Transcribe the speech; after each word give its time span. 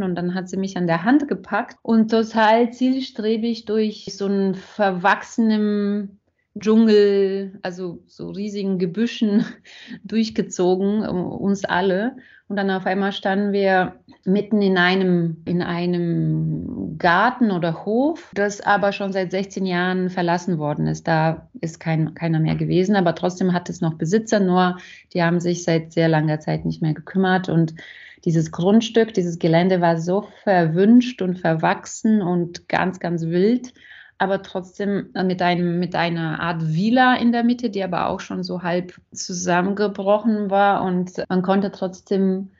hüpfen 0.00 0.02
und 0.02 0.14
dann 0.14 0.34
hat 0.34 0.48
sie 0.48 0.56
mich 0.56 0.76
an 0.76 0.86
der 0.86 1.04
Hand 1.04 1.28
gepackt 1.28 1.76
und 1.82 2.10
total 2.10 2.72
zielstrebig 2.72 3.64
durch 3.64 4.06
so 4.10 4.26
einen 4.26 4.54
verwachsenen 4.54 6.20
Dschungel, 6.58 7.58
also 7.62 8.02
so 8.06 8.30
riesigen 8.30 8.78
Gebüschen 8.78 9.44
durchgezogen, 10.04 11.06
uns 11.06 11.64
alle. 11.64 12.16
Und 12.48 12.56
dann 12.56 12.70
auf 12.72 12.84
einmal 12.84 13.12
standen 13.12 13.52
wir 13.52 14.00
mitten 14.24 14.60
in 14.60 14.76
einem, 14.76 15.36
in 15.44 15.62
einem 15.62 16.98
Garten 16.98 17.52
oder 17.52 17.84
Hof, 17.84 18.32
das 18.34 18.60
aber 18.60 18.90
schon 18.90 19.12
seit 19.12 19.30
16 19.30 19.64
Jahren 19.64 20.10
verlassen 20.10 20.58
worden 20.58 20.88
ist. 20.88 21.06
Da 21.06 21.48
ist 21.60 21.78
kein, 21.78 22.14
keiner 22.14 22.40
mehr 22.40 22.56
gewesen, 22.56 22.96
aber 22.96 23.14
trotzdem 23.14 23.52
hat 23.52 23.70
es 23.70 23.80
noch 23.80 23.94
Besitzer, 23.94 24.40
nur 24.40 24.78
die 25.14 25.22
haben 25.22 25.38
sich 25.38 25.62
seit 25.62 25.92
sehr 25.92 26.08
langer 26.08 26.40
Zeit 26.40 26.64
nicht 26.64 26.82
mehr 26.82 26.92
gekümmert. 26.92 27.48
Und 27.48 27.76
dieses 28.24 28.52
Grundstück, 28.52 29.14
dieses 29.14 29.38
Gelände 29.38 29.80
war 29.80 29.98
so 29.98 30.26
verwünscht 30.44 31.22
und 31.22 31.38
verwachsen 31.38 32.22
und 32.22 32.68
ganz, 32.68 33.00
ganz 33.00 33.22
wild 33.26 33.72
aber 34.20 34.42
trotzdem 34.42 35.08
mit, 35.24 35.40
einem, 35.40 35.78
mit 35.78 35.94
einer 35.94 36.40
Art 36.40 36.74
Villa 36.74 37.14
in 37.14 37.32
der 37.32 37.42
Mitte, 37.42 37.70
die 37.70 37.82
aber 37.82 38.08
auch 38.08 38.20
schon 38.20 38.42
so 38.42 38.62
halb 38.62 39.00
zusammengebrochen 39.12 40.50
war. 40.50 40.82
Und 40.82 41.24
man 41.30 41.40
konnte 41.40 41.72
trotzdem 41.72 42.50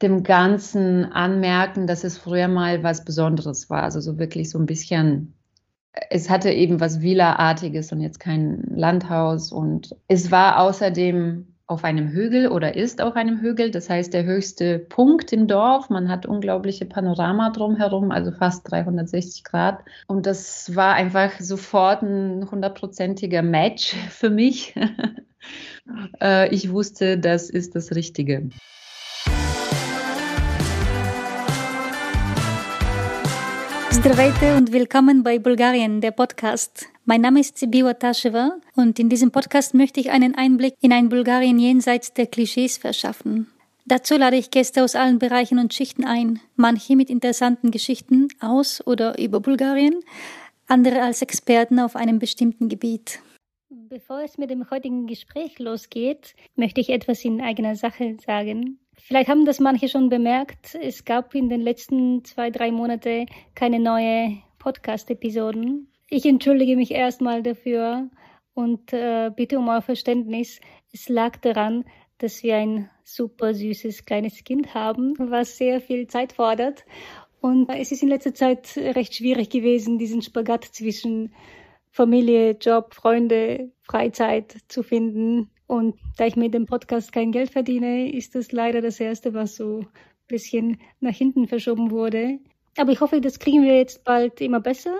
dem 0.00 0.22
Ganzen 0.22 1.04
anmerken, 1.04 1.86
dass 1.86 2.02
es 2.02 2.16
früher 2.16 2.48
mal 2.48 2.82
was 2.82 3.04
Besonderes 3.04 3.68
war. 3.68 3.82
Also 3.82 4.00
so 4.00 4.18
wirklich 4.18 4.48
so 4.48 4.58
ein 4.58 4.64
bisschen, 4.64 5.34
es 6.08 6.30
hatte 6.30 6.50
eben 6.50 6.80
was 6.80 7.02
Villa-artiges 7.02 7.92
und 7.92 8.00
jetzt 8.00 8.18
kein 8.18 8.62
Landhaus. 8.74 9.52
Und 9.52 9.94
es 10.08 10.30
war 10.30 10.60
außerdem 10.60 11.55
auf 11.68 11.82
einem 11.82 12.08
Hügel 12.08 12.48
oder 12.48 12.76
ist 12.76 13.00
auf 13.02 13.16
einem 13.16 13.40
Hügel. 13.40 13.70
Das 13.70 13.90
heißt, 13.90 14.14
der 14.14 14.24
höchste 14.24 14.78
Punkt 14.78 15.32
im 15.32 15.48
Dorf. 15.48 15.90
Man 15.90 16.08
hat 16.08 16.24
unglaubliche 16.24 16.86
Panorama 16.86 17.50
drumherum, 17.50 18.12
also 18.12 18.30
fast 18.30 18.70
360 18.70 19.42
Grad. 19.44 19.84
Und 20.06 20.26
das 20.26 20.76
war 20.76 20.94
einfach 20.94 21.40
sofort 21.40 22.02
ein 22.02 22.48
hundertprozentiger 22.50 23.42
Match 23.42 23.94
für 24.10 24.30
mich. 24.30 24.74
Äh, 26.20 26.52
ich 26.52 26.72
wusste, 26.72 27.16
das 27.16 27.50
ist 27.50 27.76
das 27.76 27.94
Richtige. 27.94 28.50
Здравейте 33.95 34.55
und 34.57 34.71
willkommen 34.71 35.23
bei 35.23 35.39
Bulgarien, 35.39 36.01
der 36.01 36.11
Podcast. 36.11 36.87
Mein 37.05 37.21
Name 37.21 37.39
ist 37.39 37.57
Sibiwa 37.57 37.93
Tasheva 37.93 38.57
und 38.75 38.99
in 38.99 39.09
diesem 39.09 39.31
Podcast 39.31 39.73
möchte 39.73 39.99
ich 39.99 40.11
einen 40.11 40.35
Einblick 40.35 40.75
in 40.81 40.91
ein 40.91 41.09
Bulgarien 41.09 41.59
jenseits 41.59 42.13
der 42.13 42.27
Klischees 42.27 42.77
verschaffen. 42.77 43.47
Dazu 43.85 44.17
lade 44.17 44.37
ich 44.37 44.51
Gäste 44.51 44.83
aus 44.83 44.95
allen 44.95 45.19
Bereichen 45.19 45.59
und 45.59 45.73
Schichten 45.73 46.05
ein, 46.05 46.39
manche 46.55 46.95
mit 46.95 47.09
interessanten 47.09 47.71
Geschichten 47.71 48.27
aus 48.39 48.85
oder 48.85 49.19
über 49.19 49.39
Bulgarien, 49.39 49.99
andere 50.67 51.01
als 51.01 51.21
Experten 51.21 51.79
auf 51.79 51.95
einem 51.95 52.19
bestimmten 52.19 52.69
Gebiet. 52.69 53.19
Bevor 53.69 54.21
es 54.21 54.37
mit 54.37 54.49
dem 54.49 54.69
heutigen 54.69 55.07
Gespräch 55.07 55.59
losgeht, 55.59 56.35
möchte 56.55 56.79
ich 56.79 56.89
etwas 56.89 57.25
in 57.25 57.41
eigener 57.41 57.75
Sache 57.75 58.15
sagen. 58.25 58.79
Vielleicht 58.98 59.28
haben 59.28 59.44
das 59.44 59.60
manche 59.60 59.88
schon 59.88 60.08
bemerkt. 60.08 60.74
Es 60.74 61.04
gab 61.04 61.34
in 61.34 61.48
den 61.48 61.60
letzten 61.60 62.24
zwei, 62.24 62.50
drei 62.50 62.70
Monaten 62.72 63.26
keine 63.54 63.78
neue 63.78 64.38
Podcast-Episoden. 64.58 65.92
Ich 66.08 66.24
entschuldige 66.26 66.76
mich 66.76 66.90
erstmal 66.90 67.42
dafür 67.42 68.10
und 68.54 68.92
äh, 68.92 69.30
bitte 69.34 69.58
um 69.58 69.68
euer 69.68 69.82
Verständnis. 69.82 70.60
Es 70.92 71.08
lag 71.08 71.36
daran, 71.38 71.84
dass 72.18 72.42
wir 72.42 72.56
ein 72.56 72.90
super 73.04 73.54
süßes 73.54 74.06
kleines 74.06 74.42
Kind 74.44 74.74
haben, 74.74 75.14
was 75.18 75.58
sehr 75.58 75.80
viel 75.80 76.06
Zeit 76.06 76.32
fordert. 76.32 76.84
Und 77.40 77.68
es 77.70 77.92
ist 77.92 78.02
in 78.02 78.08
letzter 78.08 78.34
Zeit 78.34 78.76
recht 78.76 79.14
schwierig 79.14 79.50
gewesen, 79.50 79.98
diesen 79.98 80.22
Spagat 80.22 80.64
zwischen 80.64 81.34
Familie, 81.90 82.56
Job, 82.60 82.94
Freunde, 82.94 83.70
Freizeit 83.82 84.56
zu 84.68 84.82
finden. 84.82 85.50
Und 85.66 85.96
da 86.16 86.26
ich 86.26 86.36
mit 86.36 86.54
dem 86.54 86.66
Podcast 86.66 87.12
kein 87.12 87.32
Geld 87.32 87.50
verdiene, 87.50 88.12
ist 88.12 88.34
das 88.34 88.52
leider 88.52 88.80
das 88.80 89.00
Erste, 89.00 89.34
was 89.34 89.56
so 89.56 89.80
ein 89.80 89.86
bisschen 90.28 90.80
nach 91.00 91.14
hinten 91.14 91.48
verschoben 91.48 91.90
wurde. 91.90 92.38
Aber 92.76 92.92
ich 92.92 93.00
hoffe, 93.00 93.20
das 93.20 93.38
kriegen 93.38 93.62
wir 93.62 93.76
jetzt 93.76 94.04
bald 94.04 94.40
immer 94.40 94.60
besser 94.60 94.94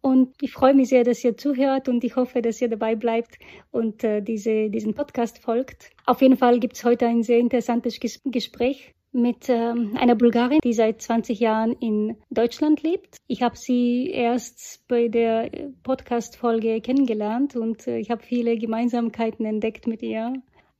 und 0.00 0.34
ich 0.40 0.52
freue 0.52 0.74
mich 0.74 0.88
sehr, 0.88 1.04
dass 1.04 1.24
ihr 1.24 1.36
zuhört 1.36 1.88
und 1.88 2.04
ich 2.04 2.16
hoffe, 2.16 2.40
dass 2.40 2.60
ihr 2.60 2.68
dabei 2.68 2.94
bleibt 2.94 3.38
und 3.70 4.04
äh, 4.04 4.22
diese, 4.22 4.70
diesen 4.70 4.94
Podcast 4.94 5.38
folgt. 5.40 5.90
Auf 6.06 6.22
jeden 6.22 6.36
Fall 6.36 6.60
gibt 6.60 6.76
es 6.76 6.84
heute 6.84 7.06
ein 7.06 7.22
sehr 7.22 7.38
interessantes 7.38 7.98
Ges 8.00 8.20
Gespräch 8.24 8.94
mit 9.12 9.48
ähm, 9.48 9.96
einer 9.98 10.14
Bulgarin, 10.14 10.60
die 10.62 10.72
seit 10.72 11.02
20 11.02 11.40
Jahren 11.40 11.72
in 11.80 12.16
Deutschland 12.30 12.82
lebt. 12.82 13.16
Ich 13.26 13.42
habe 13.42 13.56
sie 13.56 14.10
erst 14.10 14.86
bei 14.88 15.08
der 15.08 15.50
Podcast-Folge 15.82 16.80
kennengelernt 16.80 17.56
und 17.56 17.86
äh, 17.86 17.98
ich 17.98 18.10
habe 18.10 18.22
viele 18.22 18.56
Gemeinsamkeiten 18.56 19.46
entdeckt 19.46 19.86
mit 19.86 20.02
ihr. 20.02 20.34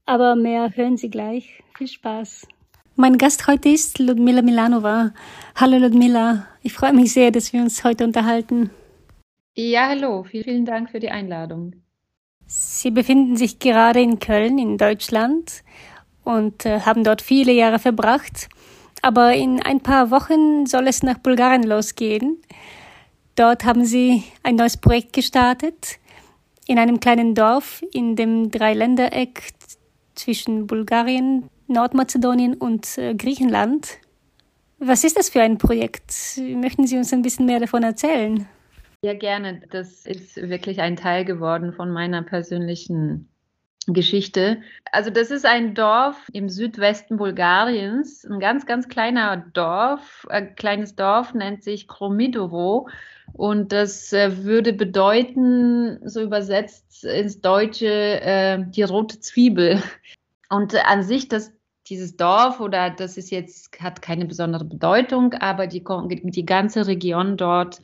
Aber 0.06 0.36
mehr 0.36 0.74
hören 0.74 0.96
Sie 0.96 1.10
gleich. 1.10 1.62
Viel 1.76 1.88
Spaß. 1.88 2.46
Mein 2.96 3.18
Gast 3.18 3.46
heute 3.46 3.68
ist 3.68 3.98
Ludmila 3.98 4.42
Milanova. 4.42 5.12
Hallo 5.54 5.78
Ludmila, 5.78 6.48
ich 6.62 6.72
freue 6.72 6.92
mich 6.92 7.12
sehr, 7.12 7.30
dass 7.30 7.52
wir 7.52 7.60
uns 7.60 7.84
heute 7.84 8.04
unterhalten. 8.04 8.70
Ja, 9.54 9.88
hallo, 9.88 10.24
vielen 10.24 10.64
Dank 10.64 10.90
für 10.90 10.98
die 10.98 11.10
Einladung. 11.10 11.74
Sie 12.46 12.90
befinden 12.90 13.36
sich 13.36 13.58
gerade 13.58 14.00
in 14.00 14.18
Köln 14.18 14.58
in 14.58 14.78
Deutschland 14.78 15.62
und 16.28 16.66
äh, 16.66 16.80
haben 16.80 17.04
dort 17.04 17.22
viele 17.22 17.52
Jahre 17.52 17.78
verbracht. 17.78 18.48
Aber 19.00 19.32
in 19.32 19.62
ein 19.62 19.80
paar 19.80 20.10
Wochen 20.10 20.66
soll 20.66 20.86
es 20.86 21.02
nach 21.02 21.18
Bulgarien 21.18 21.62
losgehen. 21.62 22.36
Dort 23.34 23.64
haben 23.64 23.84
sie 23.86 24.24
ein 24.42 24.56
neues 24.56 24.76
Projekt 24.76 25.14
gestartet 25.14 25.98
in 26.66 26.78
einem 26.78 27.00
kleinen 27.00 27.34
Dorf 27.34 27.82
in 27.92 28.14
dem 28.14 28.50
Dreiländereck 28.50 29.52
zwischen 30.14 30.66
Bulgarien, 30.66 31.48
Nordmazedonien 31.66 32.54
und 32.54 32.98
äh, 32.98 33.14
Griechenland. 33.14 33.98
Was 34.78 35.04
ist 35.04 35.16
das 35.16 35.30
für 35.30 35.40
ein 35.40 35.56
Projekt? 35.56 36.12
Möchten 36.36 36.86
Sie 36.86 36.98
uns 36.98 37.12
ein 37.12 37.22
bisschen 37.22 37.46
mehr 37.46 37.60
davon 37.60 37.82
erzählen? 37.82 38.46
Ja, 39.02 39.14
gerne. 39.14 39.62
Das 39.70 40.04
ist 40.04 40.36
wirklich 40.36 40.80
ein 40.80 40.96
Teil 40.96 41.24
geworden 41.24 41.72
von 41.72 41.90
meiner 41.90 42.22
persönlichen 42.22 43.28
Geschichte. 43.92 44.60
Also 44.92 45.10
das 45.10 45.30
ist 45.30 45.46
ein 45.46 45.74
Dorf 45.74 46.28
im 46.32 46.48
Südwesten 46.48 47.16
Bulgariens, 47.16 48.24
ein 48.24 48.40
ganz, 48.40 48.66
ganz 48.66 48.88
kleiner 48.88 49.36
Dorf, 49.52 50.26
ein 50.30 50.54
kleines 50.54 50.94
Dorf 50.94 51.34
nennt 51.34 51.62
sich 51.62 51.88
Kromidovo 51.88 52.88
und 53.32 53.72
das 53.72 54.12
äh, 54.12 54.44
würde 54.44 54.72
bedeuten, 54.72 55.98
so 56.08 56.22
übersetzt 56.22 57.04
ins 57.04 57.40
Deutsche, 57.40 58.20
äh, 58.20 58.64
die 58.68 58.82
rote 58.82 59.20
Zwiebel. 59.20 59.82
Und 60.50 60.74
an 60.86 61.02
sich, 61.02 61.28
das, 61.28 61.52
dieses 61.88 62.16
Dorf 62.16 62.60
oder 62.60 62.90
das 62.90 63.16
ist 63.16 63.30
jetzt, 63.30 63.78
hat 63.80 64.02
keine 64.02 64.24
besondere 64.24 64.64
Bedeutung, 64.64 65.34
aber 65.34 65.66
die, 65.66 65.84
die 65.84 66.46
ganze 66.46 66.86
Region 66.86 67.36
dort 67.36 67.80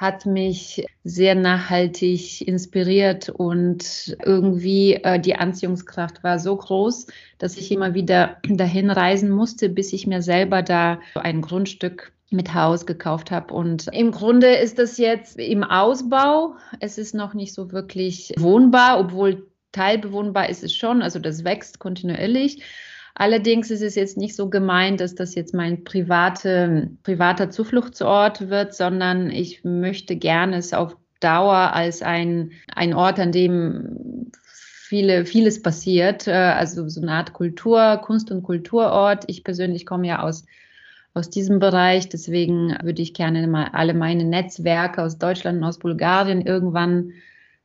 hat 0.00 0.24
mich 0.24 0.86
sehr 1.04 1.34
nachhaltig 1.34 2.40
inspiriert 2.48 3.28
und 3.28 4.16
irgendwie 4.24 4.94
äh, 4.94 5.20
die 5.20 5.36
Anziehungskraft 5.36 6.24
war 6.24 6.38
so 6.38 6.56
groß, 6.56 7.06
dass 7.36 7.58
ich 7.58 7.70
immer 7.70 7.92
wieder 7.92 8.38
dahin 8.48 8.90
reisen 8.90 9.28
musste, 9.28 9.68
bis 9.68 9.92
ich 9.92 10.06
mir 10.06 10.22
selber 10.22 10.62
da 10.62 11.00
ein 11.14 11.42
Grundstück 11.42 12.12
mit 12.30 12.54
Haus 12.54 12.86
gekauft 12.86 13.30
habe. 13.30 13.52
Und 13.52 13.88
im 13.92 14.10
Grunde 14.10 14.54
ist 14.54 14.78
das 14.78 14.96
jetzt 14.96 15.38
im 15.38 15.64
Ausbau. 15.64 16.54
Es 16.78 16.96
ist 16.96 17.14
noch 17.14 17.34
nicht 17.34 17.52
so 17.52 17.70
wirklich 17.70 18.32
wohnbar, 18.38 19.00
obwohl 19.00 19.48
teilbewohnbar 19.72 20.48
ist 20.48 20.64
es 20.64 20.74
schon. 20.74 21.02
Also 21.02 21.18
das 21.18 21.44
wächst 21.44 21.78
kontinuierlich. 21.78 22.62
Allerdings 23.14 23.70
ist 23.70 23.82
es 23.82 23.96
jetzt 23.96 24.16
nicht 24.16 24.36
so 24.36 24.48
gemeint, 24.48 25.00
dass 25.00 25.14
das 25.14 25.34
jetzt 25.34 25.54
mein 25.54 25.84
private, 25.84 26.90
privater 27.02 27.50
Zufluchtsort 27.50 28.48
wird, 28.48 28.74
sondern 28.74 29.30
ich 29.30 29.64
möchte 29.64 30.16
gerne 30.16 30.56
es 30.56 30.72
auf 30.72 30.96
Dauer 31.20 31.74
als 31.74 32.02
ein, 32.02 32.52
ein 32.74 32.94
Ort, 32.94 33.18
an 33.18 33.32
dem 33.32 34.30
viele, 34.90 35.24
vieles 35.24 35.62
passiert, 35.62 36.26
äh, 36.26 36.32
also 36.32 36.88
so 36.88 37.00
eine 37.00 37.12
Art 37.12 37.32
Kultur, 37.32 37.98
Kunst- 37.98 38.30
und 38.32 38.42
Kulturort. 38.42 39.24
Ich 39.28 39.44
persönlich 39.44 39.86
komme 39.86 40.08
ja 40.08 40.22
aus, 40.22 40.46
aus 41.14 41.30
diesem 41.30 41.60
Bereich, 41.60 42.08
deswegen 42.08 42.76
würde 42.82 43.02
ich 43.02 43.14
gerne 43.14 43.46
mal 43.46 43.68
alle 43.72 43.94
meine 43.94 44.24
Netzwerke 44.24 45.02
aus 45.02 45.18
Deutschland 45.18 45.58
und 45.58 45.64
aus 45.64 45.78
Bulgarien 45.78 46.40
irgendwann 46.40 47.12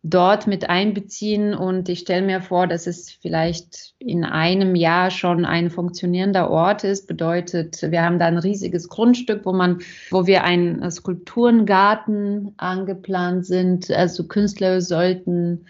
dort 0.08 0.46
mit 0.48 0.70
einbeziehen. 0.70 1.54
Und 1.54 1.90
ich 1.90 2.00
stelle 2.00 2.26
mir 2.26 2.42
vor, 2.42 2.68
dass 2.68 2.88
es 2.88 3.12
vielleicht 3.12 3.94
in 4.00 4.24
einem 4.24 4.76
Jahr 4.76 5.10
schon 5.10 5.46
ein 5.46 5.70
funktionierender 5.70 6.50
Ort 6.50 6.84
ist. 6.84 7.08
Bedeutet, 7.08 7.82
wir 7.82 8.04
haben 8.04 8.20
da 8.20 8.28
ein 8.28 8.38
riesiges 8.38 8.88
Grundstück, 8.88 9.46
wo 9.46 9.54
man, 9.54 9.80
wo 10.12 10.28
wir 10.28 10.44
einen 10.44 10.90
Skulpturengarten 10.92 12.54
angeplant 12.58 13.46
sind. 13.46 13.90
Also 13.92 14.28
Künstler 14.28 14.82
sollten 14.82 15.66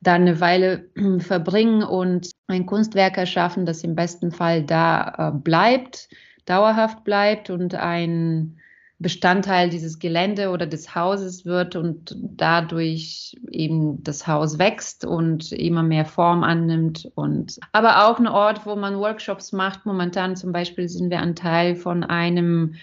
da 0.00 0.14
eine 0.14 0.40
Weile 0.40 0.84
verbringen 1.18 1.82
und 1.82 2.30
ein 2.46 2.66
Kunstwerk 2.66 3.18
erschaffen, 3.18 3.66
das 3.66 3.82
im 3.84 3.94
besten 3.94 4.30
Fall 4.30 4.62
da 4.62 5.32
äh, 5.34 5.38
bleibt 5.38 6.08
dauerhaft 6.50 7.04
bleibt 7.04 7.48
und 7.48 7.74
ein 7.76 8.59
Bestandteil 9.00 9.70
dieses 9.70 9.98
Gelände 9.98 10.50
oder 10.50 10.66
des 10.66 10.94
Hauses 10.94 11.46
wird 11.46 11.74
und 11.74 12.14
dadurch 12.20 13.34
eben 13.50 14.04
das 14.04 14.26
Haus 14.26 14.58
wächst 14.58 15.06
und 15.06 15.52
immer 15.52 15.82
mehr 15.82 16.04
Form 16.04 16.44
annimmt 16.44 17.10
und 17.14 17.58
aber 17.72 18.06
auch 18.06 18.18
ein 18.18 18.28
Ort, 18.28 18.66
wo 18.66 18.76
man 18.76 18.98
Workshops 18.98 19.52
macht. 19.52 19.86
Momentan 19.86 20.36
zum 20.36 20.52
Beispiel 20.52 20.86
sind 20.90 21.08
wir 21.08 21.20
ein 21.20 21.34
Teil 21.34 21.76
von 21.76 22.04
einem 22.04 22.74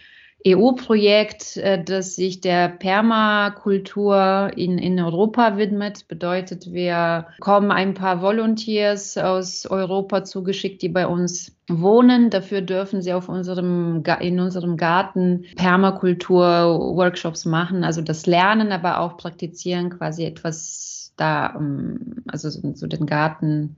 EU-Projekt, 0.46 1.58
äh, 1.58 1.84
das 1.84 2.16
sich 2.16 2.42
der 2.42 2.70
Permakultur 2.70 4.52
in, 4.56 4.78
in 4.78 5.00
Europa 5.00 5.58
widmet. 5.58 6.08
Bedeutet, 6.08 6.72
wir 6.72 7.28
kommen 7.40 7.72
ein 7.72 7.94
paar 7.94 8.22
Volunteers 8.22 9.18
aus 9.18 9.66
Europa 9.66 10.24
zugeschickt, 10.24 10.82
die 10.82 10.90
bei 10.90 11.08
uns 11.08 11.58
wohnen. 11.68 12.30
Dafür 12.30 12.62
dürfen 12.62 13.02
sie 13.02 13.14
auf 13.14 13.30
unserem, 13.30 14.04
in 14.20 14.40
unserem 14.40 14.78
Garten 14.78 15.46
Permakultur-Workshops 15.56 17.46
machen, 17.46 17.84
also 17.84 18.02
das 18.02 18.26
Lernen, 18.26 18.72
aber 18.72 19.00
auch 19.00 19.18
praktizieren, 19.18 19.90
quasi 19.90 20.24
etwas 20.24 21.14
da, 21.18 21.56
ähm, 21.58 22.24
also 22.28 22.50
so 22.50 22.88
den 22.88 23.06
Garten 23.06 23.78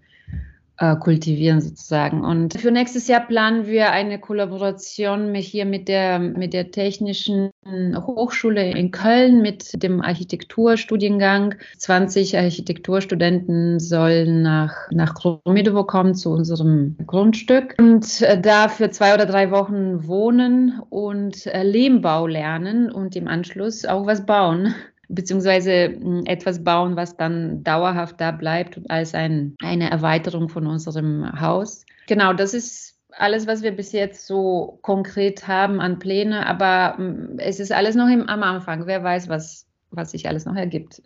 äh, 0.79 0.95
kultivieren 0.95 1.61
sozusagen. 1.61 2.23
Und 2.23 2.59
für 2.59 2.71
nächstes 2.71 3.07
Jahr 3.07 3.27
planen 3.27 3.67
wir 3.67 3.91
eine 3.91 4.19
Kollaboration 4.19 5.35
hier 5.35 5.65
mit 5.65 5.87
der, 5.87 6.19
mit 6.19 6.53
der 6.53 6.71
Technischen 6.71 7.51
Hochschule 7.95 8.71
in 8.71 8.91
Köln 8.91 9.41
mit 9.41 9.83
dem 9.83 10.01
Architekturstudiengang. 10.01 11.55
20 11.77 12.37
Architekturstudenten 12.37 13.79
sollen 13.79 14.41
nach, 14.41 14.89
nach 14.91 15.13
Kromidovo 15.15 15.83
kommen 15.83 16.15
zu 16.15 16.31
unserem 16.31 16.95
Grundstück 17.05 17.75
und 17.77 18.21
äh, 18.21 18.39
da 18.39 18.69
für 18.69 18.89
zwei 18.89 19.13
oder 19.13 19.25
drei 19.25 19.51
Wochen 19.51 20.07
wohnen 20.07 20.81
und 20.89 21.45
äh, 21.47 21.63
Lehmbau 21.63 22.27
lernen 22.27 22.91
und 22.91 23.15
im 23.15 23.27
Anschluss 23.27 23.85
auch 23.85 24.05
was 24.05 24.25
bauen 24.25 24.73
beziehungsweise 25.09 25.89
hm, 25.89 26.23
etwas 26.25 26.63
bauen, 26.63 26.95
was 26.95 27.17
dann 27.17 27.63
dauerhaft 27.63 28.21
da 28.21 28.31
bleibt 28.31 28.79
als 28.89 29.13
ein, 29.13 29.55
eine 29.61 29.91
Erweiterung 29.91 30.49
von 30.49 30.67
unserem 30.67 31.39
Haus. 31.39 31.85
Genau, 32.07 32.33
das 32.33 32.53
ist 32.53 32.95
alles, 33.11 33.47
was 33.47 33.63
wir 33.63 33.71
bis 33.71 33.91
jetzt 33.91 34.25
so 34.27 34.79
konkret 34.81 35.47
haben 35.47 35.81
an 35.81 35.99
Pläne, 35.99 36.45
aber 36.45 36.97
hm, 36.97 37.35
es 37.37 37.59
ist 37.59 37.71
alles 37.71 37.95
noch 37.95 38.07
im, 38.07 38.29
am 38.29 38.43
Anfang. 38.43 38.85
Wer 38.85 39.03
weiß, 39.03 39.27
was, 39.27 39.67
was 39.91 40.11
sich 40.11 40.27
alles 40.27 40.45
noch 40.45 40.55
ergibt. 40.55 41.01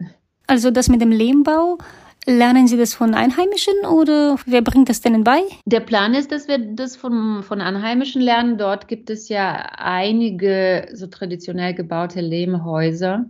Also 0.46 0.70
das 0.70 0.90
mit 0.90 1.02
dem 1.02 1.12
Lehmbau, 1.12 1.78
Lernen 2.26 2.68
Sie 2.68 2.78
das 2.78 2.94
von 2.94 3.14
Einheimischen 3.16 3.74
oder 3.86 4.38
wer 4.46 4.62
bringt 4.62 4.88
das 4.88 5.02
denen 5.02 5.26
bei? 5.26 5.42
Der 5.66 5.82
Plan 5.82 6.14
ist, 6.14 6.32
dass 6.32 6.48
wir 6.48 6.58
das 6.58 6.96
von, 6.96 7.44
von 7.44 7.60
Einheimischen 7.60 8.22
lernen. 8.22 8.58
Dort 8.58 8.88
gibt 8.88 9.10
es 9.10 9.28
ja 9.28 9.56
einige 9.78 10.88
so 10.94 11.08
traditionell 11.08 11.74
gebaute 11.74 12.22
Lehmhäuser. 12.22 13.26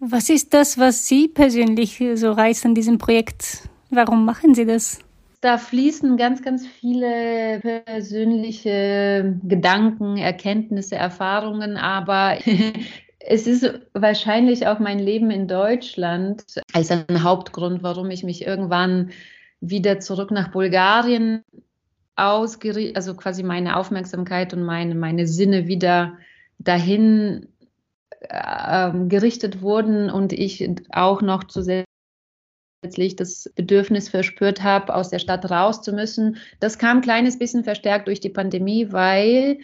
Was 0.00 0.30
ist 0.30 0.54
das, 0.54 0.78
was 0.78 1.08
Sie 1.08 1.26
persönlich 1.26 2.02
so 2.14 2.30
reizt 2.30 2.64
an 2.64 2.74
diesem 2.74 2.98
Projekt? 2.98 3.68
Warum 3.90 4.24
machen 4.24 4.54
Sie 4.54 4.64
das? 4.64 5.00
Da 5.40 5.58
fließen 5.58 6.16
ganz, 6.16 6.42
ganz 6.42 6.66
viele 6.66 7.60
persönliche 7.84 9.36
Gedanken, 9.42 10.16
Erkenntnisse, 10.16 10.94
Erfahrungen, 10.94 11.76
aber 11.76 12.38
es 13.20 13.48
ist 13.48 13.68
wahrscheinlich 13.92 14.68
auch 14.68 14.78
mein 14.78 15.00
Leben 15.00 15.32
in 15.32 15.48
Deutschland 15.48 16.44
als 16.72 16.92
ein 16.92 17.22
Hauptgrund, 17.24 17.82
warum 17.82 18.10
ich 18.10 18.22
mich 18.22 18.46
irgendwann 18.46 19.10
wieder 19.60 19.98
zurück 19.98 20.30
nach 20.30 20.52
Bulgarien 20.52 21.42
ausgerichtet, 22.14 22.96
also 22.96 23.14
quasi 23.14 23.42
meine 23.42 23.76
Aufmerksamkeit 23.76 24.54
und 24.54 24.62
meine, 24.62 24.94
meine 24.94 25.26
Sinne 25.26 25.66
wieder 25.66 26.18
dahin 26.58 27.48
ähm, 28.30 29.08
gerichtet 29.08 29.62
wurden 29.62 30.10
und 30.10 30.32
ich 30.32 30.68
auch 30.90 31.22
noch 31.22 31.44
zusätzlich 31.44 31.86
das 33.16 33.50
Bedürfnis 33.54 34.08
verspürt 34.08 34.62
habe, 34.62 34.94
aus 34.94 35.10
der 35.10 35.18
Stadt 35.18 35.50
raus 35.50 35.82
zu 35.82 35.92
müssen. 35.92 36.36
Das 36.60 36.78
kam 36.78 36.98
ein 36.98 37.02
kleines 37.02 37.38
bisschen 37.38 37.64
verstärkt 37.64 38.08
durch 38.08 38.20
die 38.20 38.28
Pandemie, 38.28 38.92
weil 38.92 39.58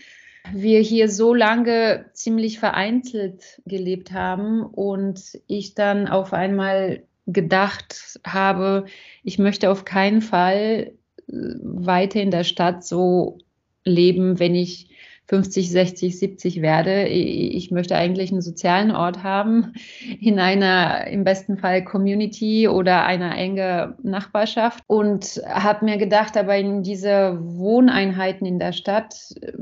wir 0.52 0.80
hier 0.80 1.08
so 1.08 1.32
lange 1.32 2.06
ziemlich 2.12 2.58
vereinzelt 2.58 3.62
gelebt 3.64 4.12
haben 4.12 4.62
und 4.62 5.38
ich 5.46 5.74
dann 5.74 6.06
auf 6.06 6.32
einmal 6.32 7.02
gedacht 7.26 8.20
habe, 8.26 8.84
ich 9.22 9.38
möchte 9.38 9.70
auf 9.70 9.84
keinen 9.84 10.20
Fall 10.20 10.92
äh, 11.28 11.32
weiter 11.62 12.20
in 12.20 12.30
der 12.30 12.44
Stadt 12.44 12.84
so 12.84 13.38
leben, 13.84 14.38
wenn 14.38 14.54
ich 14.54 14.93
50, 15.26 15.70
60, 15.70 16.18
70 16.18 16.62
werde. 16.62 17.06
Ich 17.08 17.70
möchte 17.70 17.96
eigentlich 17.96 18.30
einen 18.30 18.42
sozialen 18.42 18.90
Ort 18.90 19.22
haben, 19.22 19.72
in 20.20 20.38
einer 20.38 21.06
im 21.06 21.24
besten 21.24 21.56
Fall 21.56 21.82
Community 21.82 22.68
oder 22.68 23.04
einer 23.04 23.36
enge 23.36 23.96
Nachbarschaft 24.02 24.84
und 24.86 25.40
habe 25.46 25.86
mir 25.86 25.96
gedacht, 25.96 26.36
aber 26.36 26.56
in 26.56 26.82
diese 26.82 27.38
Wohneinheiten 27.40 28.46
in 28.46 28.58
der 28.58 28.72
Stadt 28.72 29.14
äh, 29.40 29.52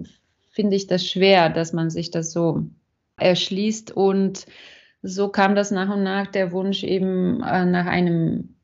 finde 0.51 0.77
ich 0.77 0.89
das 0.89 1.07
schwer, 1.07 1.49
dass 1.49 1.73
man 1.73 1.91
sich 1.91 2.11
das 2.11 2.33
so 2.33 2.65
erschließt 3.19 3.93
und 3.93 4.47
so 5.03 5.29
kam 5.29 5.55
das 5.55 5.71
nach 5.71 5.95
und 5.95 6.03
nach 6.03 6.27
der 6.27 6.53
Wunsch 6.53 6.83
eben 6.83 7.43
äh, 7.43 7.65
nach 7.65 7.87
einem 7.87 8.57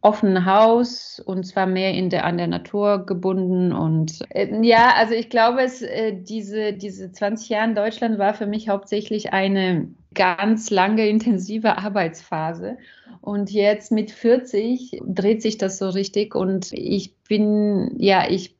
offenen 0.00 0.46
Haus 0.46 1.20
und 1.24 1.44
zwar 1.44 1.66
mehr 1.66 1.92
in 1.94 2.10
der, 2.10 2.24
an 2.24 2.38
der 2.38 2.46
Natur 2.46 3.06
gebunden. 3.06 3.72
Und 3.72 4.20
äh, 4.30 4.48
ja, 4.62 4.94
also 4.96 5.14
ich 5.14 5.30
glaube, 5.30 5.62
es, 5.62 5.82
äh, 5.82 6.12
diese, 6.12 6.72
diese 6.72 7.12
20 7.12 7.48
Jahre 7.48 7.68
in 7.68 7.74
Deutschland 7.74 8.18
war 8.18 8.34
für 8.34 8.46
mich 8.46 8.68
hauptsächlich 8.68 9.32
eine 9.32 9.88
ganz 10.14 10.70
lange, 10.70 11.08
intensive 11.08 11.78
Arbeitsphase. 11.78 12.78
Und 13.20 13.50
jetzt 13.50 13.92
mit 13.92 14.10
40 14.10 15.00
dreht 15.06 15.42
sich 15.42 15.58
das 15.58 15.78
so 15.78 15.88
richtig 15.88 16.34
und 16.34 16.72
ich 16.72 17.16
bin, 17.28 17.94
ja, 17.98 18.28
ich, 18.28 18.56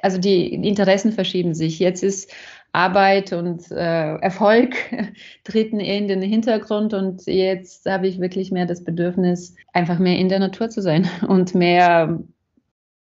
also 0.00 0.18
die 0.18 0.54
Interessen 0.54 1.12
verschieben 1.12 1.54
sich. 1.54 1.78
Jetzt 1.78 2.02
ist 2.02 2.32
Arbeit 2.72 3.34
und 3.34 3.70
äh, 3.70 4.16
Erfolg 4.16 4.74
treten 5.44 5.78
eher 5.78 5.98
in 5.98 6.08
den 6.08 6.22
Hintergrund 6.22 6.94
und 6.94 7.26
jetzt 7.26 7.86
habe 7.86 8.08
ich 8.08 8.18
wirklich 8.18 8.50
mehr 8.50 8.66
das 8.66 8.82
Bedürfnis, 8.82 9.54
einfach 9.72 9.98
mehr 9.98 10.18
in 10.18 10.28
der 10.28 10.38
Natur 10.38 10.70
zu 10.70 10.80
sein 10.80 11.08
und 11.28 11.54
mehr, 11.54 12.18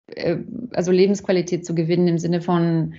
äh, 0.08 0.38
also 0.74 0.92
Lebensqualität 0.92 1.66
zu 1.66 1.76
gewinnen 1.76 2.08
im 2.08 2.18
Sinne 2.18 2.42
von 2.42 2.96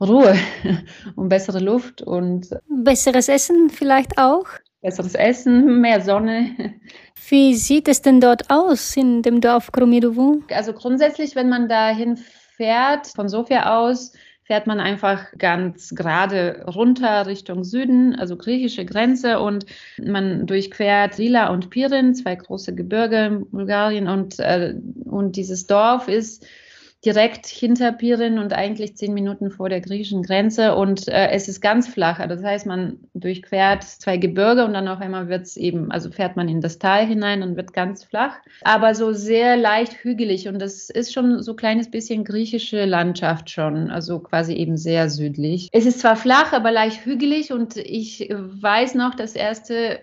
Ruhe 0.00 0.34
und 1.16 1.28
bessere 1.28 1.58
Luft 1.58 2.00
und 2.02 2.48
besseres 2.68 3.28
Essen 3.28 3.68
vielleicht 3.68 4.16
auch. 4.16 4.46
Besseres 4.80 5.14
Essen, 5.14 5.80
mehr 5.80 6.00
Sonne. 6.00 6.74
Wie 7.28 7.54
sieht 7.54 7.88
es 7.88 8.00
denn 8.00 8.20
dort 8.20 8.48
aus 8.48 8.96
in 8.96 9.22
dem 9.22 9.40
Dorf 9.40 9.72
Kromidovo? 9.72 10.40
Also 10.52 10.72
grundsätzlich, 10.72 11.34
wenn 11.34 11.48
man 11.48 11.68
dahin 11.68 12.16
fährt, 12.16 13.08
von 13.08 13.28
Sofia 13.28 13.76
aus, 13.76 14.12
fährt 14.48 14.66
man 14.66 14.80
einfach 14.80 15.26
ganz 15.36 15.90
gerade 15.94 16.64
runter 16.66 17.26
Richtung 17.26 17.64
Süden, 17.64 18.14
also 18.14 18.38
griechische 18.38 18.86
Grenze 18.86 19.40
und 19.40 19.66
man 20.02 20.46
durchquert 20.46 21.18
Rila 21.18 21.50
und 21.50 21.68
Pirin, 21.68 22.14
zwei 22.14 22.34
große 22.34 22.74
Gebirge 22.74 23.26
in 23.26 23.50
Bulgarien 23.50 24.08
und, 24.08 24.38
äh, 24.38 24.74
und 25.04 25.36
dieses 25.36 25.66
Dorf 25.66 26.08
ist 26.08 26.46
direkt 27.04 27.46
hinter 27.46 27.92
Pirin 27.92 28.38
und 28.38 28.52
eigentlich 28.52 28.96
zehn 28.96 29.14
Minuten 29.14 29.50
vor 29.50 29.68
der 29.68 29.80
griechischen 29.80 30.22
Grenze. 30.22 30.74
Und 30.74 31.06
äh, 31.06 31.30
es 31.30 31.46
ist 31.46 31.60
ganz 31.60 31.86
flach. 31.86 32.26
Das 32.26 32.42
heißt, 32.42 32.66
man 32.66 32.98
durchquert 33.14 33.84
zwei 33.84 34.16
Gebirge 34.16 34.64
und 34.64 34.72
dann 34.72 34.88
auf 34.88 35.00
einmal 35.00 35.28
wird 35.28 35.42
es 35.42 35.56
eben, 35.56 35.92
also 35.92 36.10
fährt 36.10 36.36
man 36.36 36.48
in 36.48 36.60
das 36.60 36.78
Tal 36.78 37.06
hinein 37.06 37.42
und 37.42 37.56
wird 37.56 37.72
ganz 37.72 38.02
flach, 38.02 38.36
aber 38.62 38.94
so 38.96 39.12
sehr 39.12 39.56
leicht 39.56 40.02
hügelig. 40.02 40.48
Und 40.48 40.58
das 40.58 40.90
ist 40.90 41.12
schon 41.12 41.42
so 41.42 41.52
ein 41.52 41.56
kleines 41.56 41.90
bisschen 41.90 42.24
griechische 42.24 42.84
Landschaft 42.84 43.50
schon, 43.50 43.90
also 43.90 44.18
quasi 44.18 44.54
eben 44.54 44.76
sehr 44.76 45.08
südlich. 45.08 45.68
Es 45.72 45.86
ist 45.86 46.00
zwar 46.00 46.16
flach, 46.16 46.52
aber 46.52 46.72
leicht 46.72 47.04
hügelig 47.04 47.52
und 47.52 47.76
ich 47.76 48.28
weiß 48.30 48.96
noch, 48.96 49.14
das 49.14 49.34
erste 49.34 50.00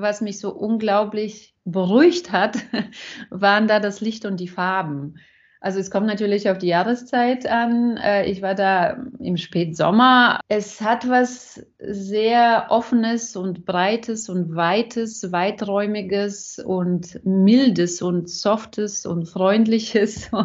was 0.00 0.20
mich 0.20 0.38
so 0.38 0.50
unglaublich 0.50 1.54
beruhigt 1.64 2.32
hat, 2.32 2.58
waren 3.30 3.66
da 3.66 3.80
das 3.80 4.00
Licht 4.00 4.24
und 4.24 4.38
die 4.38 4.48
Farben. 4.48 5.16
Also 5.60 5.80
es 5.80 5.90
kommt 5.90 6.06
natürlich 6.06 6.48
auf 6.48 6.58
die 6.58 6.68
Jahreszeit 6.68 7.46
an. 7.46 7.96
Äh, 7.96 8.30
ich 8.30 8.42
war 8.42 8.54
da 8.54 8.96
im 9.18 9.36
Spätsommer. 9.36 10.40
Es 10.48 10.80
hat 10.80 11.08
was 11.08 11.66
sehr 11.78 12.66
offenes 12.70 13.34
und 13.36 13.64
breites 13.64 14.28
und 14.28 14.54
weites, 14.54 15.32
weiträumiges 15.32 16.58
und 16.64 17.24
mildes 17.24 18.02
und 18.02 18.30
softes 18.30 19.04
und 19.06 19.26
freundliches. 19.26 20.30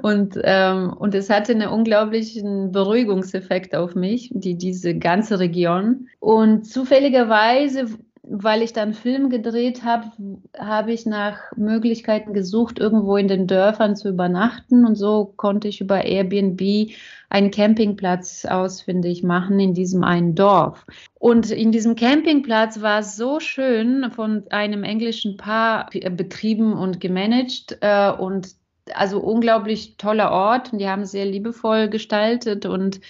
Und, 0.00 0.38
ähm, 0.42 0.92
und 0.98 1.14
es 1.14 1.28
hatte 1.28 1.52
einen 1.52 1.68
unglaublichen 1.68 2.72
Beruhigungseffekt 2.72 3.74
auf 3.74 3.94
mich, 3.94 4.30
die, 4.32 4.56
diese 4.56 4.96
ganze 4.96 5.38
Region. 5.38 6.08
Und 6.18 6.66
zufälligerweise 6.66 7.86
weil 8.26 8.62
ich 8.62 8.72
dann 8.72 8.94
Film 8.94 9.28
gedreht 9.28 9.84
habe, 9.84 10.10
habe 10.58 10.92
ich 10.92 11.04
nach 11.04 11.38
Möglichkeiten 11.56 12.32
gesucht, 12.32 12.78
irgendwo 12.78 13.16
in 13.16 13.28
den 13.28 13.46
Dörfern 13.46 13.96
zu 13.96 14.08
übernachten. 14.08 14.86
Und 14.86 14.96
so 14.96 15.34
konnte 15.36 15.68
ich 15.68 15.80
über 15.80 16.04
Airbnb 16.04 16.90
einen 17.28 17.50
Campingplatz 17.50 18.46
ausfindig 18.46 19.22
machen 19.22 19.60
in 19.60 19.74
diesem 19.74 20.04
einen 20.04 20.34
Dorf. 20.34 20.86
Und 21.14 21.50
in 21.50 21.70
diesem 21.70 21.96
Campingplatz 21.96 22.80
war 22.80 23.00
es 23.00 23.16
so 23.16 23.40
schön 23.40 24.10
von 24.10 24.44
einem 24.50 24.84
englischen 24.84 25.36
Paar 25.36 25.90
betrieben 25.90 26.72
und 26.72 27.00
gemanagt. 27.00 27.76
Äh, 27.82 28.10
und 28.10 28.54
also 28.94 29.20
unglaublich 29.20 29.96
toller 29.98 30.30
Ort. 30.30 30.72
Und 30.72 30.78
die 30.78 30.88
haben 30.88 31.04
sehr 31.04 31.26
liebevoll 31.26 31.88
gestaltet. 31.88 32.64
Und 32.64 33.00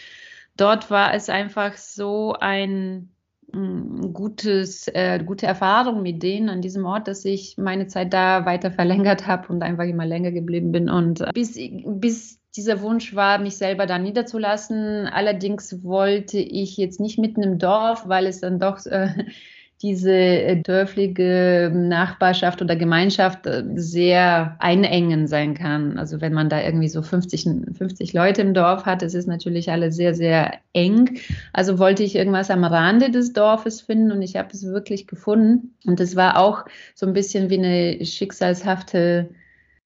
dort 0.56 0.90
war 0.90 1.14
es 1.14 1.28
einfach 1.28 1.76
so 1.76 2.34
ein 2.40 3.13
gutes, 4.12 4.88
äh, 4.88 5.22
gute 5.24 5.46
Erfahrung 5.46 6.02
mit 6.02 6.22
denen 6.22 6.48
an 6.48 6.62
diesem 6.62 6.84
Ort, 6.84 7.08
dass 7.08 7.24
ich 7.24 7.56
meine 7.58 7.86
Zeit 7.86 8.12
da 8.12 8.44
weiter 8.46 8.70
verlängert 8.70 9.26
habe 9.26 9.48
und 9.52 9.62
einfach 9.62 9.84
immer 9.84 10.06
länger 10.06 10.32
geblieben 10.32 10.72
bin. 10.72 10.88
Und 10.88 11.20
äh, 11.20 11.30
bis, 11.32 11.58
bis 11.84 12.40
dieser 12.56 12.80
Wunsch 12.82 13.14
war, 13.14 13.38
mich 13.38 13.56
selber 13.56 13.86
da 13.86 13.98
niederzulassen. 13.98 15.06
Allerdings 15.06 15.82
wollte 15.82 16.38
ich 16.38 16.76
jetzt 16.76 17.00
nicht 17.00 17.18
mitten 17.18 17.42
im 17.42 17.58
Dorf, 17.58 18.08
weil 18.08 18.26
es 18.26 18.40
dann 18.40 18.58
doch 18.58 18.84
äh, 18.86 19.08
diese 19.84 20.10
äh, 20.10 20.56
dörfliche 20.56 21.70
Nachbarschaft 21.74 22.62
oder 22.62 22.74
Gemeinschaft 22.74 23.46
äh, 23.46 23.62
sehr 23.74 24.56
einengen 24.58 25.26
sein 25.26 25.52
kann. 25.52 25.98
Also 25.98 26.22
wenn 26.22 26.32
man 26.32 26.48
da 26.48 26.62
irgendwie 26.62 26.88
so 26.88 27.02
50, 27.02 27.76
50 27.76 28.14
Leute 28.14 28.40
im 28.40 28.54
Dorf 28.54 28.86
hat, 28.86 29.02
es 29.02 29.12
ist 29.12 29.28
natürlich 29.28 29.70
alles 29.70 29.94
sehr, 29.94 30.14
sehr 30.14 30.54
eng. 30.72 31.18
Also 31.52 31.78
wollte 31.78 32.02
ich 32.02 32.16
irgendwas 32.16 32.50
am 32.50 32.64
Rande 32.64 33.10
des 33.10 33.34
Dorfes 33.34 33.82
finden 33.82 34.10
und 34.10 34.22
ich 34.22 34.36
habe 34.36 34.48
es 34.54 34.64
wirklich 34.64 35.06
gefunden. 35.06 35.74
Und 35.84 36.00
es 36.00 36.16
war 36.16 36.38
auch 36.38 36.64
so 36.94 37.04
ein 37.04 37.12
bisschen 37.12 37.50
wie 37.50 37.58
eine 37.58 38.06
schicksalshafte 38.06 39.28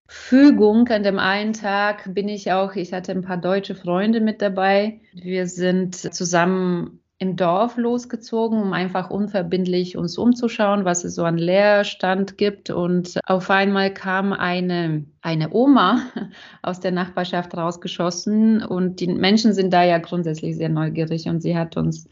Fügung. 0.07 0.87
An 0.87 1.03
dem 1.03 1.19
einen 1.19 1.51
Tag 1.51 2.13
bin 2.13 2.29
ich 2.29 2.53
auch, 2.53 2.77
ich 2.77 2.93
hatte 2.93 3.11
ein 3.11 3.21
paar 3.21 3.37
deutsche 3.37 3.75
Freunde 3.75 4.21
mit 4.21 4.41
dabei. 4.41 5.01
Wir 5.11 5.45
sind 5.45 5.93
zusammen 5.93 7.01
im 7.19 7.35
Dorf 7.35 7.75
losgezogen, 7.75 8.61
um 8.61 8.71
einfach 8.71 9.09
unverbindlich 9.09 9.97
uns 9.97 10.17
umzuschauen, 10.17 10.85
was 10.85 11.03
es 11.03 11.15
so 11.15 11.25
an 11.25 11.37
Leerstand 11.37 12.37
gibt. 12.37 12.69
Und 12.69 13.19
auf 13.25 13.49
einmal 13.49 13.93
kam 13.93 14.31
eine, 14.31 15.03
eine 15.21 15.53
Oma 15.53 16.01
aus 16.61 16.79
der 16.79 16.91
Nachbarschaft 16.91 17.55
rausgeschossen 17.55 18.63
und 18.63 19.01
die 19.01 19.07
Menschen 19.07 19.53
sind 19.53 19.73
da 19.73 19.83
ja 19.83 19.97
grundsätzlich 19.97 20.55
sehr 20.55 20.69
neugierig 20.69 21.27
und 21.27 21.41
sie 21.41 21.57
hat 21.57 21.75
uns 21.75 22.07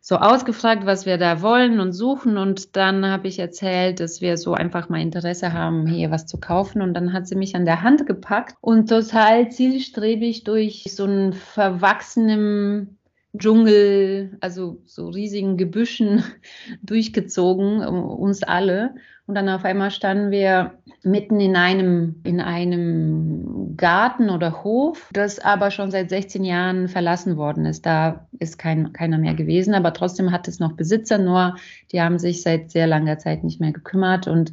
so 0.00 0.18
ausgefragt, 0.18 0.86
was 0.86 1.04
wir 1.04 1.18
da 1.18 1.42
wollen 1.42 1.80
und 1.80 1.92
suchen. 1.92 2.38
Und 2.38 2.76
dann 2.76 3.04
habe 3.04 3.26
ich 3.26 3.40
erzählt, 3.40 3.98
dass 3.98 4.20
wir 4.20 4.36
so 4.36 4.54
einfach 4.54 4.88
mal 4.88 5.00
Interesse 5.00 5.52
haben, 5.52 5.88
hier 5.88 6.12
was 6.12 6.26
zu 6.26 6.38
kaufen. 6.38 6.80
Und 6.80 6.94
dann 6.94 7.12
hat 7.12 7.26
sie 7.26 7.34
mich 7.34 7.56
an 7.56 7.64
der 7.64 7.82
Hand 7.82 8.06
gepackt 8.06 8.54
und 8.60 8.88
total 8.88 9.50
zielstrebig 9.50 10.44
durch 10.44 10.84
so 10.88 11.02
einen 11.02 11.32
verwachsenen 11.32 12.96
Dschungel, 13.38 14.36
also 14.40 14.78
so 14.86 15.08
riesigen 15.08 15.56
Gebüschen 15.56 16.22
durchgezogen, 16.82 17.86
uns 17.86 18.42
alle. 18.42 18.94
Und 19.26 19.34
dann 19.34 19.48
auf 19.48 19.64
einmal 19.64 19.90
standen 19.90 20.30
wir 20.30 20.78
mitten 21.02 21.40
in 21.40 21.56
einem, 21.56 22.20
in 22.24 22.40
einem 22.40 23.76
Garten 23.76 24.30
oder 24.30 24.62
Hof, 24.62 25.10
das 25.12 25.38
aber 25.38 25.70
schon 25.70 25.90
seit 25.90 26.10
16 26.10 26.44
Jahren 26.44 26.88
verlassen 26.88 27.36
worden 27.36 27.66
ist. 27.66 27.86
Da 27.86 28.28
ist 28.38 28.58
kein, 28.58 28.92
keiner 28.92 29.18
mehr 29.18 29.34
gewesen, 29.34 29.74
aber 29.74 29.92
trotzdem 29.92 30.30
hat 30.30 30.46
es 30.48 30.60
noch 30.60 30.72
Besitzer, 30.72 31.18
nur 31.18 31.56
die 31.92 32.00
haben 32.00 32.18
sich 32.18 32.42
seit 32.42 32.70
sehr 32.70 32.86
langer 32.86 33.18
Zeit 33.18 33.44
nicht 33.44 33.60
mehr 33.60 33.72
gekümmert 33.72 34.28
und 34.28 34.52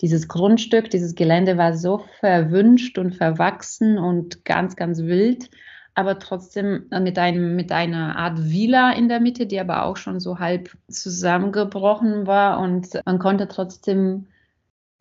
dieses 0.00 0.26
Grundstück, 0.28 0.90
dieses 0.90 1.14
Gelände 1.14 1.56
war 1.56 1.74
so 1.74 2.04
verwünscht 2.20 2.98
und 2.98 3.14
verwachsen 3.14 3.98
und 3.98 4.44
ganz, 4.44 4.76
ganz 4.76 5.02
wild 5.02 5.50
aber 5.94 6.18
trotzdem 6.18 6.86
mit, 6.90 7.18
einem, 7.18 7.54
mit 7.56 7.70
einer 7.70 8.16
Art 8.16 8.50
Villa 8.50 8.92
in 8.92 9.08
der 9.08 9.20
Mitte, 9.20 9.46
die 9.46 9.60
aber 9.60 9.84
auch 9.84 9.96
schon 9.96 10.18
so 10.20 10.38
halb 10.38 10.76
zusammengebrochen 10.88 12.26
war. 12.26 12.58
Und 12.58 12.88
man 13.04 13.18
konnte 13.18 13.46
trotzdem 13.46 14.26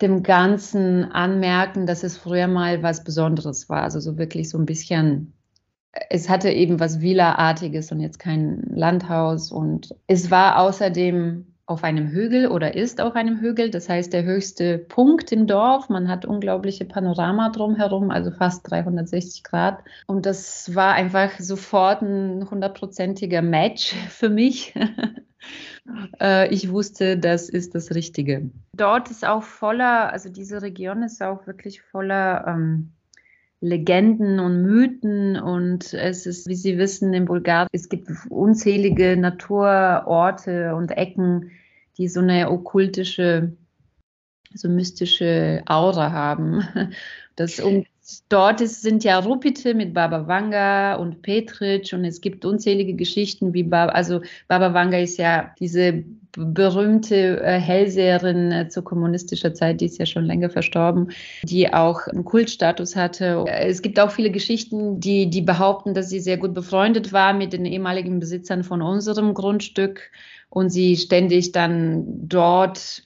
dem 0.01 0.21
Ganzen 0.21 1.05
anmerken, 1.11 1.87
dass 1.87 2.03
es 2.03 2.17
früher 2.17 2.47
mal 2.47 2.83
was 2.83 3.03
Besonderes 3.03 3.69
war. 3.69 3.81
Also 3.83 3.99
so 3.99 4.17
wirklich 4.17 4.49
so 4.49 4.57
ein 4.57 4.65
bisschen, 4.65 5.33
es 6.09 6.29
hatte 6.29 6.51
eben 6.51 6.79
was 6.79 7.01
Villa-artiges 7.01 7.91
und 7.91 7.99
jetzt 7.99 8.19
kein 8.19 8.61
Landhaus. 8.69 9.51
Und 9.51 9.95
es 10.07 10.29
war 10.29 10.59
außerdem 10.59 11.52
auf 11.65 11.83
einem 11.83 12.07
Hügel 12.09 12.47
oder 12.47 12.75
ist 12.75 12.99
auf 12.99 13.15
einem 13.15 13.39
Hügel. 13.39 13.69
Das 13.69 13.87
heißt, 13.87 14.11
der 14.11 14.23
höchste 14.23 14.77
Punkt 14.77 15.31
im 15.31 15.47
Dorf. 15.47 15.89
Man 15.89 16.09
hat 16.09 16.25
unglaubliche 16.25 16.85
Panorama 16.85 17.49
drumherum, 17.49 18.11
also 18.11 18.31
fast 18.31 18.69
360 18.69 19.43
Grad. 19.43 19.79
Und 20.07 20.25
das 20.25 20.75
war 20.75 20.93
einfach 20.93 21.39
sofort 21.39 22.01
ein 22.01 22.49
hundertprozentiger 22.49 23.41
Match 23.41 23.93
für 24.09 24.29
mich. 24.29 24.73
Äh, 26.21 26.47
ich 26.53 26.71
wusste, 26.71 27.17
das 27.17 27.49
ist 27.49 27.75
das 27.75 27.93
Richtige. 27.93 28.49
Dort 28.77 29.11
ist 29.11 29.25
auch 29.27 29.43
voller, 29.43 30.13
also 30.13 30.29
diese 30.29 30.61
Region 30.61 31.03
ist 31.03 31.21
auch 31.21 31.45
wirklich 31.45 31.81
voller 31.81 32.45
ähm, 32.47 32.92
Legenden 33.63 34.41
und 34.41 34.61
Mythen 34.61 35.39
und 35.39 35.93
es 35.93 36.25
ist, 36.25 36.49
wie 36.49 36.55
Sie 36.55 36.77
wissen, 36.77 37.13
in 37.13 37.23
Bulgarien, 37.23 37.69
es 37.71 37.87
gibt 37.87 38.09
unzählige 38.29 39.15
Naturorte 39.15 40.75
und 40.75 40.91
Ecken, 40.91 41.49
die 41.97 42.09
so 42.09 42.19
eine 42.19 42.51
okkultische, 42.51 43.53
so 44.53 44.67
mystische 44.67 45.63
Aura 45.65 46.11
haben. 46.11 46.67
Das, 47.35 47.59
und 47.59 47.87
dort 48.29 48.61
ist, 48.61 48.83
sind 48.83 49.03
ja 49.03 49.17
Rupite 49.17 49.73
mit 49.73 49.95
Baba 49.95 50.27
Vanga 50.27 50.93
und 50.97 51.23
Petric 51.23 51.91
und 51.93 52.05
es 52.05 52.21
gibt 52.21 52.45
unzählige 52.45 52.93
Geschichten 52.93 53.55
wie 53.55 53.63
Baba, 53.63 53.91
also 53.91 54.21
Baba 54.47 54.75
Vanga 54.75 54.99
ist 54.99 55.17
ja 55.17 55.51
diese 55.57 56.03
berühmte 56.35 57.41
äh, 57.41 57.59
Hellseherin 57.59 58.51
äh, 58.51 58.67
zu 58.67 58.81
kommunistischer 58.81 59.53
Zeit, 59.53 59.81
die 59.81 59.85
ist 59.85 59.99
ja 59.99 60.05
schon 60.05 60.25
länger 60.25 60.49
verstorben, 60.49 61.11
die 61.43 61.71
auch 61.73 62.07
einen 62.07 62.25
Kultstatus 62.25 62.95
hatte. 62.95 63.45
Es 63.47 63.81
gibt 63.81 63.99
auch 63.99 64.11
viele 64.11 64.31
Geschichten, 64.31 64.99
die, 64.99 65.29
die 65.29 65.41
behaupten, 65.41 65.93
dass 65.93 66.09
sie 66.09 66.19
sehr 66.19 66.37
gut 66.37 66.53
befreundet 66.53 67.13
war 67.13 67.33
mit 67.33 67.53
den 67.53 67.65
ehemaligen 67.65 68.19
Besitzern 68.19 68.63
von 68.63 68.81
unserem 68.81 69.33
Grundstück 69.33 70.11
und 70.49 70.69
sie 70.69 70.97
ständig 70.97 71.51
dann 71.51 72.27
dort 72.27 73.03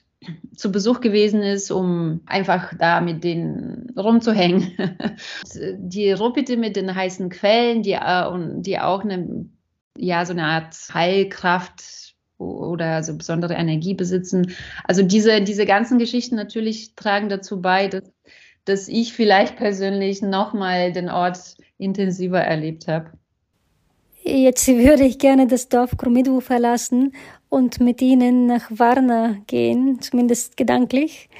zu 0.56 0.72
Besuch 0.72 1.00
gewesen 1.00 1.42
ist, 1.42 1.70
um 1.70 2.20
einfach 2.26 2.72
da 2.78 3.00
mit 3.00 3.24
denen 3.24 3.92
rumzuhängen. 3.96 4.72
die 5.78 6.12
Rupite 6.12 6.56
mit 6.56 6.76
den 6.76 6.94
heißen 6.94 7.28
Quellen, 7.28 7.82
die, 7.82 7.92
äh, 7.92 8.30
die 8.56 8.78
auch 8.78 9.04
eine, 9.04 9.46
ja, 9.96 10.24
so 10.24 10.32
eine 10.32 10.44
Art 10.44 10.74
Heilkraft 10.92 11.97
oder 12.38 13.02
so 13.02 13.16
besondere 13.16 13.54
Energie 13.54 13.94
besitzen. 13.94 14.54
Also 14.84 15.02
diese, 15.02 15.42
diese 15.42 15.66
ganzen 15.66 15.98
Geschichten 15.98 16.36
natürlich 16.36 16.94
tragen 16.94 17.28
dazu 17.28 17.60
bei, 17.60 17.88
dass, 17.88 18.04
dass 18.64 18.88
ich 18.88 19.12
vielleicht 19.12 19.56
persönlich 19.56 20.22
nochmal 20.22 20.92
den 20.92 21.10
Ort 21.10 21.56
intensiver 21.78 22.40
erlebt 22.40 22.88
habe. 22.88 23.10
Jetzt 24.22 24.68
würde 24.68 25.04
ich 25.04 25.18
gerne 25.18 25.46
das 25.46 25.68
Dorf 25.68 25.96
Krumidwu 25.96 26.40
verlassen 26.40 27.12
und 27.48 27.80
mit 27.80 28.02
Ihnen 28.02 28.46
nach 28.46 28.70
Varna 28.70 29.36
gehen, 29.46 30.00
zumindest 30.00 30.56
gedanklich. 30.56 31.30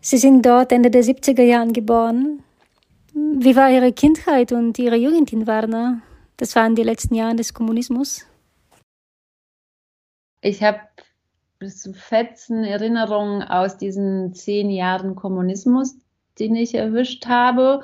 Sie 0.00 0.16
sind 0.16 0.44
dort 0.46 0.72
Ende 0.72 0.90
der 0.90 1.04
70er 1.04 1.42
Jahren 1.42 1.72
geboren. 1.72 2.42
Wie 3.12 3.54
war 3.54 3.70
Ihre 3.70 3.92
Kindheit 3.92 4.50
und 4.52 4.78
Ihre 4.78 4.96
Jugend 4.96 5.32
in 5.32 5.46
Varna? 5.46 6.00
Das 6.38 6.56
waren 6.56 6.74
die 6.74 6.82
letzten 6.82 7.14
Jahre 7.14 7.36
des 7.36 7.52
Kommunismus 7.52 8.26
ich 10.42 10.62
habe 10.62 10.80
so 11.64 11.92
fetzen 11.92 12.64
Erinnerungen 12.64 13.42
aus 13.42 13.78
diesen 13.78 14.34
zehn 14.34 14.68
Jahren 14.68 15.14
Kommunismus, 15.14 15.96
den 16.38 16.56
ich 16.56 16.74
erwischt 16.74 17.26
habe. 17.26 17.82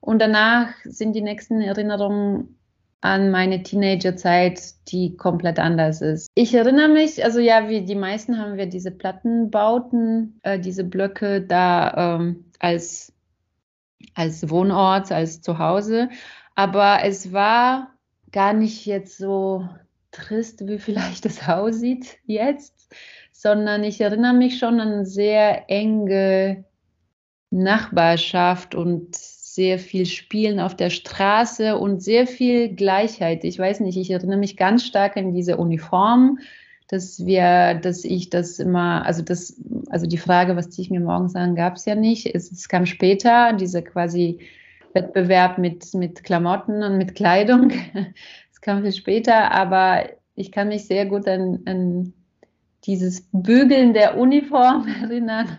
Und 0.00 0.20
danach 0.20 0.74
sind 0.84 1.14
die 1.14 1.22
nächsten 1.22 1.60
Erinnerungen 1.60 2.58
an 3.00 3.30
meine 3.30 3.62
Teenagerzeit, 3.62 4.60
die 4.88 5.16
komplett 5.16 5.58
anders 5.58 6.00
ist. 6.00 6.28
Ich 6.34 6.54
erinnere 6.54 6.88
mich, 6.88 7.24
also 7.24 7.40
ja, 7.40 7.68
wie 7.68 7.84
die 7.84 7.94
meisten 7.94 8.38
haben 8.38 8.56
wir 8.56 8.66
diese 8.66 8.90
Plattenbauten, 8.90 10.40
äh, 10.42 10.58
diese 10.58 10.84
Blöcke 10.84 11.40
da 11.42 12.16
ähm, 12.16 12.44
als, 12.58 13.12
als 14.14 14.48
Wohnort, 14.50 15.10
als 15.10 15.40
Zuhause. 15.40 16.10
Aber 16.54 16.98
es 17.02 17.32
war 17.32 17.92
gar 18.30 18.52
nicht 18.52 18.86
jetzt 18.86 19.18
so 19.18 19.68
trist, 20.12 20.66
wie 20.68 20.78
vielleicht 20.78 21.24
das 21.24 21.48
aussieht 21.48 22.18
jetzt, 22.26 22.94
sondern 23.32 23.82
ich 23.82 24.00
erinnere 24.00 24.34
mich 24.34 24.58
schon 24.58 24.78
an 24.78 25.04
sehr 25.04 25.68
enge 25.68 26.64
Nachbarschaft 27.50 28.74
und 28.74 29.14
sehr 29.14 29.78
viel 29.78 30.06
Spielen 30.06 30.60
auf 30.60 30.74
der 30.74 30.88
Straße 30.88 31.76
und 31.76 32.02
sehr 32.02 32.26
viel 32.26 32.74
Gleichheit. 32.74 33.44
Ich 33.44 33.58
weiß 33.58 33.80
nicht, 33.80 33.98
ich 33.98 34.10
erinnere 34.10 34.38
mich 34.38 34.56
ganz 34.56 34.86
stark 34.86 35.16
an 35.16 35.32
diese 35.32 35.56
Uniform. 35.56 36.38
dass 36.88 37.24
wir, 37.24 37.74
dass 37.74 38.04
ich 38.04 38.28
das 38.28 38.58
immer, 38.58 39.06
also 39.06 39.22
das, 39.22 39.58
also 39.88 40.06
die 40.06 40.18
Frage, 40.18 40.56
was 40.56 40.68
ziehe 40.68 40.84
ich 40.84 40.90
mir 40.90 41.00
morgens 41.00 41.34
an, 41.34 41.54
gab 41.54 41.76
es 41.76 41.86
ja 41.86 41.94
nicht. 41.94 42.26
Es, 42.34 42.52
es, 42.52 42.68
kam 42.68 42.84
später, 42.84 43.54
dieser 43.54 43.80
quasi 43.80 44.40
Wettbewerb 44.92 45.56
mit, 45.56 45.94
mit 45.94 46.22
Klamotten 46.22 46.82
und 46.82 46.98
mit 46.98 47.14
Kleidung. 47.14 47.72
Kam 48.62 48.82
viel 48.82 48.92
später, 48.92 49.52
aber 49.52 50.08
ich 50.34 50.50
kann 50.50 50.68
mich 50.68 50.86
sehr 50.86 51.04
gut 51.04 51.28
an, 51.28 51.60
an 51.66 52.14
dieses 52.84 53.28
Bügeln 53.32 53.92
der 53.92 54.16
Uniform 54.16 54.88
erinnern 55.02 55.58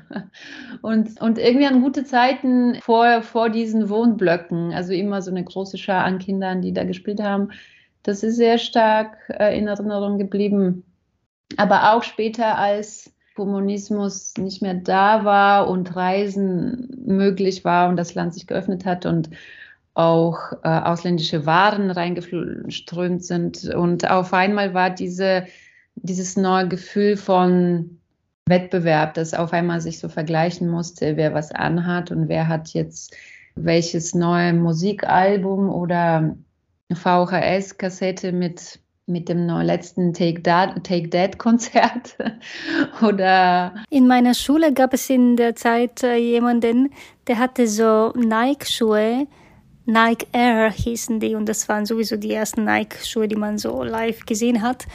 und, 0.82 1.22
und 1.22 1.38
irgendwie 1.38 1.68
an 1.68 1.82
gute 1.82 2.04
Zeiten 2.04 2.76
vor, 2.82 3.22
vor 3.22 3.50
diesen 3.50 3.90
Wohnblöcken, 3.90 4.74
also 4.74 4.94
immer 4.94 5.22
so 5.22 5.30
eine 5.30 5.44
große 5.44 5.78
Schar 5.78 6.04
an 6.04 6.18
Kindern, 6.18 6.62
die 6.62 6.74
da 6.74 6.84
gespielt 6.84 7.22
haben. 7.22 7.52
Das 8.02 8.24
ist 8.24 8.38
sehr 8.38 8.58
stark 8.58 9.16
äh, 9.30 9.56
in 9.58 9.68
Erinnerung 9.68 10.18
geblieben 10.18 10.84
aber 11.58 11.94
auch 11.94 12.04
später, 12.04 12.58
als 12.58 13.14
Kommunismus 13.36 14.34
nicht 14.38 14.62
mehr 14.62 14.76
da 14.76 15.26
war 15.26 15.68
und 15.70 15.96
Reisen 15.96 17.04
möglich 17.06 17.66
war 17.66 17.90
und 17.90 17.98
das 17.98 18.14
Land 18.14 18.34
sich 18.34 18.48
geöffnet 18.48 18.86
hat 18.86 19.06
und 19.06 19.30
auch 19.94 20.54
äh, 20.64 20.68
ausländische 20.68 21.46
Waren 21.46 21.92
reingeströmt 21.92 23.24
sind. 23.24 23.66
Und 23.74 24.10
auf 24.10 24.34
einmal 24.34 24.74
war 24.74 24.90
diese, 24.90 25.46
dieses 25.96 26.36
neue 26.36 26.68
Gefühl 26.68 27.18
von 27.18 28.00
Wettbewerb, 28.46 29.14
das 29.14 29.34
auf 29.34 29.54
einmal 29.54 29.82
sich 29.82 30.00
so 30.00 30.10
vergleichen 30.10 30.68
musste, 30.68 31.16
wer 31.16 31.34
was 31.34 31.52
anhat 31.52 32.12
und 32.12 32.28
wer 32.28 32.48
hat 32.48 32.70
jetzt 32.70 33.16
welches 33.56 34.16
neue 34.16 34.54
Musikalbum 34.54 35.70
oder 35.70 36.36
VHS-Kassette 36.92 38.32
mit 38.32 38.80
mit 39.06 39.28
dem 39.28 39.48
letzten 39.48 40.14
Take 40.14 40.42
That, 40.44 40.84
Take 40.86 41.10
That 41.10 41.38
Konzert 41.38 42.18
oder 43.02 43.74
in 43.90 44.08
meiner 44.08 44.34
Schule 44.34 44.74
gab 44.74 44.94
es 44.94 45.10
in 45.10 45.36
der 45.36 45.56
Zeit 45.56 46.04
äh, 46.04 46.16
jemanden, 46.16 46.90
der 47.28 47.38
hatte 47.38 47.68
so 47.68 48.14
Nike 48.16 48.66
Schuhe, 48.66 49.28
Nike 49.86 50.28
Air 50.32 50.72
hießen 50.72 51.20
die 51.20 51.36
und 51.36 51.48
das 51.48 51.68
waren 51.68 51.86
sowieso 51.86 52.16
die 52.16 52.32
ersten 52.32 52.63
Nike 52.63 53.06
Schuhe, 53.06 53.28
die 53.28 53.36
man 53.36 53.58
so 53.58 53.84
live 53.84 54.25
gesehen 54.25 54.62
hat 54.62 54.86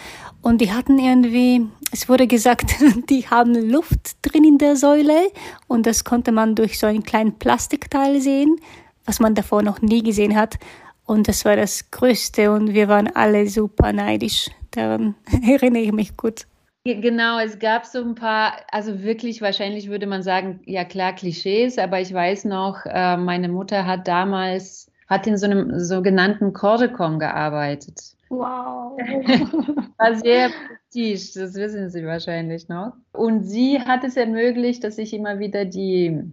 und 0.40 0.61
die 0.61 0.73
hatten 0.73 0.99
irgendwie, 0.99 1.66
es 1.92 2.09
wurde 2.09 2.26
gesagt, 2.26 2.75
die 3.11 3.28
haben 3.28 3.54
Luft 3.54 4.16
drin 4.23 4.45
in 4.45 4.59
der 4.59 4.76
Säule 4.76 5.30
und 5.66 5.87
das 5.87 6.04
konnte 6.04 6.33
man 6.33 6.54
durch 6.54 6.78
so 6.78 6.87
einen 6.87 7.02
kleinen 7.02 7.38
Plastikteil 7.38 8.21
sehen, 8.21 8.57
was 9.04 9.21
man 9.21 9.35
davor 9.35 9.62
noch 9.62 9.83
nie 9.83 10.02
gesehen 10.02 10.35
hat 10.35 10.59
und 11.04 11.28
das 11.28 11.45
war 11.45 11.57
das 11.57 11.90
Größte 11.90 12.50
und 12.50 12.73
wir 12.73 12.88
waren 12.88 13.09
alle 13.09 13.47
super 13.49 13.92
neidisch. 13.92 14.50
Daran 14.71 15.14
erinnere 15.47 15.83
ich 15.83 15.92
mich 15.92 16.16
gut. 16.16 16.48
Genau, 16.85 17.38
es 17.38 17.58
gab 17.58 17.85
so 17.85 18.00
ein 18.00 18.14
paar, 18.14 18.52
also 18.70 19.02
wirklich 19.02 19.42
wahrscheinlich 19.42 19.90
würde 19.90 20.06
man 20.06 20.23
sagen, 20.23 20.61
ja 20.64 20.85
klar, 20.85 21.12
Klischees, 21.12 21.78
aber 21.78 22.00
ich 22.00 22.12
weiß 22.12 22.47
noch, 22.47 22.87
äh, 22.87 23.16
meine 23.16 23.49
Mutter 23.49 23.85
hat 23.85 24.08
damals, 24.08 24.90
hat 25.06 25.26
in 25.26 25.37
so 25.37 25.47
einem 25.47 25.78
sogenannten 25.80 26.52
Cordecom 26.52 27.18
gearbeitet. 27.18 27.99
Wow. 28.30 28.99
War 29.99 30.14
sehr 30.16 30.50
prestige, 30.50 31.40
das 31.40 31.54
wissen 31.54 31.90
Sie 31.90 32.04
wahrscheinlich 32.04 32.68
noch. 32.68 32.92
Und 33.12 33.42
sie 33.42 33.80
hat 33.80 34.04
es 34.04 34.16
ermöglicht, 34.16 34.85
dass 34.85 34.99
ich 34.99 35.12
immer 35.12 35.38
wieder 35.38 35.64
die 35.64 36.32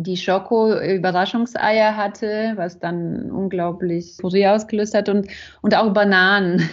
die 0.00 0.16
Schoko-Überraschungseier 0.16 1.96
hatte, 1.96 2.52
was 2.54 2.78
dann 2.78 3.32
unglaublich 3.32 4.16
Furie 4.20 4.46
ausgelöst 4.46 4.94
hat 4.94 5.08
und, 5.08 5.26
und 5.60 5.74
auch 5.74 5.92
Bananen. 5.92 6.68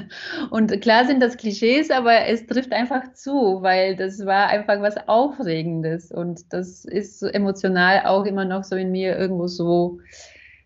und 0.50 0.80
klar 0.80 1.04
sind 1.04 1.22
das 1.22 1.36
Klischees, 1.36 1.90
aber 1.90 2.26
es 2.26 2.46
trifft 2.46 2.72
einfach 2.72 3.12
zu, 3.12 3.58
weil 3.60 3.96
das 3.96 4.24
war 4.24 4.46
einfach 4.48 4.80
was 4.80 4.96
Aufregendes 5.08 6.10
und 6.10 6.40
das 6.54 6.86
ist 6.86 7.22
emotional 7.22 8.06
auch 8.06 8.24
immer 8.24 8.46
noch 8.46 8.64
so 8.64 8.76
in 8.76 8.90
mir 8.90 9.18
irgendwo 9.18 9.46
so 9.46 9.98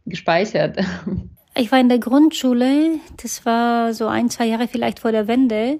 gespeichert. 0.06 0.78
Ich 1.56 1.70
war 1.70 1.78
in 1.78 1.88
der 1.88 2.00
Grundschule, 2.00 2.98
das 3.22 3.46
war 3.46 3.94
so 3.94 4.08
ein, 4.08 4.28
zwei 4.28 4.46
Jahre 4.46 4.66
vielleicht 4.66 4.98
vor 4.98 5.12
der 5.12 5.28
Wende, 5.28 5.78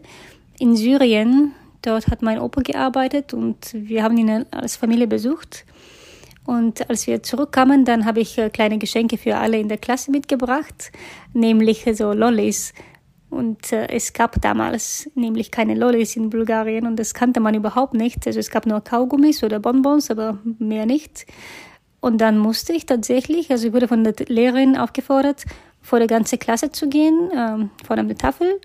in 0.61 0.77
Syrien. 0.77 1.51
Dort 1.83 2.07
hat 2.07 2.23
mein 2.23 2.39
Opa 2.39 2.61
gearbeitet 2.61 3.35
und 3.35 3.57
wir 3.73 4.05
haben 4.05 4.17
ihn 4.17 4.47
als 4.53 4.77
Familie 4.77 5.09
besucht. 5.09 5.65
Und 6.47 6.89
als 6.91 7.07
wir 7.07 7.23
zurückkamen, 7.23 7.85
dann 7.85 8.05
habe 8.05 8.21
ich 8.21 8.37
äh, 8.39 8.51
kleine 8.51 8.79
Geschenke 8.79 9.17
für 9.17 9.37
alle 9.37 9.59
in 9.59 9.69
der 9.69 9.79
Klasse 9.79 10.11
mitgebracht, 10.11 10.93
nämlich 11.33 11.87
so 11.95 12.13
Lollis. 12.13 12.75
Und 13.31 13.73
äh, 13.73 13.89
es 13.89 14.13
gab 14.13 14.41
damals 14.43 15.11
nämlich 15.15 15.51
keine 15.51 15.75
Lollis 15.75 16.17
in 16.17 16.31
Bulgarien 16.31 16.87
und 16.87 16.97
das 16.97 17.15
kannte 17.15 17.41
man 17.41 17.55
überhaupt 17.55 17.95
nicht. 17.95 18.27
Also 18.27 18.39
es 18.39 18.51
gab 18.51 18.67
nur 18.67 18.81
Kaugummis 18.83 19.43
oder 19.43 19.59
Bonbons, 19.59 20.11
aber 20.11 20.39
mehr 20.59 20.87
nicht. 20.87 21.27
Und 22.01 22.19
dann 22.19 22.39
musste 22.39 22.75
ich 22.75 22.85
tatsächlich, 22.85 23.51
also 23.51 23.67
ich 23.67 23.73
wurde 23.73 23.89
von 23.89 24.05
der 24.05 24.15
Lehrerin 24.29 24.77
aufgefordert, 24.77 25.47
vor 25.81 25.99
der 25.99 26.09
ganzen 26.09 26.39
Klasse 26.39 26.71
zu 26.71 26.89
gehen, 26.89 27.31
ähm, 27.35 27.71
vor 27.87 27.97
einer 27.97 28.15
Tafel 28.15 28.61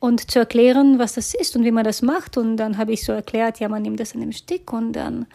und 0.00 0.30
zu 0.30 0.40
erklären, 0.40 0.98
was 0.98 1.14
das 1.14 1.32
ist 1.32 1.54
und 1.54 1.64
wie 1.64 1.70
man 1.70 1.84
das 1.84 2.02
macht. 2.02 2.36
Und 2.36 2.56
dann 2.56 2.78
habe 2.78 2.92
ich 2.92 3.04
so 3.04 3.12
erklärt, 3.12 3.60
ja, 3.60 3.68
man 3.68 3.82
nimmt 3.82 4.00
das 4.00 4.14
an 4.14 4.22
einem 4.22 4.32
Stick 4.32 4.72
und 4.72 4.94
dann 4.94 5.26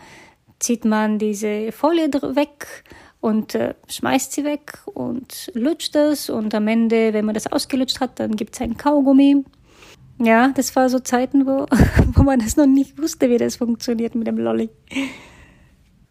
zieht 0.59 0.85
man 0.85 1.19
diese 1.19 1.71
Folie 1.71 2.11
weg 2.11 2.83
und 3.19 3.55
äh, 3.55 3.73
schmeißt 3.87 4.31
sie 4.31 4.43
weg 4.43 4.79
und 4.85 5.51
lutscht 5.53 5.95
es 5.95 6.29
und 6.29 6.53
am 6.53 6.67
Ende, 6.67 7.13
wenn 7.13 7.25
man 7.25 7.33
das 7.33 7.51
ausgelutscht 7.51 7.99
hat, 7.99 8.19
dann 8.19 8.35
gibt 8.35 8.55
es 8.55 8.61
ein 8.61 8.77
Kaugummi. 8.77 9.43
Ja, 10.19 10.49
das 10.49 10.75
war 10.75 10.89
so 10.89 10.99
Zeiten, 10.99 11.45
wo, 11.45 11.65
wo 12.13 12.23
man 12.23 12.39
das 12.39 12.57
noch 12.57 12.65
nicht 12.65 12.97
wusste, 13.01 13.29
wie 13.29 13.37
das 13.37 13.57
funktioniert 13.57 14.15
mit 14.15 14.27
dem 14.27 14.37
Lolli. 14.37 14.69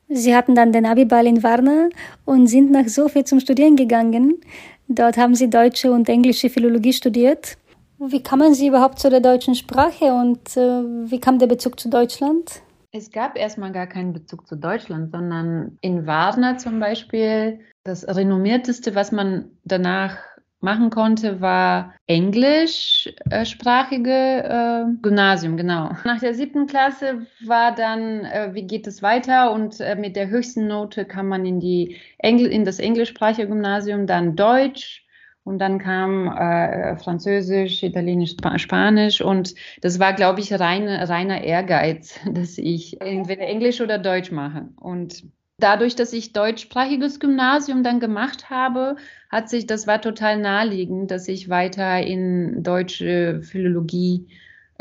Sie 0.09 0.37
hatten 0.37 0.55
dann 0.55 0.73
den 0.73 0.87
Abiball 0.87 1.27
in 1.27 1.43
Varna 1.43 1.89
und 2.25 2.47
sind 2.47 2.71
nach 2.71 2.87
Sofia 2.87 3.25
zum 3.25 3.41
Studieren 3.41 3.75
gegangen. 3.75 4.41
Dort 4.87 5.17
haben 5.17 5.35
sie 5.35 5.51
deutsche 5.51 5.91
und 5.91 6.09
englische 6.09 6.49
Philologie 6.49 6.93
studiert. 6.93 7.59
Wie 7.99 8.23
kamen 8.23 8.55
Sie 8.55 8.69
überhaupt 8.69 8.99
zu 8.99 9.09
der 9.09 9.21
deutschen 9.21 9.55
Sprache 9.55 10.13
und 10.13 10.57
äh, 10.57 11.11
wie 11.11 11.19
kam 11.19 11.39
der 11.39 11.47
Bezug 11.47 11.81
zu 11.81 11.89
Deutschland? 11.89 12.61
Es 12.97 13.11
gab 13.11 13.37
erstmal 13.37 13.73
gar 13.73 13.87
keinen 13.87 14.15
Bezug 14.15 14.47
zu 14.47 14.57
Deutschland, 14.57 15.13
sondern 15.13 15.77
in 15.83 16.07
Warner 16.07 16.57
zum 16.57 16.81
Beispiel, 16.81 17.61
das 17.85 18.09
renommierteste, 18.09 18.95
was 18.95 19.13
man 19.13 19.51
danach 19.65 20.17
machen 20.61 20.89
konnte, 20.89 21.43
war 21.43 21.95
englischsprachige 22.07 24.11
äh, 24.11 24.87
Gymnasium, 25.03 25.59
genau. 25.59 25.91
Nach 26.05 26.21
der 26.21 26.33
siebten 26.33 26.67
Klasse 26.67 27.27
war 27.45 27.75
dann, 27.75 28.25
äh, 28.25 28.55
wie 28.55 28.67
geht 28.67 28.87
es 28.87 29.03
weiter? 29.03 29.53
Und 29.53 29.79
äh, 29.81 29.97
mit 29.97 30.17
der 30.17 30.29
höchsten 30.29 30.67
Note 30.67 31.05
kam 31.05 31.29
man 31.29 31.45
in, 31.45 31.61
die 31.61 31.99
Engl 32.17 32.47
in 32.47 32.65
das 32.65 32.79
englischsprachige 32.79 33.49
Gymnasium, 33.49 34.07
dann 34.07 34.37
Deutsch, 34.37 35.06
und 35.47 35.61
dann 35.61 35.79
kam 35.79 36.27
äh, 36.27 36.97
Französisch, 36.97 37.85
Italienisch, 37.85 38.33
Sp 38.35 38.59
Spanisch 38.59 39.21
und 39.21 39.55
das 39.81 40.01
war, 40.01 40.13
glaube 40.13 40.41
ich, 40.41 40.53
rein, 40.53 40.89
reiner 40.89 41.43
Ehrgeiz, 41.45 42.19
dass 42.33 42.59
ich 42.59 43.01
entweder 43.01 43.43
Englisch 43.43 43.81
oder 43.81 43.99
Deutsch 43.99 44.33
mache. 44.33 44.69
Und 44.75 45.23
dadurch, 45.59 45.95
dass 45.95 46.13
ich 46.13 46.33
deutschsprachiges 46.33 47.21
Gymnasium 47.21 47.85
dann 47.85 48.01
gemacht 48.01 48.51
habe, 48.51 48.97
hat 49.31 49.49
sich, 49.49 49.67
das 49.67 49.87
war 49.87 50.01
total 50.01 50.39
naheliegend, 50.39 51.13
dass 51.13 51.29
ich 51.29 51.49
weiter 51.49 52.01
in 52.01 52.65
deutsche 52.65 53.41
Philologie 53.43 54.27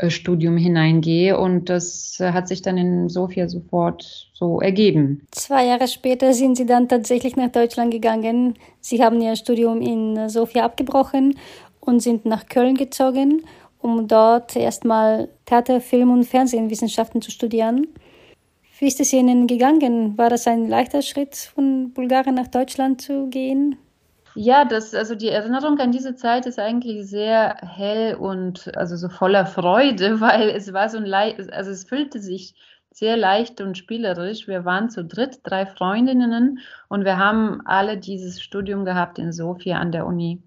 Studium 0.08 0.56
hineingehe 0.56 1.38
und 1.38 1.68
das 1.68 2.20
äh, 2.20 2.32
hat 2.32 2.48
sich 2.48 2.62
dann 2.62 2.76
in 2.76 3.08
Sofia 3.08 3.48
sofort 3.48 4.28
so 4.32 4.60
ergeben. 4.60 5.26
Zwei 5.30 5.66
Jahre 5.66 5.88
später 5.88 6.32
sind 6.34 6.56
Sie 6.56 6.66
dann 6.66 6.88
tatsächlich 6.88 7.36
nach 7.36 7.50
Deutschland 7.50 7.90
gegangen. 7.90 8.54
Sie 8.80 9.02
haben 9.02 9.20
Ihr 9.20 9.36
Studium 9.36 9.80
in 9.80 10.28
Sofia 10.28 10.64
abgebrochen 10.64 11.38
und 11.80 12.00
sind 12.00 12.26
nach 12.26 12.46
Köln 12.46 12.76
gezogen, 12.76 13.42
um 13.78 14.06
dort 14.06 14.54
erstmal 14.56 15.28
Theater, 15.46 15.80
Film 15.80 16.10
und 16.10 16.24
Fernsehwissenschaften 16.24 17.22
zu 17.22 17.30
studieren. 17.30 17.86
Wie 18.78 18.88
ist 18.88 19.00
es 19.00 19.12
Ihnen 19.14 19.46
gegangen? 19.46 20.18
War 20.18 20.28
das 20.28 20.46
ein 20.46 20.68
leichter 20.68 21.00
Schritt, 21.00 21.34
von 21.34 21.92
Bulgarien 21.94 22.34
nach 22.34 22.48
Deutschland 22.48 23.00
zu 23.00 23.28
gehen? 23.28 23.76
Ja, 24.38 24.66
das, 24.66 24.94
also 24.94 25.14
die 25.14 25.30
Erinnerung 25.30 25.78
an 25.78 25.92
diese 25.92 26.14
Zeit 26.14 26.44
ist 26.44 26.58
eigentlich 26.58 27.08
sehr 27.08 27.56
hell 27.62 28.16
und 28.16 28.76
also 28.76 28.94
so 28.96 29.08
voller 29.08 29.46
Freude, 29.46 30.20
weil 30.20 30.50
es 30.50 30.72
war 30.74 30.88
so 30.90 30.98
ein 30.98 31.06
leicht, 31.06 31.50
also 31.52 31.70
es 31.70 31.84
fühlte 31.84 32.20
sich 32.20 32.54
sehr 32.90 33.16
leicht 33.16 33.60
und 33.62 33.78
spielerisch. 33.78 34.46
Wir 34.46 34.64
waren 34.66 34.90
zu 34.90 35.04
dritt, 35.04 35.40
drei 35.42 35.64
Freundinnen 35.64 36.60
und 36.88 37.04
wir 37.06 37.16
haben 37.18 37.62
alle 37.66 37.96
dieses 37.98 38.42
Studium 38.42 38.84
gehabt 38.84 39.18
in 39.18 39.32
Sofia 39.32 39.78
an 39.78 39.90
der 39.92 40.06
Uni. 40.06 40.42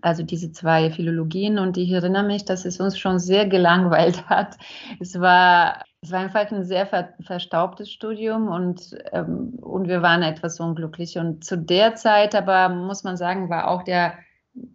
Also 0.00 0.22
diese 0.22 0.52
zwei 0.52 0.90
Philologien 0.90 1.58
und 1.58 1.76
ich 1.76 1.90
erinnere 1.90 2.24
mich, 2.24 2.44
dass 2.44 2.64
es 2.64 2.80
uns 2.80 2.98
schon 2.98 3.18
sehr 3.18 3.46
gelangweilt 3.46 4.26
hat. 4.28 4.56
Es 5.00 5.20
war 5.20 5.82
es 6.02 6.10
war 6.10 6.20
einfach 6.20 6.50
ein 6.50 6.64
sehr 6.64 6.86
ver 6.86 7.14
verstaubtes 7.20 7.90
Studium 7.90 8.48
und, 8.48 8.96
ähm, 9.12 9.54
und 9.60 9.86
wir 9.86 10.02
waren 10.02 10.22
etwas 10.22 10.58
unglücklich. 10.58 11.16
Und 11.16 11.44
zu 11.44 11.56
der 11.56 11.94
Zeit 11.94 12.34
aber, 12.34 12.68
muss 12.70 13.04
man 13.04 13.16
sagen, 13.16 13.48
war 13.48 13.68
auch 13.68 13.84
der 13.84 14.14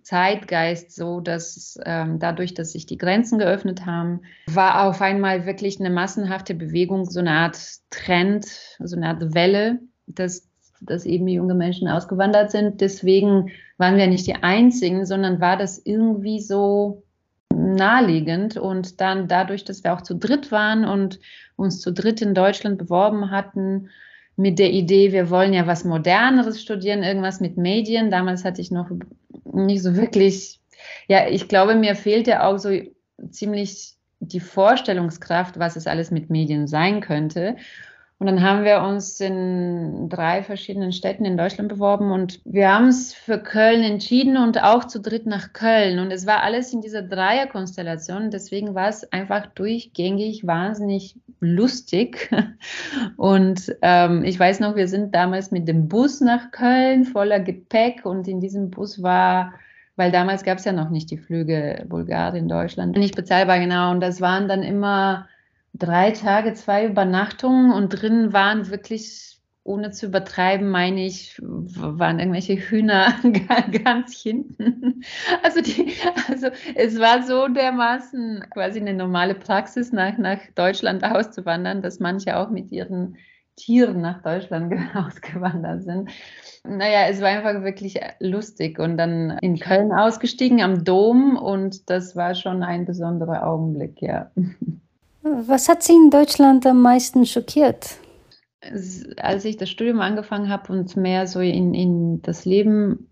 Zeitgeist 0.01 0.95
so, 0.95 1.19
dass 1.19 1.77
ähm, 1.85 2.17
dadurch, 2.19 2.53
dass 2.53 2.71
sich 2.71 2.85
die 2.85 2.97
Grenzen 2.97 3.39
geöffnet 3.39 3.85
haben, 3.85 4.21
war 4.47 4.87
auf 4.87 5.01
einmal 5.01 5.45
wirklich 5.45 5.79
eine 5.79 5.89
massenhafte 5.89 6.55
Bewegung, 6.55 7.05
so 7.05 7.19
eine 7.19 7.31
Art 7.31 7.59
Trend, 7.89 8.45
so 8.79 8.95
eine 8.95 9.09
Art 9.09 9.33
Welle, 9.35 9.79
dass, 10.07 10.46
dass 10.81 11.05
eben 11.05 11.27
junge 11.27 11.55
Menschen 11.55 11.87
ausgewandert 11.87 12.51
sind. 12.51 12.81
Deswegen 12.81 13.51
waren 13.77 13.97
wir 13.97 14.07
nicht 14.07 14.27
die 14.27 14.35
Einzigen, 14.35 15.05
sondern 15.05 15.41
war 15.41 15.57
das 15.57 15.81
irgendwie 15.83 16.39
so 16.39 17.03
naheliegend. 17.53 18.57
Und 18.57 19.01
dann 19.01 19.27
dadurch, 19.27 19.65
dass 19.65 19.83
wir 19.83 19.93
auch 19.93 20.01
zu 20.01 20.15
dritt 20.15 20.51
waren 20.51 20.85
und 20.85 21.19
uns 21.55 21.81
zu 21.81 21.91
dritt 21.91 22.21
in 22.21 22.33
Deutschland 22.33 22.77
beworben 22.77 23.31
hatten, 23.31 23.89
mit 24.37 24.59
der 24.59 24.71
Idee, 24.71 25.11
wir 25.11 25.31
wollen 25.31 25.51
ja 25.51 25.65
was 25.65 25.83
Moderneres 25.83 26.61
studieren, 26.61 27.01
irgendwas 27.01 27.39
mit 27.39 27.57
Medien. 27.57 28.11
Damals 28.11 28.45
hatte 28.45 28.61
ich 28.61 28.69
noch 28.69 28.89
nicht 29.51 29.81
so 29.81 29.95
wirklich, 29.95 30.59
ja, 31.07 31.27
ich 31.27 31.47
glaube, 31.47 31.75
mir 31.75 31.95
fehlt 31.95 32.27
ja 32.27 32.47
auch 32.47 32.57
so 32.57 32.69
ziemlich 33.31 33.95
die 34.19 34.39
Vorstellungskraft, 34.39 35.57
was 35.59 35.75
es 35.75 35.87
alles 35.87 36.11
mit 36.11 36.29
Medien 36.29 36.67
sein 36.67 37.01
könnte. 37.01 37.55
Und 38.19 38.25
dann 38.25 38.41
haben 38.41 38.63
wir 38.63 38.81
uns 38.81 39.19
in 39.19 40.09
drei 40.09 40.41
verschiedenen 40.41 40.91
Städten 40.91 41.23
in 41.23 41.37
Deutschland 41.37 41.69
beworben 41.69 42.11
und 42.11 42.39
wir 42.45 42.73
haben 42.73 42.87
es 42.87 43.13
für 43.13 43.37
Köln 43.37 43.83
entschieden 43.83 44.37
und 44.37 44.63
auch 44.63 44.85
zu 44.85 44.99
dritt 44.99 45.27
nach 45.27 45.53
Köln. 45.53 45.99
Und 45.99 46.09
es 46.09 46.25
war 46.25 46.41
alles 46.41 46.73
in 46.73 46.81
dieser 46.81 47.03
Dreierkonstellation. 47.03 48.31
Deswegen 48.31 48.73
war 48.73 48.89
es 48.89 49.11
einfach 49.11 49.45
durchgängig 49.45 50.47
wahnsinnig 50.47 51.15
lustig. 51.39 52.31
Und 53.17 53.75
ähm, 53.83 54.23
ich 54.23 54.39
weiß 54.39 54.59
noch, 54.59 54.75
wir 54.75 54.87
sind 54.87 55.13
damals 55.13 55.51
mit 55.51 55.67
dem 55.67 55.87
Bus 55.87 56.19
nach 56.19 56.49
Köln 56.49 57.05
voller 57.05 57.39
Gepäck 57.39 58.05
und 58.05 58.27
in 58.27 58.39
diesem 58.39 58.71
Bus 58.71 59.03
war 59.03 59.53
weil 59.97 60.11
damals 60.11 60.43
gab 60.43 60.59
es 60.59 60.65
ja 60.65 60.71
noch 60.71 60.91
nicht 60.91 61.09
die 61.09 61.17
Flüge 61.17 61.83
Bulgarien, 61.89 62.47
Deutschland, 62.47 62.95
nicht 62.95 63.15
bezahlbar 63.15 63.59
genau. 63.59 63.89
Und 63.91 63.99
das 63.99 64.21
waren 64.21 64.47
dann 64.47 64.61
immer 64.61 65.27
drei 65.73 66.11
Tage, 66.11 66.53
zwei 66.53 66.85
Übernachtungen 66.85 67.71
und 67.71 67.89
drin 67.89 68.33
waren 68.33 68.69
wirklich, 68.69 69.37
ohne 69.63 69.91
zu 69.91 70.07
übertreiben, 70.07 70.69
meine 70.69 71.05
ich, 71.05 71.39
waren 71.41 72.19
irgendwelche 72.19 72.55
Hühner 72.55 73.13
ganz 73.83 74.19
hinten. 74.21 75.03
Also, 75.43 75.61
die, 75.61 75.93
also 76.29 76.47
es 76.75 76.99
war 76.99 77.23
so 77.23 77.47
dermaßen 77.47 78.45
quasi 78.49 78.79
eine 78.79 78.93
normale 78.93 79.35
Praxis, 79.35 79.91
nach, 79.91 80.17
nach 80.17 80.39
Deutschland 80.55 81.03
auszuwandern, 81.03 81.81
dass 81.81 81.99
manche 81.99 82.37
auch 82.37 82.49
mit 82.49 82.71
ihren 82.71 83.17
Tieren 83.57 84.01
nach 84.01 84.21
Deutschland 84.21 84.73
ausgewandert 84.95 85.83
sind. 85.83 86.09
Naja, 86.63 87.07
es 87.09 87.21
war 87.21 87.29
einfach 87.29 87.63
wirklich 87.63 87.99
lustig 88.19 88.79
und 88.79 88.97
dann 88.97 89.37
in 89.41 89.59
Köln 89.59 89.91
ausgestiegen 89.91 90.61
am 90.61 90.83
Dom 90.83 91.37
und 91.37 91.89
das 91.89 92.15
war 92.15 92.35
schon 92.35 92.63
ein 92.63 92.85
besonderer 92.85 93.45
Augenblick, 93.45 94.01
ja. 94.01 94.31
Was 95.21 95.69
hat 95.69 95.83
Sie 95.83 95.93
in 95.93 96.09
Deutschland 96.09 96.65
am 96.65 96.81
meisten 96.81 97.25
schockiert? 97.25 97.97
Als 99.17 99.45
ich 99.45 99.57
das 99.57 99.69
Studium 99.69 100.01
angefangen 100.01 100.49
habe 100.49 100.73
und 100.73 100.95
mehr 100.97 101.27
so 101.27 101.39
in, 101.39 101.73
in 101.73 102.21
das 102.21 102.45
Leben 102.45 103.09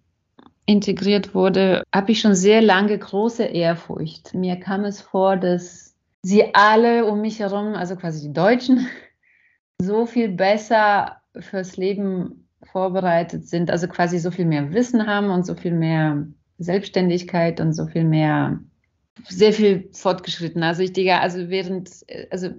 integriert 0.65 1.35
wurde, 1.35 1.83
habe 1.93 2.11
ich 2.11 2.21
schon 2.21 2.35
sehr 2.35 2.61
lange 2.61 2.97
große 2.97 3.43
Ehrfurcht. 3.43 4.33
Mir 4.33 4.55
kam 4.57 4.83
es 4.83 5.01
vor, 5.01 5.37
dass 5.37 5.95
sie 6.23 6.55
alle 6.55 7.05
um 7.05 7.21
mich 7.21 7.39
herum, 7.39 7.75
also 7.75 7.95
quasi 7.95 8.27
die 8.27 8.33
Deutschen, 8.33 8.87
so 9.81 10.05
viel 10.05 10.29
besser 10.29 11.21
fürs 11.39 11.77
Leben 11.77 12.47
vorbereitet 12.63 13.47
sind, 13.47 13.69
also 13.69 13.87
quasi 13.87 14.17
so 14.17 14.31
viel 14.31 14.45
mehr 14.45 14.73
Wissen 14.73 15.05
haben 15.05 15.29
und 15.29 15.45
so 15.45 15.53
viel 15.53 15.73
mehr 15.73 16.25
Selbstständigkeit 16.57 17.59
und 17.59 17.73
so 17.73 17.85
viel 17.85 18.05
mehr 18.05 18.59
sehr 19.29 19.53
viel 19.53 19.89
fortgeschritten. 19.91 20.63
Also 20.63 20.81
ich 20.81 20.93
denke, 20.93 21.19
also 21.19 21.49
während, 21.49 22.05
also 22.31 22.49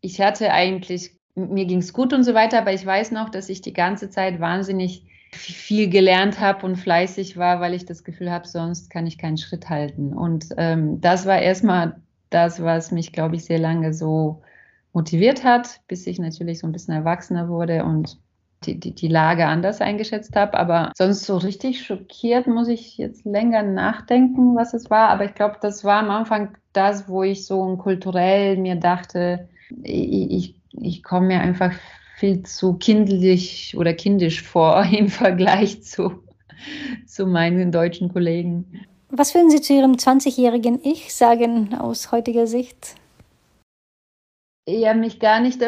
ich 0.00 0.20
hatte 0.20 0.52
eigentlich, 0.52 1.16
mir 1.34 1.64
ging 1.64 1.78
es 1.78 1.92
gut 1.92 2.12
und 2.12 2.24
so 2.24 2.34
weiter, 2.34 2.58
aber 2.58 2.72
ich 2.72 2.84
weiß 2.84 3.10
noch, 3.12 3.30
dass 3.30 3.48
ich 3.48 3.60
die 3.62 3.72
ganze 3.72 4.10
Zeit 4.10 4.40
wahnsinnig 4.40 5.06
viel 5.32 5.88
gelernt 5.88 6.40
habe 6.40 6.66
und 6.66 6.76
fleißig 6.76 7.36
war, 7.36 7.60
weil 7.60 7.72
ich 7.72 7.86
das 7.86 8.04
Gefühl 8.04 8.30
habe, 8.30 8.46
sonst 8.46 8.90
kann 8.90 9.06
ich 9.06 9.16
keinen 9.16 9.38
Schritt 9.38 9.70
halten. 9.70 10.12
Und 10.12 10.48
ähm, 10.58 11.00
das 11.00 11.24
war 11.24 11.40
erstmal 11.40 12.00
das, 12.28 12.62
was 12.62 12.90
mich, 12.90 13.12
glaube 13.12 13.36
ich, 13.36 13.44
sehr 13.44 13.58
lange 13.58 13.94
so 13.94 14.42
motiviert 14.92 15.42
hat, 15.42 15.80
bis 15.88 16.06
ich 16.06 16.18
natürlich 16.18 16.58
so 16.58 16.66
ein 16.66 16.72
bisschen 16.72 16.94
erwachsener 16.94 17.48
wurde 17.48 17.84
und 17.84 18.18
die, 18.66 18.78
die, 18.78 18.94
die 18.94 19.08
Lage 19.08 19.46
anders 19.46 19.80
eingeschätzt 19.80 20.34
habe. 20.36 20.58
Aber 20.58 20.92
sonst 20.96 21.24
so 21.24 21.36
richtig 21.36 21.84
schockiert 21.84 22.46
muss 22.46 22.68
ich 22.68 22.98
jetzt 22.98 23.24
länger 23.24 23.62
nachdenken, 23.62 24.56
was 24.56 24.74
es 24.74 24.90
war. 24.90 25.08
Aber 25.10 25.24
ich 25.24 25.34
glaube, 25.34 25.56
das 25.60 25.84
war 25.84 26.02
am 26.02 26.10
Anfang 26.10 26.56
das, 26.72 27.08
wo 27.08 27.22
ich 27.22 27.46
so 27.46 27.76
kulturell 27.76 28.56
mir 28.56 28.76
dachte, 28.76 29.48
ich, 29.82 30.54
ich, 30.80 31.02
komme 31.02 31.28
mir 31.28 31.40
einfach 31.40 31.72
viel 32.16 32.42
zu 32.42 32.74
kindlich 32.74 33.76
oder 33.76 33.92
kindisch 33.94 34.42
vor 34.42 34.84
im 34.92 35.08
Vergleich 35.08 35.82
zu, 35.82 36.22
zu 37.06 37.26
meinen 37.26 37.72
deutschen 37.72 38.12
Kollegen. 38.12 38.86
Was 39.08 39.34
würden 39.34 39.50
Sie 39.50 39.60
zu 39.60 39.74
Ihrem 39.74 39.92
20-jährigen 39.92 40.80
Ich 40.82 41.14
sagen 41.14 41.74
aus 41.74 42.12
heutiger 42.12 42.46
Sicht? 42.46 42.94
Ja, 44.66 44.94
mich 44.94 45.18
gar 45.18 45.40
nicht 45.40 45.60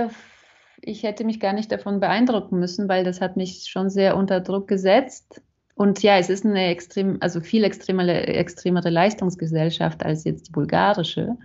ich 0.87 1.03
hätte 1.03 1.25
mich 1.25 1.41
gar 1.41 1.53
nicht 1.53 1.73
davon 1.73 2.01
beeindrucken 2.01 2.59
müssen, 2.59 2.89
weil 2.89 3.05
das 3.05 3.21
hat 3.21 3.37
mich 3.37 3.67
schon 3.69 3.91
sehr 3.91 4.17
unter 4.17 4.41
Druck 4.41 4.69
gesetzt. 4.69 5.41
Und 5.75 6.03
ja, 6.03 6.19
es 6.19 6.31
ist 6.31 6.45
eine 6.45 6.67
extrem, 6.67 7.19
also 7.21 7.41
viel 7.41 7.65
extremere, 7.65 8.27
extremere 8.27 8.91
Leistungsgesellschaft 8.91 10.05
als 10.05 10.25
jetzt 10.25 10.49
die 10.49 10.53
bulgarische. 10.53 11.37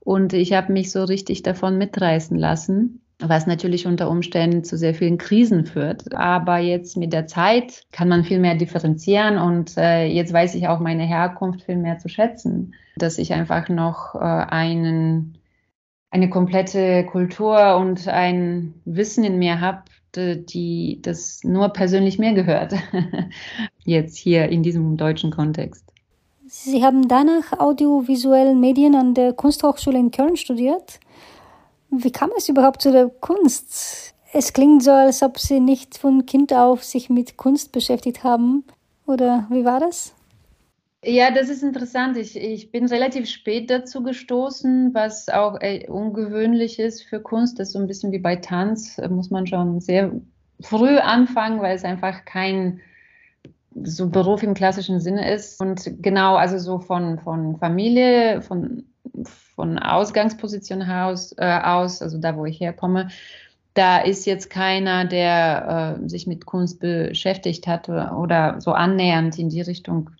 Und 0.00 0.32
ich 0.32 0.52
habe 0.52 0.72
mich 0.72 0.90
so 0.90 1.04
richtig 1.04 1.42
davon 1.42 1.78
mitreißen 1.78 2.36
lassen, 2.36 3.00
was 3.18 3.46
natürlich 3.46 3.86
unter 3.86 4.10
Umständen 4.10 4.64
zu 4.64 4.76
sehr 4.76 4.94
vielen 4.94 5.16
Krisen 5.16 5.64
führt. 5.64 6.12
Aber 6.12 6.58
jetzt 6.58 6.96
mit 6.96 7.12
der 7.12 7.26
Zeit 7.26 7.84
kann 7.92 8.08
man 8.08 8.24
viel 8.24 8.40
mehr 8.40 8.56
differenzieren 8.56 9.38
und 9.38 9.76
äh, 9.78 10.06
jetzt 10.06 10.32
weiß 10.32 10.54
ich 10.56 10.68
auch 10.68 10.80
meine 10.80 11.04
Herkunft 11.04 11.62
viel 11.62 11.76
mehr 11.76 11.98
zu 11.98 12.08
schätzen, 12.08 12.74
dass 12.96 13.18
ich 13.18 13.32
einfach 13.32 13.68
noch 13.68 14.16
äh, 14.16 14.18
einen 14.18 15.38
eine 16.12 16.28
komplette 16.28 17.04
Kultur 17.06 17.76
und 17.76 18.06
ein 18.06 18.74
Wissen 18.84 19.24
in 19.24 19.38
mir 19.38 19.60
habe, 19.60 19.82
die 20.14 21.00
das 21.00 21.42
nur 21.42 21.70
persönlich 21.70 22.18
mir 22.18 22.34
gehört. 22.34 22.74
Jetzt 23.84 24.18
hier 24.18 24.50
in 24.50 24.62
diesem 24.62 24.98
deutschen 24.98 25.30
Kontext. 25.30 25.84
Sie 26.46 26.84
haben 26.84 27.08
danach 27.08 27.58
audiovisuellen 27.58 28.60
Medien 28.60 28.94
an 28.94 29.14
der 29.14 29.32
Kunsthochschule 29.32 29.98
in 29.98 30.10
Köln 30.10 30.36
studiert. 30.36 31.00
Wie 31.90 32.12
kam 32.12 32.30
es 32.36 32.48
überhaupt 32.50 32.82
zu 32.82 32.92
der 32.92 33.08
Kunst? 33.08 34.14
Es 34.34 34.52
klingt 34.52 34.82
so, 34.82 34.90
als 34.90 35.22
ob 35.22 35.38
Sie 35.38 35.60
nicht 35.60 35.96
von 35.96 36.26
Kind 36.26 36.52
auf 36.52 36.84
sich 36.84 37.08
mit 37.08 37.38
Kunst 37.38 37.72
beschäftigt 37.72 38.22
haben. 38.22 38.64
Oder 39.06 39.46
wie 39.50 39.64
war 39.64 39.80
das? 39.80 40.14
Ja, 41.04 41.32
das 41.32 41.48
ist 41.48 41.64
interessant. 41.64 42.16
Ich, 42.16 42.36
ich 42.36 42.70
bin 42.70 42.86
relativ 42.86 43.28
spät 43.28 43.70
dazu 43.70 44.04
gestoßen, 44.04 44.94
was 44.94 45.28
auch 45.28 45.60
äh, 45.60 45.88
ungewöhnlich 45.88 46.78
ist 46.78 47.02
für 47.02 47.20
Kunst. 47.20 47.58
Das 47.58 47.68
ist 47.68 47.72
so 47.72 47.80
ein 47.80 47.88
bisschen 47.88 48.12
wie 48.12 48.20
bei 48.20 48.36
Tanz, 48.36 48.98
äh, 48.98 49.08
muss 49.08 49.30
man 49.30 49.48
schon 49.48 49.80
sehr 49.80 50.12
früh 50.60 50.98
anfangen, 50.98 51.60
weil 51.60 51.74
es 51.74 51.82
einfach 51.82 52.24
kein 52.24 52.80
so 53.82 54.10
Beruf 54.10 54.44
im 54.44 54.54
klassischen 54.54 55.00
Sinne 55.00 55.28
ist. 55.32 55.60
Und 55.60 56.02
genau, 56.02 56.36
also 56.36 56.58
so 56.58 56.78
von, 56.78 57.18
von 57.18 57.56
Familie, 57.56 58.40
von, 58.42 58.84
von 59.56 59.80
Ausgangsposition 59.80 60.82
aus, 60.82 61.34
äh, 61.36 61.60
aus, 61.64 62.00
also 62.00 62.18
da, 62.18 62.36
wo 62.36 62.44
ich 62.44 62.60
herkomme, 62.60 63.08
da 63.74 63.98
ist 63.98 64.24
jetzt 64.24 64.50
keiner, 64.50 65.04
der 65.04 65.98
äh, 66.00 66.08
sich 66.08 66.28
mit 66.28 66.46
Kunst 66.46 66.78
beschäftigt 66.78 67.66
hat 67.66 67.88
oder 67.88 68.60
so 68.60 68.70
annähernd 68.70 69.36
in 69.38 69.48
die 69.48 69.62
Richtung 69.62 70.10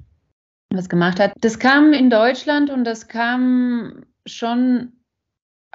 was 0.77 0.89
gemacht 0.89 1.21
hat. 1.21 1.33
Das 1.41 1.59
kam 1.59 1.93
in 1.93 2.11
Deutschland 2.11 2.71
und 2.71 2.85
das 2.85 3.09
kam 3.09 4.05
schon 4.27 4.93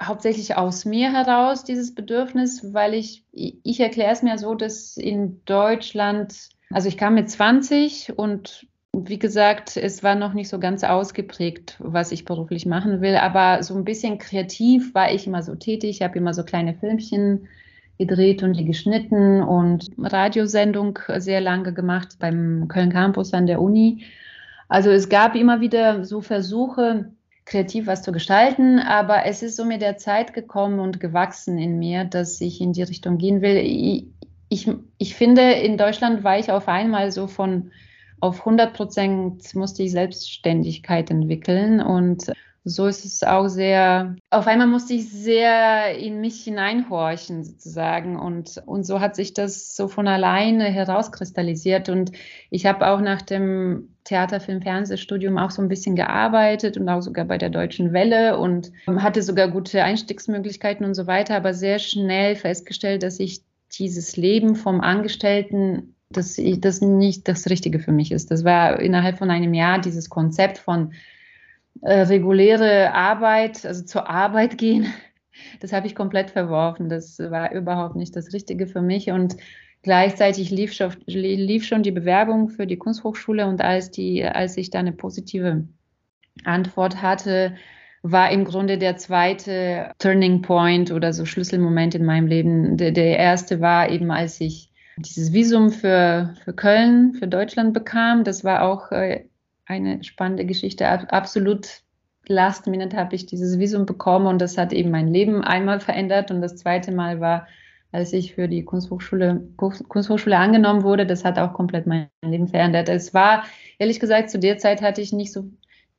hauptsächlich 0.00 0.56
aus 0.56 0.84
mir 0.84 1.12
heraus, 1.12 1.64
dieses 1.64 1.94
Bedürfnis, 1.94 2.72
weil 2.72 2.94
ich, 2.94 3.24
ich 3.32 3.80
erkläre 3.80 4.12
es 4.12 4.22
mir 4.22 4.38
so, 4.38 4.54
dass 4.54 4.96
in 4.96 5.42
Deutschland, 5.44 6.50
also 6.70 6.88
ich 6.88 6.96
kam 6.96 7.14
mit 7.14 7.28
20 7.28 8.16
und 8.16 8.66
wie 8.92 9.18
gesagt, 9.18 9.76
es 9.76 10.02
war 10.02 10.14
noch 10.14 10.34
nicht 10.34 10.48
so 10.48 10.58
ganz 10.58 10.82
ausgeprägt, 10.84 11.76
was 11.78 12.12
ich 12.12 12.24
beruflich 12.24 12.66
machen 12.66 13.00
will, 13.00 13.16
aber 13.16 13.62
so 13.62 13.74
ein 13.74 13.84
bisschen 13.84 14.18
kreativ 14.18 14.94
war 14.94 15.12
ich 15.12 15.26
immer 15.26 15.42
so 15.42 15.54
tätig. 15.54 15.90
Ich 15.90 16.02
habe 16.02 16.18
immer 16.18 16.34
so 16.34 16.44
kleine 16.44 16.74
Filmchen 16.74 17.48
gedreht 17.98 18.42
und 18.42 18.54
die 18.54 18.64
geschnitten 18.64 19.42
und 19.42 19.88
Radiosendung 19.98 20.98
sehr 21.16 21.40
lange 21.40 21.72
gemacht 21.74 22.16
beim 22.18 22.68
Köln 22.68 22.90
Campus 22.90 23.34
an 23.34 23.46
der 23.46 23.60
Uni. 23.60 24.04
Also 24.68 24.90
es 24.90 25.08
gab 25.08 25.34
immer 25.34 25.60
wieder 25.60 26.04
so 26.04 26.20
Versuche, 26.20 27.12
kreativ 27.46 27.86
was 27.86 28.02
zu 28.02 28.12
gestalten, 28.12 28.78
aber 28.78 29.24
es 29.24 29.42
ist 29.42 29.56
so 29.56 29.64
mit 29.64 29.80
der 29.80 29.96
Zeit 29.96 30.34
gekommen 30.34 30.78
und 30.78 31.00
gewachsen 31.00 31.58
in 31.58 31.78
mir, 31.78 32.04
dass 32.04 32.40
ich 32.40 32.60
in 32.60 32.74
die 32.74 32.82
Richtung 32.82 33.16
gehen 33.16 33.40
will. 33.40 33.56
Ich, 33.56 34.06
ich, 34.50 34.70
ich 34.98 35.14
finde, 35.14 35.52
in 35.52 35.78
Deutschland 35.78 36.24
war 36.24 36.38
ich 36.38 36.52
auf 36.52 36.68
einmal 36.68 37.10
so 37.10 37.26
von, 37.26 37.70
auf 38.20 38.40
100 38.40 38.74
Prozent 38.74 39.54
musste 39.54 39.82
ich 39.82 39.92
Selbstständigkeit 39.92 41.10
entwickeln 41.10 41.80
und 41.80 42.30
so 42.64 42.86
ist 42.86 43.04
es 43.06 43.22
auch 43.22 43.48
sehr, 43.48 44.16
auf 44.28 44.46
einmal 44.46 44.66
musste 44.66 44.92
ich 44.92 45.08
sehr 45.08 45.96
in 45.96 46.20
mich 46.20 46.42
hineinhorchen 46.42 47.44
sozusagen 47.44 48.18
und, 48.18 48.62
und 48.66 48.84
so 48.84 49.00
hat 49.00 49.16
sich 49.16 49.32
das 49.32 49.74
so 49.74 49.88
von 49.88 50.06
alleine 50.06 50.64
herauskristallisiert 50.64 51.88
und 51.88 52.12
ich 52.50 52.66
habe 52.66 52.88
auch 52.88 53.00
nach 53.00 53.22
dem 53.22 53.94
Theater, 54.08 54.40
Film, 54.40 54.62
Fernsehstudium 54.62 55.38
auch 55.38 55.50
so 55.50 55.60
ein 55.60 55.68
bisschen 55.68 55.96
gearbeitet 55.96 56.76
und 56.76 56.88
auch 56.88 57.00
sogar 57.00 57.24
bei 57.24 57.38
der 57.38 57.50
Deutschen 57.50 57.92
Welle 57.92 58.38
und 58.38 58.72
hatte 58.86 59.22
sogar 59.22 59.48
gute 59.48 59.84
Einstiegsmöglichkeiten 59.84 60.86
und 60.86 60.94
so 60.94 61.06
weiter, 61.06 61.36
aber 61.36 61.54
sehr 61.54 61.78
schnell 61.78 62.36
festgestellt, 62.36 63.02
dass 63.02 63.20
ich 63.20 63.42
dieses 63.78 64.16
Leben 64.16 64.56
vom 64.56 64.80
Angestellten 64.80 65.94
dass 66.10 66.40
das 66.60 66.80
nicht 66.80 67.28
das 67.28 67.50
Richtige 67.50 67.80
für 67.80 67.92
mich 67.92 68.12
ist. 68.12 68.30
Das 68.30 68.42
war 68.42 68.80
innerhalb 68.80 69.18
von 69.18 69.30
einem 69.30 69.52
Jahr 69.52 69.78
dieses 69.78 70.08
Konzept 70.08 70.56
von 70.56 70.94
äh, 71.82 72.00
reguläre 72.00 72.94
Arbeit, 72.94 73.66
also 73.66 73.84
zur 73.84 74.08
Arbeit 74.08 74.56
gehen, 74.56 74.90
das 75.60 75.72
habe 75.72 75.86
ich 75.86 75.94
komplett 75.94 76.30
verworfen. 76.30 76.88
Das 76.88 77.18
war 77.18 77.52
überhaupt 77.52 77.96
nicht 77.96 78.14
das 78.16 78.32
Richtige 78.32 78.66
für 78.66 78.82
mich. 78.82 79.10
Und 79.10 79.36
gleichzeitig 79.82 80.50
lief 80.50 80.72
schon, 80.72 80.94
lief 81.06 81.66
schon 81.66 81.82
die 81.82 81.90
Bewerbung 81.90 82.48
für 82.48 82.66
die 82.66 82.78
Kunsthochschule 82.78 83.46
und 83.46 83.60
als, 83.60 83.90
die, 83.90 84.24
als 84.24 84.56
ich 84.56 84.70
da 84.70 84.78
eine 84.78 84.92
positive 84.92 85.66
Antwort 86.44 87.02
hatte, 87.02 87.54
war 88.02 88.30
im 88.30 88.44
Grunde 88.44 88.78
der 88.78 88.96
zweite 88.96 89.92
Turning 89.98 90.42
Point 90.42 90.92
oder 90.92 91.12
so 91.12 91.24
Schlüsselmoment 91.24 91.94
in 91.94 92.04
meinem 92.04 92.26
Leben. 92.26 92.76
Der, 92.76 92.92
der 92.92 93.18
erste 93.18 93.60
war 93.60 93.90
eben, 93.90 94.10
als 94.10 94.40
ich 94.40 94.70
dieses 94.98 95.32
Visum 95.32 95.70
für, 95.70 96.34
für 96.44 96.52
Köln, 96.52 97.14
für 97.14 97.26
Deutschland 97.26 97.74
bekam. 97.74 98.24
Das 98.24 98.44
war 98.44 98.62
auch 98.62 98.90
äh, 98.92 99.24
eine 99.66 100.02
spannende 100.04 100.44
Geschichte. 100.44 100.88
Absolut 100.88 101.82
last 102.26 102.66
minute 102.66 102.96
habe 102.96 103.14
ich 103.14 103.26
dieses 103.26 103.58
Visum 103.58 103.86
bekommen 103.86 104.26
und 104.26 104.40
das 104.40 104.58
hat 104.58 104.72
eben 104.72 104.90
mein 104.90 105.08
Leben 105.08 105.42
einmal 105.42 105.80
verändert. 105.80 106.30
Und 106.30 106.40
das 106.40 106.56
zweite 106.56 106.92
Mal 106.92 107.20
war, 107.20 107.46
als 107.92 108.12
ich 108.12 108.34
für 108.34 108.48
die 108.48 108.64
Kunsthochschule, 108.64 109.48
Kunsthochschule 109.56 110.36
angenommen 110.36 110.82
wurde, 110.82 111.06
das 111.06 111.24
hat 111.24 111.38
auch 111.38 111.54
komplett 111.54 111.86
mein 111.86 112.08
Leben 112.22 112.48
verändert. 112.48 112.88
Es 112.88 113.14
war, 113.14 113.44
ehrlich 113.78 113.98
gesagt, 113.98 114.30
zu 114.30 114.38
der 114.38 114.58
Zeit 114.58 114.82
hatte 114.82 115.00
ich 115.00 115.12
nicht 115.12 115.32
so, 115.32 115.50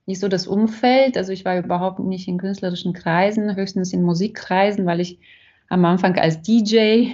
nicht 0.06 0.20
so 0.20 0.28
das 0.28 0.46
Umfeld. 0.46 1.18
Also 1.18 1.32
ich 1.32 1.46
war 1.46 1.58
überhaupt 1.58 2.00
nicht 2.00 2.28
in 2.28 2.38
künstlerischen 2.38 2.94
Kreisen, 2.94 3.56
höchstens 3.56 3.92
in 3.92 4.04
Musikkreisen, 4.04 4.86
weil 4.86 5.00
ich 5.00 5.20
am 5.70 5.84
Anfang 5.86 6.18
als 6.18 6.42
DJ 6.42 7.14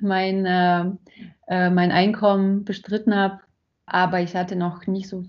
mein, 0.00 0.44
äh, 0.44 0.84
äh, 1.48 1.70
mein 1.70 1.92
Einkommen 1.92 2.64
bestritten 2.64 3.14
habe. 3.14 3.40
Aber 3.86 4.20
ich 4.20 4.34
hatte 4.34 4.56
noch 4.56 4.86
nicht 4.88 5.08
so 5.08 5.24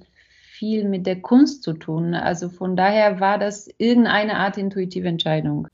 viel 0.58 0.86
mit 0.86 1.06
der 1.06 1.22
Kunst 1.22 1.62
zu 1.62 1.74
tun. 1.74 2.16
Also 2.16 2.50
von 2.50 2.76
daher 2.76 3.20
war 3.20 3.38
das 3.38 3.70
irgendeine 3.78 4.38
Art 4.38 4.58
intuitive 4.58 5.08
Entscheidung. 5.08 5.68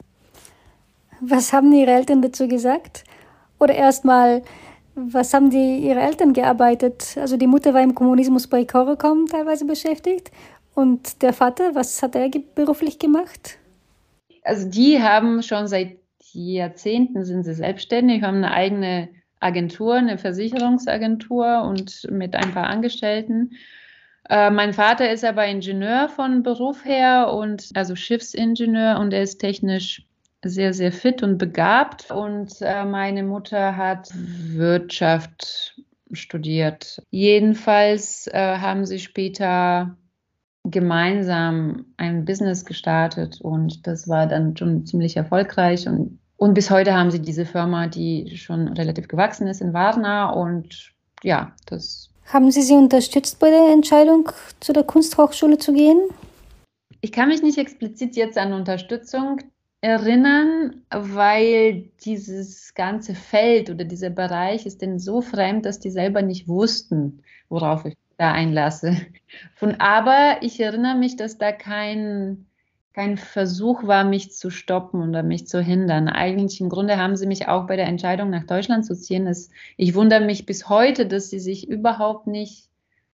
Was 1.21 1.53
haben 1.53 1.71
Ihre 1.71 1.91
Eltern 1.91 2.21
dazu 2.21 2.49
gesagt? 2.49 3.05
Oder 3.63 3.76
erstmal, 3.76 4.41
was 4.95 5.34
haben 5.34 5.49
die, 5.49 5.78
Ihre 5.78 6.02
Eltern 6.02 6.34
gearbeitet? 6.34 7.15
Also 7.17 7.38
die 7.38 7.47
Mutter 7.47 7.73
war 7.73 7.82
im 7.82 7.95
Kommunismus 7.95 8.47
bei 8.47 8.65
Chorocom 8.65 9.26
teilweise 9.28 9.65
beschäftigt. 9.65 10.32
Und 10.76 11.21
der 11.21 11.32
Vater, 11.32 11.73
was 11.73 12.04
hat 12.04 12.15
er 12.15 12.30
beruflich 12.56 12.99
gemacht? 12.99 13.58
Also 14.43 14.69
die 14.69 15.02
haben 15.02 15.41
schon 15.41 15.67
seit 15.67 15.97
Jahrzehnten 16.34 17.23
sind 17.23 17.43
sie 17.43 17.54
selbstständig, 17.54 18.23
haben 18.23 18.38
eine 18.38 18.52
eigene 18.52 19.10
Agentur, 19.39 19.93
eine 19.93 20.17
Versicherungsagentur 20.17 21.63
und 21.63 22.08
mit 22.12 22.36
ein 22.36 22.52
paar 22.54 22.67
Angestellten 22.67 23.52
äh, 24.30 24.49
mein 24.49 24.73
Vater 24.73 25.12
ist 25.12 25.26
aber 25.26 25.45
Ingenieur 25.45 26.08
von 26.10 26.43
Beruf 26.43 26.86
her 26.86 27.32
und 27.34 27.69
also 27.73 27.95
Schiffsingenieur 27.95 28.99
und 28.99 29.13
er 29.13 29.23
ist 29.23 29.39
technisch 29.39 30.06
sehr, 30.43 30.73
sehr 30.73 30.91
fit 30.91 31.23
und 31.23 31.38
begabt. 31.38 32.12
Und 32.12 32.62
äh, 32.62 32.86
meine 32.86 33.23
Mutter 33.23 33.77
hat 33.77 34.10
Wirtschaft 34.13 35.75
studiert. 36.12 37.01
Jedenfalls 37.10 38.27
äh, 38.27 38.58
haben 38.58 38.86
sie 38.86 38.99
später 38.99 39.97
gemeinsam 40.63 41.86
ein 41.97 42.23
Business 42.23 42.63
gestartet 42.63 43.41
und 43.41 43.86
das 43.86 44.08
war 44.08 44.27
dann 44.27 44.56
schon 44.56 44.86
ziemlich 44.86 45.17
erfolgreich 45.17 45.88
und 45.88 46.19
und 46.38 46.56
bis 46.56 46.71
heute 46.71 46.93
haben 46.93 47.12
sie 47.12 47.21
diese 47.21 47.45
Firma, 47.45 47.88
die 47.88 48.36
schon 48.36 48.67
relativ 48.69 49.08
gewachsen 49.08 49.47
ist 49.47 49.62
in 49.62 49.73
Varna 49.73 50.29
und 50.29 50.91
ja, 51.21 51.53
das 51.67 52.13
haben 52.25 52.51
Sie 52.51 52.62
sie 52.62 52.73
unterstützt 52.73 53.39
bei 53.39 53.49
der 53.49 53.71
Entscheidung, 53.71 54.29
zu 54.60 54.73
der 54.73 54.84
Kunsthochschule 54.84 55.58
zu 55.58 55.73
gehen? 55.73 56.01
Ich 57.01 57.12
kann 57.12 57.27
mich 57.29 57.41
nicht 57.41 57.58
explizit 57.58 58.15
jetzt 58.15 58.38
an 58.38 58.53
Unterstützung 58.53 59.39
erinnern, 59.83 60.81
weil 60.89 61.89
dieses 62.05 62.73
ganze 62.73 63.15
Feld 63.15 63.69
oder 63.69 63.83
dieser 63.83 64.09
Bereich 64.09 64.65
ist 64.65 64.81
denen 64.81 64.97
so 64.97 65.21
fremd, 65.21 65.65
dass 65.65 65.81
die 65.81 65.91
selber 65.91 66.21
nicht 66.21 66.47
wussten, 66.47 67.21
worauf 67.49 67.83
ich 67.83 67.95
da 68.17 68.31
einlasse. 68.31 68.95
Von, 69.55 69.75
aber 69.81 70.37
ich 70.41 70.57
erinnere 70.61 70.95
mich, 70.95 71.17
dass 71.17 71.37
da 71.37 71.51
kein 71.51 72.45
kein 72.93 73.17
Versuch 73.17 73.87
war, 73.87 74.03
mich 74.03 74.31
zu 74.31 74.51
stoppen 74.51 75.01
oder 75.01 75.23
mich 75.23 75.47
zu 75.47 75.59
hindern. 75.59 76.07
Eigentlich 76.07 76.61
im 76.61 76.69
Grunde 76.69 76.97
haben 76.97 77.15
sie 77.15 77.25
mich 77.25 77.47
auch 77.47 77.65
bei 77.65 77.75
der 77.75 77.87
Entscheidung, 77.87 78.29
nach 78.29 78.45
Deutschland 78.45 78.85
zu 78.85 78.95
ziehen. 78.95 79.25
Es, 79.25 79.49
ich 79.77 79.95
wundere 79.95 80.23
mich 80.23 80.45
bis 80.45 80.69
heute, 80.69 81.07
dass 81.07 81.31
sie 81.31 81.39
sich 81.39 81.67
überhaupt 81.67 82.27
nicht 82.27 82.69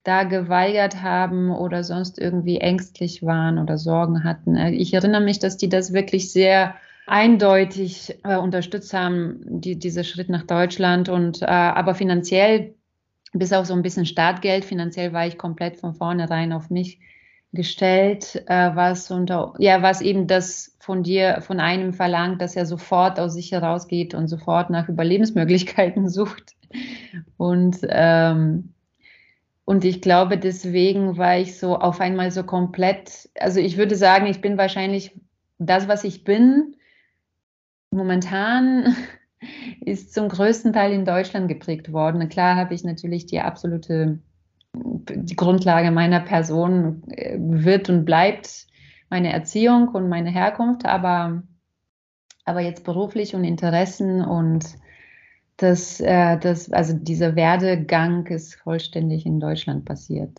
da 0.07 0.23
geweigert 0.25 1.03
haben 1.03 1.51
oder 1.51 1.83
sonst 1.83 2.19
irgendwie 2.19 2.59
ängstlich 2.59 3.25
waren 3.25 3.59
oder 3.59 3.77
Sorgen 3.77 4.23
hatten. 4.25 4.57
Ich 4.57 4.95
erinnere 4.95 5.21
mich, 5.21 5.39
dass 5.39 5.57
die 5.57 5.69
das 5.69 5.93
wirklich 5.93 6.33
sehr 6.33 6.75
eindeutig 7.07 8.19
äh, 8.25 8.37
unterstützt 8.37 8.93
haben, 8.93 9.41
die, 9.45 9.79
dieser 9.79 10.05
Schritt 10.05 10.29
nach 10.29 10.45
Deutschland. 10.45 11.09
Und 11.09 11.43
äh, 11.43 11.47
aber 11.47 11.95
finanziell, 11.95 12.75
bis 13.33 13.53
auf 13.53 13.67
so 13.67 13.75
ein 13.75 13.83
bisschen 13.83 14.07
Startgeld, 14.07 14.65
finanziell 14.65 15.13
war 15.13 15.27
ich 15.27 15.39
komplett 15.39 15.77
von 15.77 15.95
vornherein 15.95 16.53
auf 16.53 16.71
mich 16.71 17.01
gestellt, 17.53 18.45
äh, 18.47 18.71
was 18.75 19.11
unter, 19.11 19.55
ja, 19.59 19.83
was 19.83 20.03
eben 20.03 20.27
das 20.27 20.77
von 20.79 21.03
dir, 21.03 21.41
von 21.41 21.59
einem 21.59 21.93
verlangt, 21.93 22.41
dass 22.41 22.55
er 22.55 22.67
sofort 22.67 23.19
aus 23.19 23.35
sich 23.35 23.53
herausgeht 23.53 24.15
und 24.15 24.29
sofort 24.29 24.71
nach 24.71 24.89
Überlebensmöglichkeiten 24.89 26.09
sucht. 26.09 26.55
Und, 27.37 27.79
ähm, 27.89 28.73
und 29.67 29.85
ich 29.85 30.01
glaube, 30.01 30.39
deswegen 30.39 31.19
war 31.19 31.37
ich 31.39 31.59
so 31.59 31.77
auf 31.77 32.01
einmal 32.01 32.31
so 32.31 32.45
komplett, 32.45 33.29
also 33.39 33.59
ich 33.59 33.77
würde 33.77 33.97
sagen, 33.97 34.27
ich 34.27 34.41
bin 34.41 34.57
wahrscheinlich 34.57 35.21
das, 35.59 35.89
was 35.89 36.05
ich 36.05 36.23
bin, 36.23 36.77
momentan 37.91 38.97
ist 39.81 40.15
zum 40.15 40.29
größten 40.29 40.73
Teil 40.73 40.93
in 40.93 41.05
Deutschland 41.05 41.49
geprägt 41.49 41.93
worden. 41.93 42.29
Klar 42.29 42.55
habe 42.55 42.75
ich 42.75 42.85
natürlich 42.85 43.27
die 43.27 43.41
absolute 43.41 44.21
die 44.73 45.37
Grundlage 45.37 45.91
meiner 45.91 46.21
Person 46.21 47.03
äh, 47.09 47.37
wird 47.41 47.89
und 47.89 48.05
bleibt 48.05 48.67
meine 49.09 49.33
Erziehung 49.33 49.89
und 49.89 50.09
meine 50.09 50.31
Herkunft, 50.31 50.85
aber, 50.85 51.43
aber 52.45 52.61
jetzt 52.61 52.85
beruflich 52.85 53.35
und 53.35 53.43
Interessen 53.43 54.21
und 54.25 54.65
das, 55.57 56.01
äh, 56.01 56.39
das, 56.39 56.71
also 56.73 56.93
dieser 56.95 57.35
Werdegang 57.37 58.27
ist 58.27 58.57
vollständig 58.57 59.27
in 59.27 59.41
Deutschland 59.41 59.85
passiert. 59.85 60.31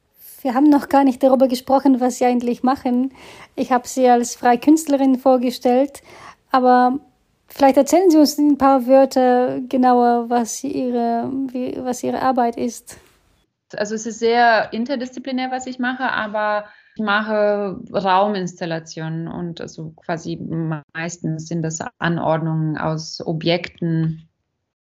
Wir 0.41 0.53
haben 0.53 0.69
noch 0.69 0.89
gar 0.89 1.03
nicht 1.03 1.23
darüber 1.23 1.47
gesprochen, 1.47 1.99
was 1.99 2.19
Sie 2.19 2.25
eigentlich 2.25 2.61
machen. 2.63 3.11
Ich 3.55 3.71
habe 3.71 3.87
Sie 3.87 4.07
als 4.07 4.35
freie 4.35 4.59
Künstlerin 4.59 5.17
vorgestellt, 5.17 6.03
aber 6.51 6.99
vielleicht 7.47 7.77
erzählen 7.77 8.11
Sie 8.11 8.17
uns 8.17 8.37
ein 8.37 8.57
paar 8.57 8.85
Wörter 8.85 9.59
genauer, 9.67 10.29
was 10.29 10.63
Ihre, 10.63 11.31
wie, 11.51 11.77
was 11.79 12.03
Ihre 12.03 12.21
Arbeit 12.21 12.55
ist. 12.55 12.97
Also 13.75 13.95
es 13.95 14.05
ist 14.05 14.19
sehr 14.19 14.71
interdisziplinär, 14.71 15.51
was 15.51 15.65
ich 15.67 15.79
mache, 15.79 16.09
aber 16.09 16.65
ich 16.95 17.03
mache 17.03 17.79
Rauminstallationen 17.91 19.27
und 19.27 19.59
also 19.59 19.91
quasi 19.95 20.39
meistens 20.93 21.47
sind 21.47 21.63
das 21.63 21.79
Anordnungen 21.99 22.77
aus 22.77 23.21
Objekten 23.25 24.29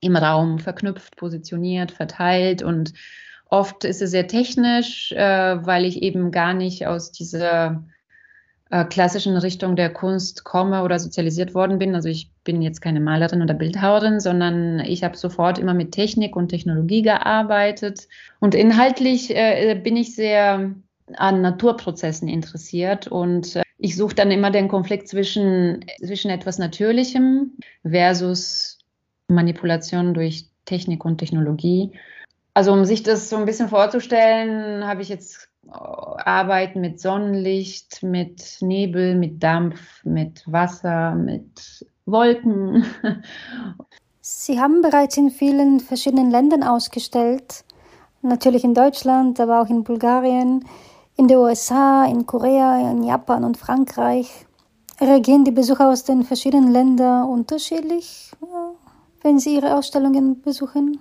im 0.01 0.17
Raum 0.17 0.59
verknüpft, 0.59 1.17
positioniert, 1.17 1.91
verteilt 1.91 2.63
und 2.63 2.93
oft 3.49 3.85
ist 3.85 4.03
es 4.03 4.11
sehr 4.11 4.27
technisch, 4.27 5.13
äh, 5.13 5.67
weil 5.67 5.85
ich 5.85 6.03
eben 6.03 6.31
gar 6.31 6.55
nicht 6.55 6.87
aus 6.87 7.13
dieser 7.13 7.85
äh, 8.71 8.85
klassischen 8.85 9.37
Richtung 9.37 9.77
der 9.77 9.93
Kunst 9.93 10.45
komme 10.45 10.83
oder 10.83 10.99
sozialisiert 10.99 11.55
worden 11.55 11.79
bin. 11.79 11.95
Also 11.95 12.09
ich 12.09 12.31
bin 12.43 12.63
jetzt 12.63 12.81
keine 12.81 13.01
Malerin 13.01 13.43
oder 13.43 13.55
Bildhauerin, 13.55 14.19
sondern 14.19 14.81
ich 14.81 15.05
habe 15.05 15.17
sofort 15.17 15.59
immer 15.59 15.75
mit 15.75 15.93
Technik 15.93 16.35
und 16.35 16.49
Technologie 16.49 17.03
gearbeitet. 17.03 18.09
Und 18.41 18.55
inhaltlich 18.55 19.31
äh, 19.31 19.81
bin 19.83 19.97
ich 19.97 20.17
sehr 20.17 20.75
an 21.17 21.41
Naturprozessen 21.41 22.27
interessiert 22.27 23.07
und 23.07 23.55
äh, 23.55 23.63
ich 23.79 23.95
suche 23.95 24.15
dann 24.15 24.31
immer 24.33 24.51
den 24.51 24.69
Konflikt 24.69 25.07
zwischen, 25.07 25.85
zwischen 26.05 26.31
etwas 26.31 26.59
Natürlichem 26.59 27.53
versus 27.89 28.76
Manipulation 29.29 30.15
durch 30.15 30.49
Technik 30.65 31.05
und 31.05 31.19
Technologie. 31.19 31.93
also 32.55 32.73
um 32.73 32.85
sich 32.85 33.03
das 33.03 33.29
so 33.29 33.37
ein 33.37 33.45
bisschen 33.45 33.69
vorzustellen, 33.69 34.87
habe 34.87 35.03
ich 35.03 35.09
jetzt 35.09 35.49
äh, 35.67 35.71
Arbeiten 35.71 36.81
mit 36.81 37.01
Sonnenlicht, 37.01 38.03
mit 38.03 38.59
Nebel, 38.61 39.15
mit 39.15 39.43
Dampf, 39.43 40.05
mit 40.05 40.43
Wasser, 40.47 41.15
mit 41.15 41.87
Wolken. 42.07 42.85
Sie 44.21 44.59
haben 44.59 44.83
bereits 44.83 45.17
in 45.17 45.31
vielen 45.31 45.79
verschiedenen 45.79 46.31
Ländern 46.31 46.65
ausgestellt, 46.65 47.65
natürlich 48.23 48.65
in 48.65 48.75
Deutschland, 48.75 49.39
aber 49.39 49.61
auch 49.61 49.69
in 49.69 49.85
Bulgarien, 49.85 50.65
in 51.17 51.29
den 51.29 51.39
USA, 51.39 52.05
in 52.07 52.27
Korea, 52.27 52.91
in 52.91 53.05
Japan 53.05 53.45
und 53.45 53.57
Frankreich. 53.57 54.47
Reagieren 55.01 55.45
die 55.45 55.53
Besucher 55.53 55.89
aus 55.89 56.05
den 56.05 56.25
verschiedenen 56.25 56.73
Ländern 56.73 57.29
unterschiedlich, 57.29 58.33
wenn 59.27 59.41
sie 59.41 59.57
ihre 59.57 59.77
Ausstellungen 59.77 60.41
besuchen? 60.41 61.01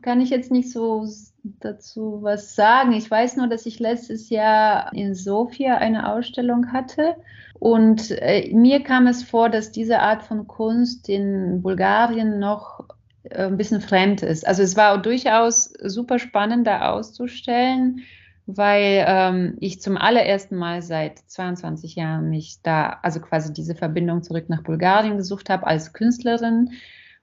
Kann 0.00 0.22
ich 0.22 0.30
jetzt 0.30 0.50
nicht 0.50 0.72
so 0.72 1.06
dazu 1.42 2.20
was 2.22 2.54
sagen. 2.54 2.92
Ich 2.92 3.10
weiß 3.10 3.36
nur, 3.36 3.46
dass 3.46 3.66
ich 3.66 3.78
letztes 3.78 4.30
Jahr 4.30 4.92
in 4.94 5.14
Sofia 5.14 5.76
eine 5.76 6.10
Ausstellung 6.12 6.72
hatte 6.72 7.14
und 7.58 8.10
äh, 8.10 8.50
mir 8.54 8.82
kam 8.82 9.06
es 9.06 9.22
vor, 9.22 9.50
dass 9.50 9.70
diese 9.70 10.00
Art 10.00 10.22
von 10.22 10.48
Kunst 10.48 11.08
in 11.10 11.62
Bulgarien 11.62 12.38
noch 12.38 12.84
äh, 13.24 13.46
ein 13.46 13.58
bisschen 13.58 13.82
fremd 13.82 14.22
ist. 14.22 14.46
Also 14.46 14.62
es 14.62 14.74
war 14.76 15.00
durchaus 15.00 15.72
super 15.82 16.18
spannend, 16.18 16.66
da 16.66 16.90
auszustellen, 16.90 18.00
weil 18.46 19.04
ähm, 19.06 19.56
ich 19.60 19.80
zum 19.80 19.98
allerersten 19.98 20.56
Mal 20.56 20.80
seit 20.80 21.18
22 21.18 21.96
Jahren 21.96 22.30
mich 22.30 22.62
da, 22.62 22.98
also 23.02 23.20
quasi 23.20 23.52
diese 23.52 23.74
Verbindung 23.74 24.22
zurück 24.22 24.48
nach 24.48 24.62
Bulgarien 24.62 25.18
gesucht 25.18 25.50
habe 25.50 25.66
als 25.66 25.92
Künstlerin 25.92 26.70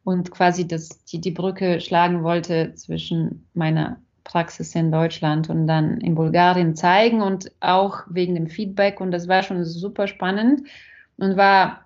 und 0.09 0.31
quasi 0.31 0.67
das, 0.67 1.05
die, 1.05 1.21
die 1.21 1.29
Brücke 1.29 1.79
schlagen 1.79 2.23
wollte 2.23 2.73
zwischen 2.73 3.47
meiner 3.53 3.97
Praxis 4.23 4.73
in 4.73 4.91
Deutschland 4.91 5.51
und 5.51 5.67
dann 5.67 6.01
in 6.01 6.15
Bulgarien 6.15 6.75
zeigen 6.75 7.21
und 7.21 7.51
auch 7.59 8.01
wegen 8.09 8.33
dem 8.33 8.47
Feedback. 8.47 9.01
Und 9.01 9.11
das 9.11 9.27
war 9.27 9.43
schon 9.43 9.63
super 9.65 10.07
spannend 10.07 10.67
und 11.17 11.37
war, 11.37 11.85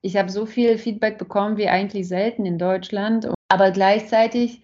ich 0.00 0.16
habe 0.16 0.30
so 0.30 0.46
viel 0.46 0.78
Feedback 0.78 1.18
bekommen 1.18 1.56
wie 1.56 1.68
eigentlich 1.68 2.06
selten 2.06 2.46
in 2.46 2.56
Deutschland. 2.56 3.28
Aber 3.48 3.72
gleichzeitig 3.72 4.62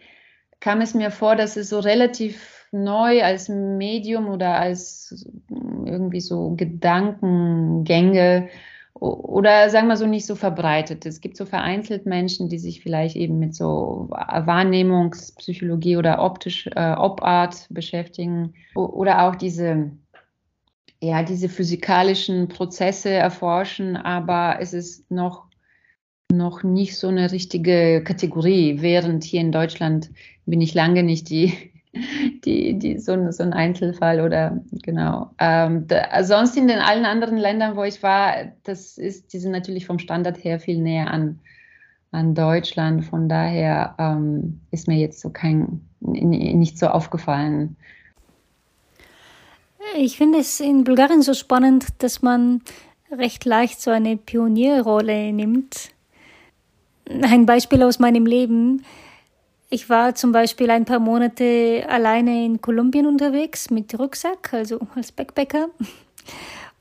kam 0.60 0.80
es 0.80 0.94
mir 0.94 1.10
vor, 1.10 1.34
dass 1.34 1.56
es 1.56 1.70
so 1.70 1.80
relativ 1.80 2.66
neu 2.70 3.24
als 3.24 3.48
Medium 3.48 4.28
oder 4.28 4.60
als 4.60 5.26
irgendwie 5.48 6.20
so 6.20 6.54
Gedankengänge 6.56 8.48
oder 9.02 9.68
sagen 9.68 9.88
wir 9.88 9.96
so 9.96 10.06
nicht 10.06 10.26
so 10.26 10.36
verbreitet. 10.36 11.06
Es 11.06 11.20
gibt 11.20 11.36
so 11.36 11.44
vereinzelt 11.44 12.06
Menschen, 12.06 12.48
die 12.48 12.60
sich 12.60 12.82
vielleicht 12.82 13.16
eben 13.16 13.40
mit 13.40 13.52
so 13.52 14.06
Wahrnehmungspsychologie 14.10 15.96
oder 15.96 16.22
optisch 16.22 16.68
äh, 16.68 16.92
Opart 16.92 17.66
beschäftigen 17.70 18.54
oder 18.76 19.26
auch 19.26 19.34
diese 19.34 19.90
ja 21.00 21.24
diese 21.24 21.48
physikalischen 21.48 22.46
Prozesse 22.46 23.10
erforschen, 23.10 23.96
aber 23.96 24.58
es 24.60 24.72
ist 24.72 25.10
noch 25.10 25.46
noch 26.30 26.62
nicht 26.62 26.96
so 26.96 27.08
eine 27.08 27.32
richtige 27.32 28.04
Kategorie, 28.04 28.82
während 28.82 29.24
hier 29.24 29.40
in 29.40 29.50
Deutschland 29.50 30.12
bin 30.46 30.60
ich 30.60 30.74
lange 30.74 31.02
nicht 31.02 31.28
die 31.28 31.71
die, 31.92 32.78
die, 32.78 32.98
so, 32.98 33.30
so 33.30 33.42
ein 33.42 33.52
Einzelfall 33.52 34.20
oder 34.20 34.60
genau. 34.82 35.30
Ähm, 35.38 35.86
da, 35.86 36.24
sonst 36.24 36.56
in 36.56 36.68
den 36.68 36.78
allen 36.78 37.04
anderen 37.04 37.36
Ländern, 37.36 37.76
wo 37.76 37.84
ich 37.84 38.02
war, 38.02 38.52
das 38.64 38.96
ist, 38.96 39.32
die 39.32 39.38
sind 39.38 39.52
natürlich 39.52 39.86
vom 39.86 39.98
Standard 39.98 40.42
her 40.42 40.58
viel 40.58 40.78
näher 40.78 41.10
an, 41.10 41.40
an 42.10 42.34
Deutschland. 42.34 43.04
Von 43.04 43.28
daher 43.28 43.94
ähm, 43.98 44.60
ist 44.70 44.88
mir 44.88 44.98
jetzt 44.98 45.20
so 45.20 45.30
kein, 45.30 45.82
nicht 46.00 46.78
so 46.78 46.86
aufgefallen. 46.86 47.76
Ich 49.96 50.16
finde 50.16 50.38
es 50.38 50.60
in 50.60 50.84
Bulgarien 50.84 51.20
so 51.20 51.34
spannend, 51.34 51.88
dass 51.98 52.22
man 52.22 52.62
recht 53.10 53.44
leicht 53.44 53.82
so 53.82 53.90
eine 53.90 54.16
Pionierrolle 54.16 55.32
nimmt. 55.32 55.90
Ein 57.06 57.44
Beispiel 57.44 57.82
aus 57.82 57.98
meinem 57.98 58.24
Leben. 58.24 58.84
Ich 59.74 59.88
war 59.88 60.14
zum 60.14 60.32
Beispiel 60.32 60.68
ein 60.70 60.84
paar 60.84 60.98
Monate 60.98 61.86
alleine 61.88 62.44
in 62.44 62.60
Kolumbien 62.60 63.06
unterwegs 63.06 63.70
mit 63.70 63.98
Rucksack, 63.98 64.52
also 64.52 64.78
als 64.94 65.12
Backpacker. 65.12 65.70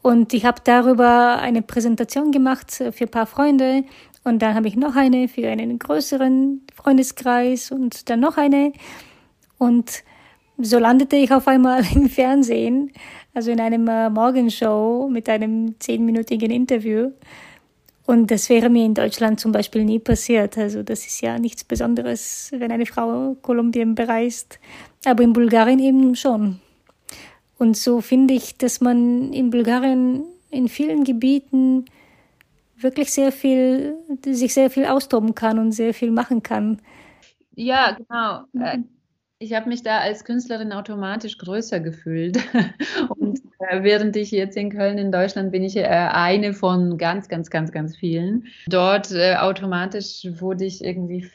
Und 0.01 0.33
ich 0.33 0.43
habe 0.43 0.59
darüber 0.61 1.37
eine 1.37 1.61
Präsentation 1.61 2.33
gemacht 2.33 2.69
für 2.69 3.05
ein 3.05 3.09
paar 3.09 3.27
Freunde. 3.27 3.85
Und 4.25 4.41
dann 4.41 4.55
habe 4.55 4.67
ich 4.67 4.75
noch 4.75 4.97
eine 4.97 5.29
für 5.29 5.47
einen 5.47 5.79
größeren 5.79 6.63
Freundeskreis 6.75 7.71
und 7.71 8.09
dann 8.09 8.19
noch 8.19 8.35
eine. 8.35 8.73
Und 9.57 10.03
so 10.57 10.77
landete 10.77 11.15
ich 11.15 11.31
auf 11.31 11.47
einmal 11.47 11.85
im 11.95 12.09
Fernsehen, 12.09 12.91
also 13.33 13.51
in 13.51 13.61
einem 13.61 13.87
äh, 13.87 14.09
Morgenshow 14.09 15.07
mit 15.09 15.29
einem 15.29 15.79
zehnminütigen 15.79 16.51
Interview. 16.51 17.11
Und 18.05 18.31
das 18.31 18.49
wäre 18.49 18.69
mir 18.69 18.85
in 18.85 18.93
Deutschland 18.93 19.39
zum 19.39 19.51
Beispiel 19.51 19.85
nie 19.85 19.99
passiert. 19.99 20.57
Also 20.57 20.83
das 20.83 21.05
ist 21.05 21.21
ja 21.21 21.37
nichts 21.39 21.63
Besonderes, 21.63 22.51
wenn 22.53 22.71
eine 22.71 22.85
Frau 22.85 23.35
Kolumbien 23.41 23.95
bereist, 23.95 24.59
aber 25.05 25.23
in 25.23 25.33
Bulgarien 25.33 25.79
eben 25.79 26.15
schon. 26.15 26.59
Und 27.57 27.77
so 27.77 28.01
finde 28.01 28.33
ich, 28.33 28.57
dass 28.57 28.81
man 28.81 29.31
in 29.33 29.51
Bulgarien 29.51 30.23
in 30.49 30.67
vielen 30.67 31.03
Gebieten 31.03 31.85
wirklich 32.75 33.13
sehr 33.13 33.31
viel, 33.31 33.95
sich 34.25 34.53
sehr 34.53 34.69
viel 34.69 34.85
austoben 34.85 35.35
kann 35.35 35.59
und 35.59 35.71
sehr 35.71 35.93
viel 35.93 36.11
machen 36.11 36.41
kann. 36.41 36.81
Ja, 37.55 37.91
genau. 37.97 38.65
Äh, 38.65 38.79
ich 39.37 39.53
habe 39.53 39.69
mich 39.69 39.81
da 39.83 39.99
als 39.99 40.23
Künstlerin 40.23 40.71
automatisch 40.71 41.37
größer 41.37 41.79
gefühlt. 41.79 42.39
Und 43.17 43.41
während 43.81 44.15
ich 44.15 44.31
jetzt 44.31 44.57
in 44.57 44.69
Köln 44.69 44.97
in 44.97 45.11
Deutschland 45.11 45.51
bin 45.51 45.63
ich 45.63 45.77
äh, 45.77 45.85
eine 45.85 46.53
von 46.53 46.97
ganz, 46.97 47.29
ganz, 47.29 47.49
ganz, 47.49 47.71
ganz 47.71 47.95
vielen. 47.95 48.45
Dort 48.67 49.11
äh, 49.11 49.35
automatisch 49.35 50.27
wurde 50.39 50.65
ich 50.65 50.83
irgendwie 50.83 51.29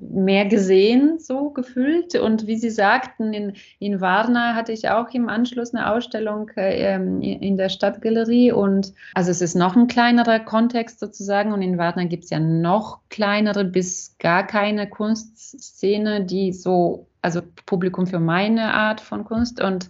mehr 0.00 0.46
gesehen, 0.46 1.18
so 1.18 1.50
gefühlt. 1.50 2.14
Und 2.14 2.46
wie 2.46 2.56
Sie 2.56 2.70
sagten, 2.70 3.32
in, 3.32 3.52
in 3.78 4.00
Varna 4.00 4.54
hatte 4.54 4.72
ich 4.72 4.88
auch 4.90 5.08
im 5.12 5.28
Anschluss 5.28 5.74
eine 5.74 5.92
Ausstellung 5.92 6.50
äh, 6.56 6.94
ähm, 6.94 7.20
in 7.20 7.56
der 7.56 7.68
Stadtgalerie. 7.68 8.52
Und 8.52 8.92
also 9.14 9.30
es 9.30 9.40
ist 9.40 9.54
noch 9.54 9.76
ein 9.76 9.86
kleinerer 9.86 10.40
Kontext 10.40 11.00
sozusagen. 11.00 11.52
Und 11.52 11.62
in 11.62 11.78
Varna 11.78 12.04
gibt 12.04 12.24
es 12.24 12.30
ja 12.30 12.40
noch 12.40 13.00
kleinere 13.10 13.64
bis 13.64 14.16
gar 14.18 14.46
keine 14.46 14.88
Kunstszene, 14.88 16.24
die 16.24 16.52
so, 16.52 17.06
also 17.22 17.40
Publikum 17.66 18.06
für 18.06 18.20
meine 18.20 18.74
Art 18.74 19.00
von 19.00 19.24
Kunst. 19.24 19.60
Und 19.60 19.88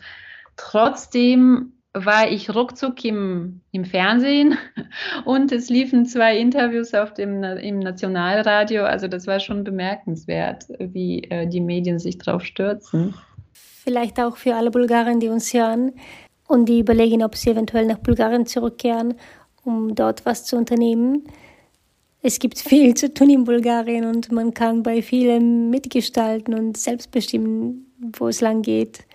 trotzdem 0.57 1.73
war 2.05 2.31
ich 2.31 2.55
ruckzuck 2.55 3.05
im, 3.05 3.61
im 3.73 3.85
Fernsehen 3.85 4.59
und 5.25 5.53
es 5.53 5.71
liefen 5.71 6.05
zwei 6.05 6.37
Interviews 6.37 6.93
auf 6.95 7.15
dem, 7.15 7.43
im 7.43 7.79
Nationalradio. 7.79 8.85
Also 8.85 9.09
das 9.09 9.27
war 9.27 9.41
schon 9.41 9.65
bemerkenswert, 9.65 10.65
wie 10.79 11.25
äh, 11.25 11.47
die 11.47 11.61
Medien 11.61 11.99
sich 11.99 12.19
darauf 12.19 12.45
stürzen. 12.45 13.15
Vielleicht 13.53 14.21
auch 14.21 14.37
für 14.37 14.55
alle 14.55 14.71
Bulgaren, 14.71 15.21
die 15.21 15.29
uns 15.29 15.55
hören 15.55 15.93
und 16.49 16.69
die 16.69 16.81
überlegen, 16.81 17.23
ob 17.23 17.35
sie 17.35 17.51
eventuell 17.51 17.87
nach 17.87 17.99
Bulgarien 17.99 18.47
zurückkehren, 18.47 19.15
um 19.65 19.95
dort 19.95 20.27
was 20.27 20.45
zu 20.45 20.57
unternehmen. 20.57 21.25
Es 22.21 22.39
gibt 22.39 22.59
viel 22.59 22.95
zu 22.95 23.13
tun 23.15 23.31
in 23.31 23.45
Bulgarien 23.45 24.05
und 24.05 24.33
man 24.33 24.53
kann 24.53 24.83
bei 24.83 25.01
vielem 25.01 25.71
mitgestalten 25.71 26.55
und 26.55 26.77
selbst 26.77 27.11
bestimmen, 27.11 27.87
wo 28.19 28.29
es 28.29 28.41
lang 28.41 28.63
geht. 28.63 29.07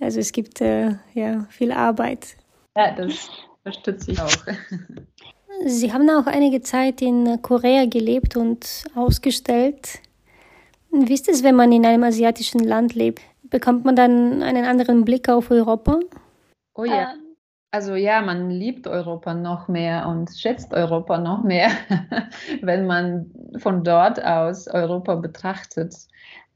Also 0.00 0.18
es 0.18 0.32
gibt 0.32 0.60
äh, 0.60 0.96
ja 1.14 1.46
viel 1.50 1.72
Arbeit. 1.72 2.36
Ja, 2.76 2.92
das 2.92 3.28
unterstütze 3.62 4.12
ich 4.12 4.20
auch. 4.20 4.30
Sie 5.66 5.92
haben 5.92 6.08
auch 6.08 6.26
einige 6.26 6.62
Zeit 6.62 7.02
in 7.02 7.42
Korea 7.42 7.84
gelebt 7.84 8.36
und 8.36 8.84
ausgestellt. 8.94 10.00
Wie 10.90 11.12
ist 11.12 11.28
es, 11.28 11.42
wenn 11.42 11.54
man 11.54 11.70
in 11.70 11.84
einem 11.84 12.02
asiatischen 12.02 12.64
Land 12.64 12.94
lebt? 12.94 13.20
Bekommt 13.42 13.84
man 13.84 13.94
dann 13.94 14.42
einen 14.42 14.64
anderen 14.64 15.04
Blick 15.04 15.28
auf 15.28 15.50
Europa? 15.50 16.00
Oh 16.74 16.84
ja. 16.84 17.14
Also 17.72 17.94
ja, 17.94 18.20
man 18.20 18.50
liebt 18.50 18.88
Europa 18.88 19.32
noch 19.32 19.68
mehr 19.68 20.08
und 20.08 20.30
schätzt 20.36 20.72
Europa 20.72 21.18
noch 21.18 21.44
mehr, 21.44 21.70
wenn 22.62 22.86
man 22.86 23.30
von 23.58 23.84
dort 23.84 24.24
aus 24.24 24.66
Europa 24.66 25.14
betrachtet. 25.14 25.94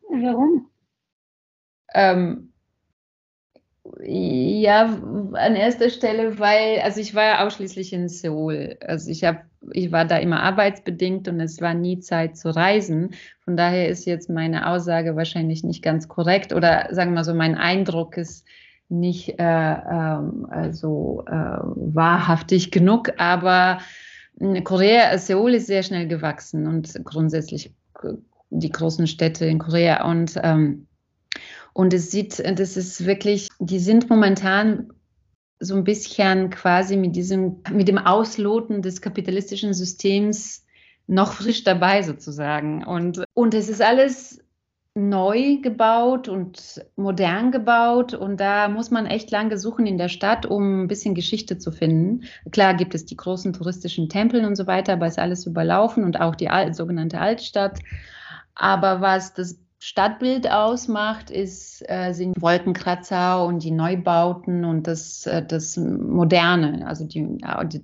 Warum? 0.08 0.68
Ähm, 1.94 2.52
ja, 4.02 4.98
an 5.32 5.56
erster 5.56 5.90
Stelle, 5.90 6.38
weil, 6.38 6.80
also 6.80 7.00
ich 7.00 7.14
war 7.14 7.46
ausschließlich 7.46 7.92
in 7.92 8.08
Seoul. 8.08 8.76
Also 8.80 9.10
ich 9.10 9.24
habe, 9.24 9.40
ich 9.72 9.92
war 9.92 10.06
da 10.06 10.16
immer 10.16 10.42
arbeitsbedingt 10.42 11.28
und 11.28 11.40
es 11.40 11.60
war 11.60 11.74
nie 11.74 12.00
Zeit 12.00 12.36
zu 12.36 12.54
reisen. 12.54 13.14
Von 13.44 13.56
daher 13.56 13.88
ist 13.88 14.06
jetzt 14.06 14.30
meine 14.30 14.68
Aussage 14.68 15.16
wahrscheinlich 15.16 15.64
nicht 15.64 15.82
ganz 15.82 16.08
korrekt 16.08 16.52
oder 16.52 16.88
sagen 16.90 17.10
wir 17.10 17.16
mal 17.16 17.24
so, 17.24 17.34
mein 17.34 17.56
Eindruck 17.56 18.16
ist 18.16 18.46
nicht 18.88 19.38
äh, 19.38 19.42
ähm, 19.42 20.46
also 20.50 21.24
äh, 21.26 21.32
wahrhaftig 21.32 22.70
genug, 22.70 23.12
aber 23.18 23.78
äh, 24.40 24.62
Korea, 24.62 25.16
Seoul 25.18 25.54
ist 25.54 25.66
sehr 25.66 25.82
schnell 25.82 26.06
gewachsen 26.06 26.66
und 26.66 26.92
grundsätzlich 27.04 27.72
die 28.50 28.70
großen 28.70 29.06
Städte 29.06 29.46
in 29.46 29.58
Korea 29.58 30.04
und 30.08 30.38
ähm, 30.42 30.86
Und 31.74 31.92
es 31.92 32.10
sieht, 32.10 32.38
das 32.58 32.76
ist 32.76 33.04
wirklich, 33.04 33.48
die 33.58 33.80
sind 33.80 34.08
momentan 34.08 34.92
so 35.58 35.74
ein 35.74 35.84
bisschen 35.84 36.50
quasi 36.50 36.96
mit 36.96 37.16
diesem, 37.16 37.62
mit 37.70 37.88
dem 37.88 37.98
Ausloten 37.98 38.80
des 38.80 39.02
kapitalistischen 39.02 39.74
Systems 39.74 40.64
noch 41.06 41.32
frisch 41.32 41.64
dabei 41.64 42.02
sozusagen. 42.02 42.84
Und, 42.84 43.24
und 43.34 43.54
es 43.54 43.68
ist 43.68 43.82
alles 43.82 44.38
neu 44.96 45.56
gebaut 45.56 46.28
und 46.28 46.86
modern 46.94 47.50
gebaut 47.50 48.14
und 48.14 48.38
da 48.38 48.68
muss 48.68 48.92
man 48.92 49.06
echt 49.06 49.32
lange 49.32 49.58
suchen 49.58 49.86
in 49.86 49.98
der 49.98 50.08
Stadt, 50.08 50.46
um 50.46 50.84
ein 50.84 50.86
bisschen 50.86 51.16
Geschichte 51.16 51.58
zu 51.58 51.72
finden. 51.72 52.22
Klar 52.52 52.74
gibt 52.74 52.94
es 52.94 53.04
die 53.04 53.16
großen 53.16 53.52
touristischen 53.52 54.08
Tempel 54.08 54.44
und 54.44 54.54
so 54.54 54.68
weiter, 54.68 54.92
aber 54.92 55.08
ist 55.08 55.18
alles 55.18 55.46
überlaufen 55.46 56.04
und 56.04 56.20
auch 56.20 56.36
die 56.36 56.48
sogenannte 56.70 57.18
Altstadt. 57.18 57.80
Aber 58.54 59.00
was 59.00 59.34
das 59.34 59.58
Stadtbild 59.86 60.50
ausmacht, 60.50 61.30
ist, 61.30 61.84
äh, 61.90 62.14
sind 62.14 62.40
Wolkenkratzer 62.40 63.44
und 63.44 63.62
die 63.62 63.70
Neubauten 63.70 64.64
und 64.64 64.86
das, 64.86 65.26
äh, 65.26 65.44
das 65.44 65.76
Moderne, 65.76 66.86
also 66.86 67.04
die, 67.04 67.38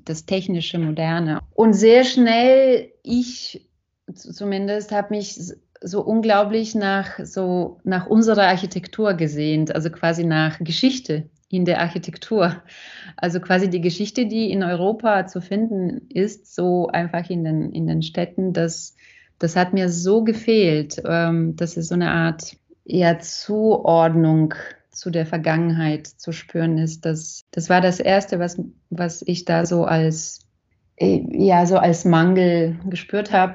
das 0.07 0.25
technische 0.25 0.79
Moderne. 0.79 1.41
Und 1.53 1.75
sehr 1.75 2.05
schnell, 2.05 2.91
ich 3.03 3.69
zumindest, 4.15 4.93
habe 4.93 5.15
mich 5.15 5.39
so 5.83 6.01
unglaublich 6.01 6.75
nach, 6.75 7.19
so 7.23 7.81
nach 7.85 8.07
unserer 8.07 8.47
Architektur 8.47 9.13
gesehnt, 9.13 9.75
also 9.75 9.91
quasi 9.91 10.25
nach 10.25 10.59
Geschichte 10.59 11.29
in 11.51 11.67
der 11.67 11.81
Architektur. 11.81 12.63
Also 13.19 13.41
quasi 13.41 13.69
die 13.69 13.83
Geschichte, 13.83 14.25
die 14.25 14.51
in 14.51 14.63
Europa 14.63 15.27
zu 15.27 15.43
finden 15.43 16.09
ist, 16.09 16.55
so 16.55 16.89
einfach 16.89 17.29
in 17.29 17.45
den, 17.45 17.73
in 17.73 17.87
den 17.87 18.01
Städten, 18.01 18.55
dass 18.55 18.97
das 19.41 19.57
hat 19.57 19.73
mir 19.73 19.89
so 19.89 20.23
gefehlt, 20.23 21.03
ähm, 21.05 21.57
dass 21.57 21.77
es 21.77 21.89
so 21.89 21.95
eine 21.95 22.13
Art 22.13 22.57
ja, 22.85 23.19
Zuordnung 23.19 24.55
zu 24.91 25.11
der 25.11 25.27
Vergangenheit 25.27 26.07
zu 26.07 26.31
spüren 26.31 26.79
ist. 26.79 27.05
Das, 27.05 27.45
das 27.51 27.71
war 27.71 27.81
das 27.81 28.01
Erste, 28.01 28.39
was, 28.39 28.61
was 28.91 29.23
ich 29.23 29.47
da 29.47 29.65
so 29.65 29.85
als, 29.85 30.47
äh, 30.97 31.25
ja, 31.33 31.65
so 31.67 31.79
als 31.79 32.05
Mangel 32.05 32.79
gespürt 32.87 33.33
habe. 33.33 33.55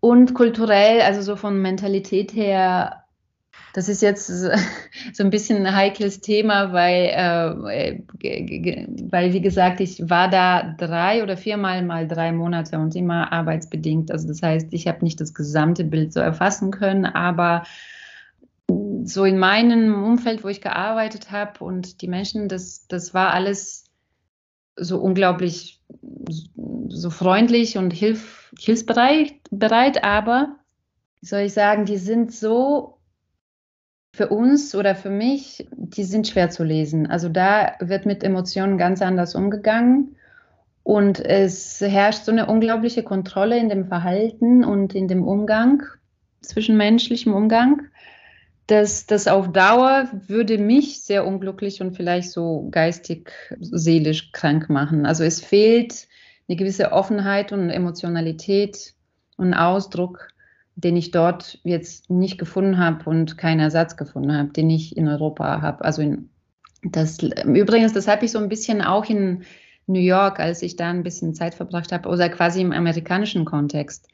Und 0.00 0.34
kulturell, 0.34 1.00
also 1.00 1.20
so 1.20 1.34
von 1.34 1.60
Mentalität 1.60 2.32
her, 2.34 3.03
das 3.74 3.88
ist 3.88 4.00
jetzt 4.02 4.28
so 5.12 5.22
ein 5.22 5.30
bisschen 5.30 5.66
ein 5.66 5.76
heikles 5.76 6.20
Thema, 6.20 6.72
weil, 6.72 7.06
äh, 7.06 8.00
weil 9.10 9.32
wie 9.32 9.42
gesagt, 9.42 9.80
ich 9.80 10.08
war 10.08 10.30
da 10.30 10.74
drei 10.78 11.22
oder 11.22 11.36
viermal 11.36 11.84
mal 11.84 12.08
drei 12.08 12.32
Monate 12.32 12.78
und 12.78 12.96
immer 12.96 13.32
arbeitsbedingt. 13.32 14.10
Also 14.10 14.28
das 14.28 14.40
heißt, 14.42 14.68
ich 14.70 14.86
habe 14.86 15.04
nicht 15.04 15.20
das 15.20 15.34
gesamte 15.34 15.84
Bild 15.84 16.12
so 16.12 16.20
erfassen 16.20 16.70
können, 16.70 17.04
aber 17.04 17.64
so 19.04 19.24
in 19.24 19.38
meinem 19.38 20.04
Umfeld, 20.04 20.44
wo 20.44 20.48
ich 20.48 20.60
gearbeitet 20.60 21.32
habe 21.32 21.62
und 21.62 22.00
die 22.00 22.08
Menschen, 22.08 22.48
das, 22.48 22.86
das 22.86 23.12
war 23.12 23.34
alles 23.34 23.84
so 24.76 24.98
unglaublich 24.98 25.82
so 26.88 27.10
freundlich 27.10 27.76
und 27.76 27.92
hilf, 27.92 28.52
hilfsbereit, 28.58 29.34
bereit, 29.50 30.04
aber 30.04 30.56
soll 31.20 31.40
ich 31.40 31.52
sagen, 31.52 31.86
die 31.86 31.96
sind 31.96 32.32
so 32.32 32.93
für 34.14 34.28
uns 34.28 34.76
oder 34.76 34.94
für 34.94 35.10
mich, 35.10 35.66
die 35.72 36.04
sind 36.04 36.28
schwer 36.28 36.48
zu 36.48 36.62
lesen. 36.62 37.08
Also 37.08 37.28
da 37.28 37.72
wird 37.80 38.06
mit 38.06 38.22
Emotionen 38.22 38.78
ganz 38.78 39.02
anders 39.02 39.34
umgegangen. 39.34 40.14
Und 40.84 41.18
es 41.18 41.80
herrscht 41.80 42.24
so 42.24 42.30
eine 42.30 42.46
unglaubliche 42.46 43.02
Kontrolle 43.02 43.58
in 43.58 43.68
dem 43.68 43.86
Verhalten 43.86 44.62
und 44.62 44.94
in 44.94 45.08
dem 45.08 45.24
Umgang, 45.24 45.82
zwischenmenschlichem 46.42 47.34
Umgang, 47.34 47.82
dass 48.68 49.06
das 49.06 49.26
auf 49.26 49.50
Dauer 49.50 50.08
würde 50.28 50.58
mich 50.58 51.02
sehr 51.02 51.26
unglücklich 51.26 51.80
und 51.80 51.96
vielleicht 51.96 52.30
so 52.30 52.68
geistig, 52.70 53.32
seelisch 53.58 54.30
krank 54.30 54.70
machen. 54.70 55.06
Also 55.06 55.24
es 55.24 55.40
fehlt 55.40 56.06
eine 56.48 56.56
gewisse 56.56 56.92
Offenheit 56.92 57.50
und 57.50 57.68
Emotionalität 57.68 58.94
und 59.36 59.54
Ausdruck 59.54 60.28
den 60.76 60.96
ich 60.96 61.10
dort 61.10 61.58
jetzt 61.62 62.10
nicht 62.10 62.38
gefunden 62.38 62.78
habe 62.78 63.08
und 63.08 63.38
keinen 63.38 63.60
Ersatz 63.60 63.96
gefunden 63.96 64.36
habe, 64.36 64.50
den 64.50 64.70
ich 64.70 64.96
in 64.96 65.08
Europa 65.08 65.62
habe. 65.62 65.84
Also 65.84 66.02
in, 66.02 66.30
das, 66.82 67.18
übrigens, 67.22 67.92
das 67.92 68.08
habe 68.08 68.24
ich 68.24 68.32
so 68.32 68.38
ein 68.38 68.48
bisschen 68.48 68.82
auch 68.82 69.08
in 69.08 69.44
New 69.86 70.00
York, 70.00 70.40
als 70.40 70.62
ich 70.62 70.76
da 70.76 70.90
ein 70.90 71.02
bisschen 71.02 71.34
Zeit 71.34 71.54
verbracht 71.54 71.92
habe, 71.92 72.08
oder 72.08 72.28
quasi 72.28 72.60
im 72.60 72.72
amerikanischen 72.72 73.44
Kontext. 73.44 74.08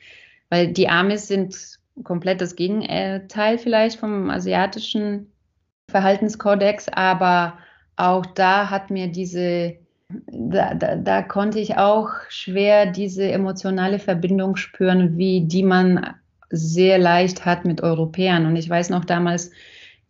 Weil 0.48 0.72
die 0.72 0.88
Amis 0.88 1.28
sind 1.28 1.56
komplett 2.04 2.40
das 2.40 2.56
Gegenteil 2.56 3.58
vielleicht 3.58 3.98
vom 3.98 4.30
asiatischen 4.30 5.32
Verhaltenskodex, 5.88 6.88
aber 6.88 7.58
auch 7.96 8.26
da 8.26 8.70
hat 8.70 8.90
mir 8.90 9.08
diese, 9.08 9.76
da, 10.08 10.74
da, 10.74 10.96
da 10.96 11.22
konnte 11.22 11.58
ich 11.58 11.76
auch 11.76 12.08
schwer 12.28 12.86
diese 12.86 13.30
emotionale 13.30 13.98
Verbindung 13.98 14.56
spüren, 14.56 15.16
wie 15.18 15.46
die 15.46 15.62
man 15.62 16.14
sehr 16.50 16.98
leicht 16.98 17.44
hat 17.44 17.64
mit 17.64 17.82
Europäern. 17.82 18.46
Und 18.46 18.56
ich 18.56 18.68
weiß 18.68 18.90
noch, 18.90 19.04
damals 19.04 19.50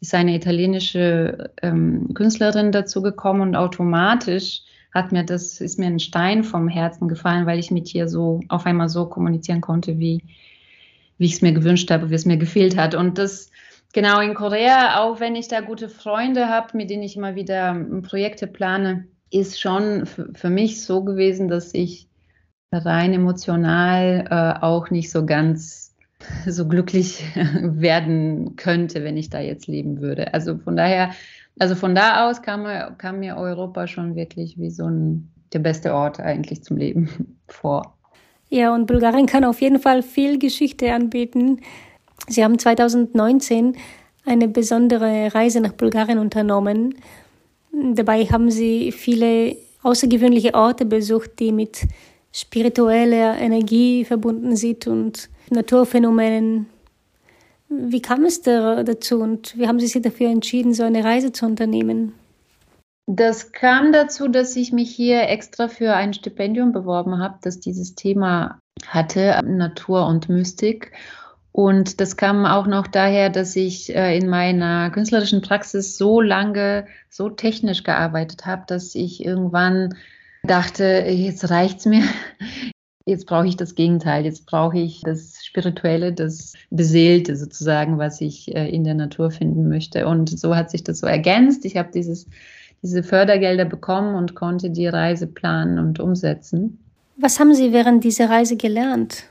ist 0.01 0.15
eine 0.15 0.35
italienische 0.35 1.51
ähm, 1.63 2.15
Künstlerin 2.15 2.73
dazu 2.73 3.03
gekommen 3.03 3.43
und 3.43 3.57
automatisch 3.57 4.63
hat 4.93 5.13
mir 5.13 5.25
das, 5.25 5.61
ist 5.61 5.79
mir 5.79 5.87
ein 5.87 6.01
Stein 6.01 6.43
vom 6.43 6.69
Herzen 6.69 7.09
gefallen, 7.09 7.47
weil 7.47 7.59
ich 7.59 7.71
mit 7.71 7.95
ihr 7.95 8.09
so 8.09 8.41
auf 8.49 8.67
einmal 8.67 8.89
so 8.89 9.07
kommunizieren 9.07 9.61
konnte, 9.61 9.99
wie, 9.99 10.25
wie 11.19 11.27
ich 11.27 11.35
es 11.35 11.43
mir 11.43 11.53
gewünscht 11.53 11.91
habe, 11.91 12.11
wie 12.11 12.15
es 12.15 12.27
mir 12.27 12.39
gefehlt 12.39 12.77
hat. 12.77 12.95
Und 12.95 13.19
das, 13.19 13.51
genau 13.93 14.21
in 14.21 14.35
Korea, 14.35 15.01
auch 15.01 15.21
wenn 15.21 15.37
ich 15.37 15.49
da 15.49 15.61
gute 15.61 15.89
Freunde 15.89 16.49
habe, 16.49 16.77
mit 16.77 16.91
denen 16.91 17.03
ich 17.03 17.17
immer 17.17 17.35
wieder 17.35 17.71
ähm, 17.71 18.03
Projekte 18.03 18.47
plane, 18.47 19.07
ist 19.31 19.61
schon 19.61 20.07
für 20.07 20.51
mich 20.51 20.85
so 20.85 21.05
gewesen, 21.05 21.49
dass 21.49 21.73
ich 21.73 22.09
rein 22.73 23.13
emotional 23.13 24.27
äh, 24.31 24.65
auch 24.65 24.91
nicht 24.91 25.11
so 25.11 25.25
ganz 25.25 25.90
so 26.47 26.67
glücklich 26.67 27.25
werden 27.63 28.57
könnte, 28.57 29.05
wenn 29.05 29.17
ich 29.17 29.31
da 29.31 29.41
jetzt 29.41 29.67
leben 29.67 30.01
würde. 30.01 30.35
Also 30.35 30.59
von 30.59 30.77
daher, 30.77 31.11
also 31.59 31.75
von 31.75 31.95
da 31.95 32.29
aus 32.29 32.43
kam, 32.43 32.67
kam 32.99 33.21
mir 33.21 33.37
Europa 33.37 33.87
schon 33.87 34.15
wirklich 34.17 34.59
wie 34.59 34.71
so 34.71 34.87
ein, 34.87 35.31
der 35.53 35.61
beste 35.61 35.95
Ort 35.95 36.21
eigentlich 36.21 36.63
zum 36.63 36.77
Leben 36.77 37.37
vor. 37.49 37.97
Ja, 38.49 38.75
und 38.75 38.87
Bulgarien 38.87 39.27
kann 39.27 39.45
auf 39.45 39.61
jeden 39.61 39.79
Fall 39.79 40.03
viel 40.03 40.39
Geschichte 40.39 40.93
anbieten. 40.93 41.61
Sie 42.29 42.45
haben 42.45 42.59
2019 42.59 43.77
eine 44.27 44.49
besondere 44.49 45.35
Reise 45.35 45.61
nach 45.61 45.73
Bulgarien 45.73 46.19
unternommen. 46.19 46.97
Dabei 47.73 48.25
haben 48.27 48.51
Sie 48.51 48.93
viele 48.93 49.57
außergewöhnliche 49.83 50.55
Orte 50.55 50.85
besucht, 50.85 51.39
die 51.39 51.53
mit 51.53 51.87
spiritueller 52.33 53.39
Energie 53.39 54.05
verbunden 54.05 54.57
sind 54.57 54.87
und 54.87 55.29
Naturphänomenen. 55.51 56.67
Wie 57.69 58.03
kam 58.03 58.25
es 58.25 58.43
da, 58.43 58.83
dazu 58.83 59.21
und 59.21 59.57
wie 59.57 59.69
haben 59.69 59.81
Sie 59.81 59.87
sich 59.87 60.03
dafür 60.03 60.29
entschieden, 60.31 60.75
so 60.75 60.83
eine 60.83 61.05
Reise 61.05 61.33
zu 61.33 61.47
unternehmen? 61.47 62.13
Das 63.07 63.53
kam 63.53 63.93
dazu, 63.93 64.29
dass 64.29 64.55
ich 64.55 64.73
mich 64.73 64.95
hier 64.95 65.29
extra 65.29 65.67
für 65.67 65.95
ein 65.95 66.15
Stipendium 66.15 66.73
beworben 66.73 67.19
habe, 67.19 67.39
das 67.43 67.59
dieses 67.59 67.97
Thema 67.97 68.61
hatte, 68.87 69.41
Natur 69.45 70.07
und 70.07 70.29
Mystik. 70.29 70.93
Und 71.53 72.01
das 72.01 72.17
kam 72.17 72.47
auch 72.47 72.69
noch 72.69 72.87
daher, 72.87 73.29
dass 73.29 73.57
ich 73.57 73.95
äh, 73.95 74.17
in 74.17 74.29
meiner 74.29 74.91
künstlerischen 74.91 75.43
Praxis 75.43 75.99
so 75.99 76.21
lange, 76.21 76.87
so 77.09 77.29
technisch 77.29 77.83
gearbeitet 77.83 78.47
habe, 78.47 78.63
dass 78.69 78.95
ich 78.95 79.25
irgendwann 79.25 79.97
dachte, 80.43 81.05
jetzt 81.09 81.51
reicht's 81.51 81.87
mir. 81.87 82.03
Jetzt 83.07 83.27
brauche 83.27 83.47
ich 83.47 83.57
das 83.57 83.75
Gegenteil. 83.75 84.25
Jetzt 84.25 84.47
brauche 84.47 84.79
ich 84.79 85.01
das 85.03 85.45
Spirituelle, 85.45 86.13
das 86.13 86.53
Beseelte 86.71 87.35
sozusagen, 87.35 87.99
was 87.99 88.21
ich 88.21 88.55
äh, 88.55 88.69
in 88.69 88.85
der 88.85 88.95
Natur 88.95 89.31
finden 89.31 89.69
möchte. 89.69 90.07
Und 90.07 90.39
so 90.39 90.55
hat 90.55 90.71
sich 90.71 90.85
das 90.85 91.01
so 91.01 91.07
ergänzt. 91.07 91.65
Ich 91.65 91.77
habe 91.77 91.91
dieses, 91.93 92.27
diese 92.83 93.03
Fördergelder 93.03 93.65
bekommen 93.65 94.15
und 94.15 94.35
konnte 94.35 94.71
die 94.71 94.87
Reise 94.87 95.27
planen 95.27 95.79
und 95.79 95.99
umsetzen. 95.99 96.79
Was 97.17 97.41
haben 97.41 97.55
Sie 97.55 97.73
während 97.73 98.05
dieser 98.05 98.31
Reise 98.31 98.57
gelernt? 98.57 99.25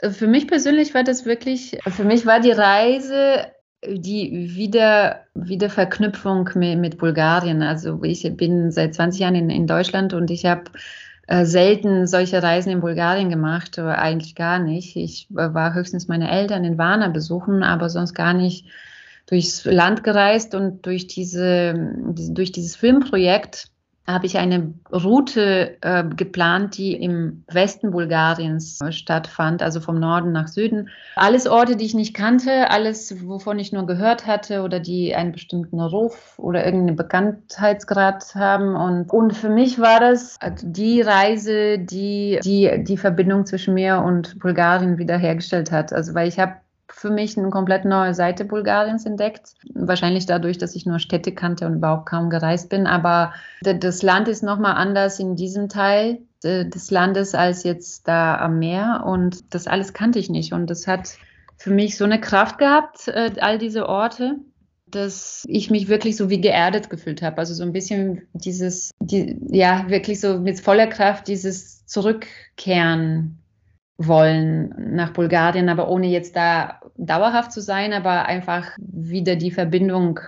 Für 0.00 0.28
mich 0.28 0.46
persönlich 0.46 0.94
war 0.94 1.04
das 1.04 1.26
wirklich, 1.26 1.78
für 1.88 2.04
mich 2.04 2.24
war 2.24 2.40
die 2.40 2.52
Reise 2.52 3.46
die 3.86 4.54
Wieder, 4.54 5.20
Wiederverknüpfung 5.34 6.50
mit, 6.54 6.78
mit 6.78 6.98
Bulgarien. 6.98 7.62
Also 7.62 8.02
ich 8.02 8.22
bin 8.36 8.70
seit 8.70 8.94
20 8.94 9.20
Jahren 9.20 9.34
in, 9.34 9.50
in 9.50 9.66
Deutschland 9.66 10.14
und 10.14 10.30
ich 10.30 10.46
habe 10.46 10.64
äh, 11.28 11.44
selten 11.44 12.06
solche 12.06 12.42
Reisen 12.42 12.72
in 12.72 12.80
Bulgarien 12.80 13.30
gemacht, 13.30 13.78
eigentlich 13.78 14.34
gar 14.34 14.58
nicht. 14.58 14.96
Ich 14.96 15.26
war 15.30 15.74
höchstens 15.74 16.08
meine 16.08 16.30
Eltern 16.30 16.64
in 16.64 16.78
Varna 16.78 17.08
besuchen, 17.08 17.62
aber 17.62 17.88
sonst 17.88 18.14
gar 18.14 18.32
nicht 18.32 18.66
durchs 19.26 19.64
Land 19.64 20.04
gereist 20.04 20.54
und 20.54 20.86
durch 20.86 21.06
diese, 21.06 21.74
durch 22.30 22.50
dieses 22.50 22.76
Filmprojekt 22.76 23.70
habe 24.08 24.24
ich 24.24 24.38
eine 24.38 24.72
Route 24.90 25.76
äh, 25.82 26.02
geplant, 26.04 26.78
die 26.78 26.94
im 26.94 27.44
Westen 27.46 27.90
Bulgariens 27.90 28.80
äh, 28.80 28.90
stattfand, 28.90 29.62
also 29.62 29.80
vom 29.80 30.00
Norden 30.00 30.32
nach 30.32 30.48
Süden. 30.48 30.88
Alles 31.14 31.46
Orte, 31.46 31.76
die 31.76 31.84
ich 31.84 31.94
nicht 31.94 32.14
kannte, 32.14 32.70
alles, 32.70 33.26
wovon 33.26 33.58
ich 33.58 33.70
nur 33.70 33.86
gehört 33.86 34.26
hatte 34.26 34.62
oder 34.62 34.80
die 34.80 35.14
einen 35.14 35.32
bestimmten 35.32 35.78
Ruf 35.78 36.38
oder 36.38 36.64
irgendeinen 36.64 36.96
Bekanntheitsgrad 36.96 38.34
haben. 38.34 38.74
Und, 38.74 39.10
und 39.10 39.34
für 39.34 39.50
mich 39.50 39.78
war 39.78 40.00
das 40.00 40.38
die 40.62 41.02
Reise, 41.02 41.78
die, 41.78 42.40
die 42.42 42.82
die 42.82 42.96
Verbindung 42.96 43.44
zwischen 43.44 43.74
mir 43.74 43.98
und 43.98 44.38
Bulgarien 44.38 44.96
wiederhergestellt 44.96 45.70
hat. 45.70 45.92
Also 45.92 46.14
weil 46.14 46.28
ich 46.28 46.38
habe 46.38 46.54
für 46.90 47.10
mich 47.10 47.36
eine 47.36 47.50
komplett 47.50 47.84
neue 47.84 48.14
Seite 48.14 48.44
Bulgariens 48.44 49.06
entdeckt. 49.06 49.54
Wahrscheinlich 49.74 50.26
dadurch, 50.26 50.58
dass 50.58 50.74
ich 50.74 50.86
nur 50.86 50.98
Städte 50.98 51.32
kannte 51.32 51.66
und 51.66 51.76
überhaupt 51.76 52.06
kaum 52.06 52.30
gereist 52.30 52.68
bin. 52.68 52.86
Aber 52.86 53.32
das 53.62 54.02
Land 54.02 54.28
ist 54.28 54.42
nochmal 54.42 54.74
anders 54.74 55.18
in 55.18 55.36
diesem 55.36 55.68
Teil 55.68 56.18
des 56.42 56.90
Landes 56.90 57.34
als 57.34 57.64
jetzt 57.64 58.08
da 58.08 58.38
am 58.38 58.58
Meer. 58.58 59.04
Und 59.06 59.54
das 59.54 59.66
alles 59.66 59.92
kannte 59.92 60.18
ich 60.18 60.30
nicht. 60.30 60.52
Und 60.52 60.70
das 60.70 60.86
hat 60.86 61.18
für 61.56 61.70
mich 61.70 61.96
so 61.96 62.04
eine 62.04 62.20
Kraft 62.20 62.58
gehabt, 62.58 63.08
äh, 63.08 63.32
all 63.40 63.58
diese 63.58 63.88
Orte, 63.88 64.36
dass 64.86 65.44
ich 65.48 65.70
mich 65.70 65.88
wirklich 65.88 66.16
so 66.16 66.30
wie 66.30 66.40
geerdet 66.40 66.88
gefühlt 66.88 67.20
habe. 67.20 67.38
Also 67.38 67.52
so 67.52 67.62
ein 67.62 67.72
bisschen 67.72 68.22
dieses, 68.32 68.92
die, 69.00 69.36
ja, 69.50 69.88
wirklich 69.88 70.20
so 70.20 70.38
mit 70.38 70.60
voller 70.60 70.86
Kraft 70.86 71.28
dieses 71.28 71.84
Zurückkehren 71.86 73.38
wollen 73.98 74.94
nach 74.94 75.12
Bulgarien, 75.12 75.68
aber 75.68 75.88
ohne 75.88 76.06
jetzt 76.06 76.36
da 76.36 76.80
dauerhaft 76.96 77.52
zu 77.52 77.60
sein, 77.60 77.92
aber 77.92 78.26
einfach 78.26 78.70
wieder 78.78 79.34
die 79.34 79.50
Verbindung 79.50 80.20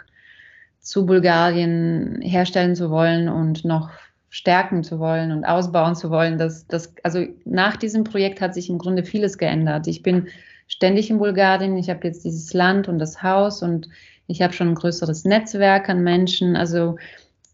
zu 0.81 1.07
Bulgarien 1.07 2.21
herstellen 2.21 2.75
zu 2.75 2.91
wollen 2.91 3.29
und 3.29 3.65
noch 3.65 3.91
stärken 4.29 4.83
zu 4.83 4.99
wollen 4.99 5.31
und 5.31 5.45
ausbauen 5.45 5.95
zu 5.95 6.11
wollen. 6.11 6.37
Das, 6.37 6.67
das, 6.67 6.95
also 7.05 7.25
nach 7.45 7.77
diesem 7.77 8.05
Projekt 8.05 8.41
hat 8.41 8.55
sich 8.55 8.71
im 8.71 8.79
Grunde 8.79 9.05
vieles 9.05 9.39
geändert. 9.39 9.87
Ich 9.87 10.03
bin 10.03 10.29
ständig 10.67 11.11
in 11.11 11.19
Bulgarien. 11.19 11.77
Ich 11.77 11.91
habe 11.91 12.07
jetzt 12.07 12.25
dieses 12.25 12.53
Land 12.53 12.89
und 12.89 12.99
das 12.99 13.23
Haus 13.23 13.63
und 13.63 13.89
ich 14.27 14.43
habe 14.43 14.53
schon 14.53 14.69
ein 14.69 14.75
größeres 14.75 15.25
Netzwerk 15.25 15.89
an 15.89 16.03
Menschen. 16.03 16.57
Also 16.57 16.97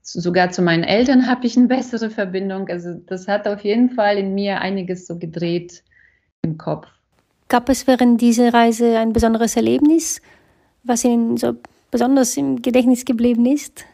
sogar 0.03 0.51
zu 0.51 0.63
meinen 0.63 0.85
Eltern 0.85 1.27
habe 1.31 1.47
ich 1.47 1.57
eine 1.57 1.67
bessere 1.67 2.11
Verbindung. 2.11 2.69
Also 2.69 2.95
das 3.07 3.29
hat 3.29 3.49
auf 3.49 3.65
jeden 3.65 3.91
Fall 3.91 4.19
in 4.19 4.35
mir 4.35 4.61
einiges 4.61 5.07
so 5.07 5.19
gedreht, 5.19 5.83
im 6.43 6.59
Kopf. 6.59 6.87
Gab 7.49 7.69
es 7.69 7.87
während 7.87 8.21
dieser 8.21 8.53
Reise 8.53 8.99
ein 8.99 9.13
besonderes 9.13 9.57
Erlebnis, 9.57 10.21
was 10.83 11.05
Ihnen 11.05 11.37
so 11.37 11.55
besonders 11.91 12.37
im 12.37 12.63
Gedächtnis 12.63 13.05
geblieben 13.05 13.47
ist? 13.47 13.85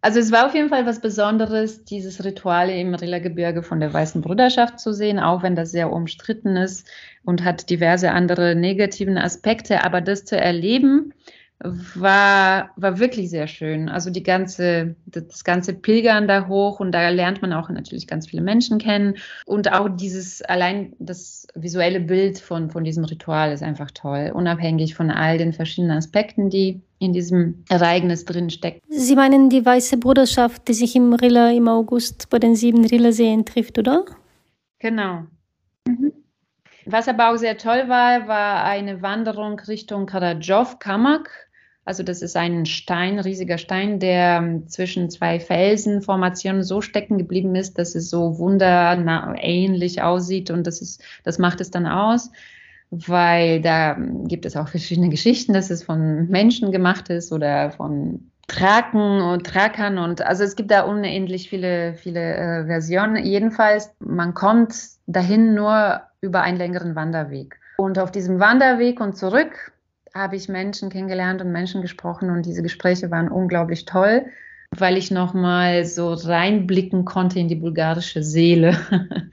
Also 0.00 0.20
es 0.20 0.30
war 0.30 0.46
auf 0.46 0.54
jeden 0.54 0.68
Fall 0.68 0.86
was 0.86 1.00
Besonderes, 1.00 1.84
dieses 1.84 2.24
Ritual 2.24 2.70
im 2.70 2.94
Rilla-Gebirge 2.94 3.64
von 3.64 3.80
der 3.80 3.92
Weißen 3.92 4.22
Bruderschaft 4.22 4.78
zu 4.78 4.92
sehen, 4.92 5.18
auch 5.18 5.42
wenn 5.42 5.56
das 5.56 5.72
sehr 5.72 5.92
umstritten 5.92 6.56
ist 6.56 6.86
und 7.24 7.44
hat 7.44 7.68
diverse 7.68 8.12
andere 8.12 8.54
negativen 8.54 9.18
Aspekte. 9.18 9.84
Aber 9.84 10.00
das 10.00 10.24
zu 10.24 10.36
erleben, 10.36 11.12
war, 11.60 12.70
war 12.76 12.98
wirklich 13.00 13.30
sehr 13.30 13.48
schön. 13.48 13.88
Also 13.88 14.10
die 14.10 14.22
ganze, 14.22 14.94
das 15.06 15.42
ganze 15.42 15.74
Pilgern 15.74 16.28
da 16.28 16.46
hoch 16.46 16.78
und 16.78 16.92
da 16.92 17.08
lernt 17.08 17.42
man 17.42 17.52
auch 17.52 17.68
natürlich 17.68 18.06
ganz 18.06 18.28
viele 18.28 18.42
Menschen 18.42 18.78
kennen. 18.78 19.16
Und 19.44 19.72
auch 19.72 19.88
dieses, 19.88 20.40
allein 20.42 20.94
das 21.00 21.48
visuelle 21.54 22.00
Bild 22.00 22.38
von, 22.38 22.70
von 22.70 22.84
diesem 22.84 23.04
Ritual 23.04 23.52
ist 23.52 23.62
einfach 23.62 23.90
toll, 23.90 24.30
unabhängig 24.32 24.94
von 24.94 25.10
all 25.10 25.38
den 25.38 25.52
verschiedenen 25.52 25.96
Aspekten, 25.96 26.48
die 26.48 26.80
in 27.00 27.12
diesem 27.12 27.64
Ereignis 27.68 28.24
drin 28.24 28.50
stecken. 28.50 28.80
Sie 28.88 29.16
meinen 29.16 29.50
die 29.50 29.64
Weiße 29.64 29.96
Bruderschaft, 29.96 30.68
die 30.68 30.74
sich 30.74 30.94
im 30.94 31.12
Rilla 31.12 31.50
im 31.50 31.66
August 31.66 32.30
bei 32.30 32.38
den 32.38 32.54
sieben 32.54 32.84
Rillerseen 32.84 33.44
trifft, 33.44 33.78
oder? 33.78 34.04
Genau. 34.78 35.24
Mhm. 35.86 36.12
Was 36.90 37.06
aber 37.06 37.30
auch 37.30 37.36
sehr 37.36 37.58
toll 37.58 37.88
war, 37.88 38.28
war 38.28 38.64
eine 38.64 39.02
Wanderung 39.02 39.60
Richtung 39.60 40.06
Karadjov, 40.06 40.78
Kamak. 40.78 41.47
Also 41.88 42.02
das 42.02 42.20
ist 42.20 42.36
ein 42.36 42.66
Stein, 42.66 43.18
riesiger 43.18 43.56
Stein, 43.56 43.98
der 43.98 44.40
ähm, 44.42 44.68
zwischen 44.68 45.08
zwei 45.08 45.40
Felsenformationen 45.40 46.62
so 46.62 46.82
stecken 46.82 47.16
geblieben 47.16 47.54
ist, 47.54 47.78
dass 47.78 47.94
es 47.94 48.10
so 48.10 48.38
wunderähnlich 48.38 50.02
aussieht 50.02 50.50
und 50.50 50.66
das 50.66 50.82
ist, 50.82 51.02
das 51.24 51.38
macht 51.38 51.62
es 51.62 51.70
dann 51.70 51.86
aus, 51.86 52.30
weil 52.90 53.62
da 53.62 53.96
ähm, 53.96 54.28
gibt 54.28 54.44
es 54.44 54.54
auch 54.54 54.68
verschiedene 54.68 55.08
Geschichten, 55.08 55.54
dass 55.54 55.70
es 55.70 55.82
von 55.82 56.28
Menschen 56.28 56.72
gemacht 56.72 57.08
ist 57.08 57.32
oder 57.32 57.70
von 57.70 58.32
Traken 58.48 59.22
und 59.22 59.46
Trakern 59.46 59.96
und 59.96 60.20
also 60.20 60.44
es 60.44 60.56
gibt 60.56 60.70
da 60.70 60.82
unendlich 60.82 61.48
viele, 61.48 61.94
viele 61.94 62.34
äh, 62.34 62.66
Versionen. 62.66 63.24
Jedenfalls, 63.24 63.94
man 63.98 64.34
kommt 64.34 64.74
dahin 65.06 65.54
nur 65.54 66.02
über 66.20 66.42
einen 66.42 66.58
längeren 66.58 66.94
Wanderweg. 66.94 67.58
Und 67.78 67.98
auf 67.98 68.12
diesem 68.12 68.40
Wanderweg 68.40 69.00
und 69.00 69.16
zurück 69.16 69.72
habe 70.14 70.36
ich 70.36 70.48
Menschen 70.48 70.90
kennengelernt 70.90 71.40
und 71.40 71.52
Menschen 71.52 71.82
gesprochen 71.82 72.30
und 72.30 72.46
diese 72.46 72.62
Gespräche 72.62 73.10
waren 73.10 73.28
unglaublich 73.28 73.84
toll, 73.84 74.26
weil 74.76 74.96
ich 74.96 75.10
nochmal 75.10 75.84
so 75.84 76.12
reinblicken 76.12 77.04
konnte 77.04 77.38
in 77.38 77.48
die 77.48 77.56
bulgarische 77.56 78.22
Seele. 78.22 78.76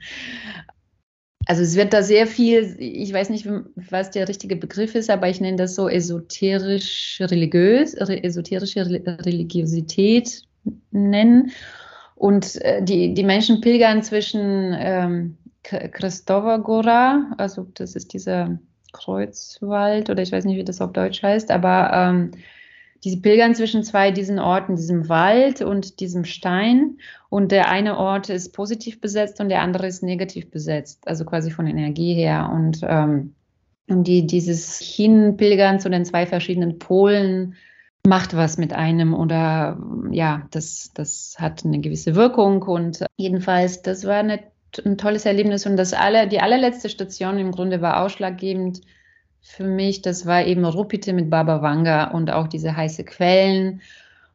Also 1.48 1.62
es 1.62 1.76
wird 1.76 1.92
da 1.92 2.02
sehr 2.02 2.26
viel, 2.26 2.74
ich 2.80 3.12
weiß 3.12 3.30
nicht, 3.30 3.48
was 3.76 4.10
der 4.10 4.26
richtige 4.26 4.56
Begriff 4.56 4.96
ist, 4.96 5.08
aber 5.08 5.28
ich 5.28 5.40
nenne 5.40 5.56
das 5.56 5.76
so 5.76 5.88
esoterisch 5.88 7.18
religiös, 7.20 7.94
esoterische 7.94 8.84
Religiosität 8.84 10.42
nennen. 10.90 11.52
Und 12.16 12.60
äh, 12.62 12.82
die, 12.82 13.14
die 13.14 13.22
Menschen 13.22 13.60
pilgern 13.60 14.02
zwischen 14.02 14.74
ähm, 14.76 15.36
Kristova 15.62 16.56
Gora, 16.56 17.32
also 17.38 17.68
das 17.74 17.94
ist 17.94 18.12
dieser 18.12 18.58
Kreuzwald 18.96 20.10
oder 20.10 20.22
ich 20.22 20.32
weiß 20.32 20.44
nicht, 20.44 20.56
wie 20.56 20.64
das 20.64 20.80
auf 20.80 20.92
Deutsch 20.92 21.22
heißt, 21.22 21.50
aber 21.50 21.90
ähm, 21.92 22.30
diese 23.04 23.20
pilgern 23.20 23.54
zwischen 23.54 23.84
zwei 23.84 24.10
diesen 24.10 24.38
Orten, 24.38 24.76
diesem 24.76 25.08
Wald 25.08 25.60
und 25.62 26.00
diesem 26.00 26.24
Stein. 26.24 26.98
Und 27.28 27.52
der 27.52 27.68
eine 27.68 27.98
Ort 27.98 28.30
ist 28.30 28.52
positiv 28.52 29.00
besetzt 29.00 29.40
und 29.40 29.48
der 29.48 29.62
andere 29.62 29.86
ist 29.86 30.02
negativ 30.02 30.50
besetzt, 30.50 31.06
also 31.06 31.24
quasi 31.24 31.50
von 31.50 31.66
Energie 31.66 32.14
her. 32.14 32.50
Und 32.52 32.80
ähm, 32.82 33.34
die, 33.88 34.26
dieses 34.26 34.78
Hinpilgern 34.80 35.78
zu 35.78 35.90
den 35.90 36.04
zwei 36.04 36.26
verschiedenen 36.26 36.78
Polen 36.78 37.54
macht 38.06 38.36
was 38.36 38.56
mit 38.56 38.72
einem 38.72 39.14
oder 39.14 39.78
ja, 40.10 40.46
das, 40.50 40.90
das 40.94 41.36
hat 41.38 41.64
eine 41.64 41.80
gewisse 41.80 42.14
Wirkung. 42.14 42.62
Und 42.62 43.04
jedenfalls, 43.16 43.82
das 43.82 44.04
war 44.04 44.16
eine 44.16 44.40
ein 44.84 44.98
tolles 44.98 45.24
Erlebnis 45.24 45.66
und 45.66 45.76
das 45.76 45.92
aller, 45.92 46.26
die 46.26 46.40
allerletzte 46.40 46.88
Station 46.88 47.38
im 47.38 47.52
Grunde 47.52 47.80
war 47.80 48.02
ausschlaggebend 48.02 48.80
für 49.40 49.64
mich. 49.64 50.02
Das 50.02 50.26
war 50.26 50.44
eben 50.44 50.64
Rupite 50.64 51.12
mit 51.12 51.30
Baba 51.30 51.62
Wanga 51.62 52.10
und 52.10 52.30
auch 52.30 52.48
diese 52.48 52.76
heiße 52.76 53.04
Quellen 53.04 53.80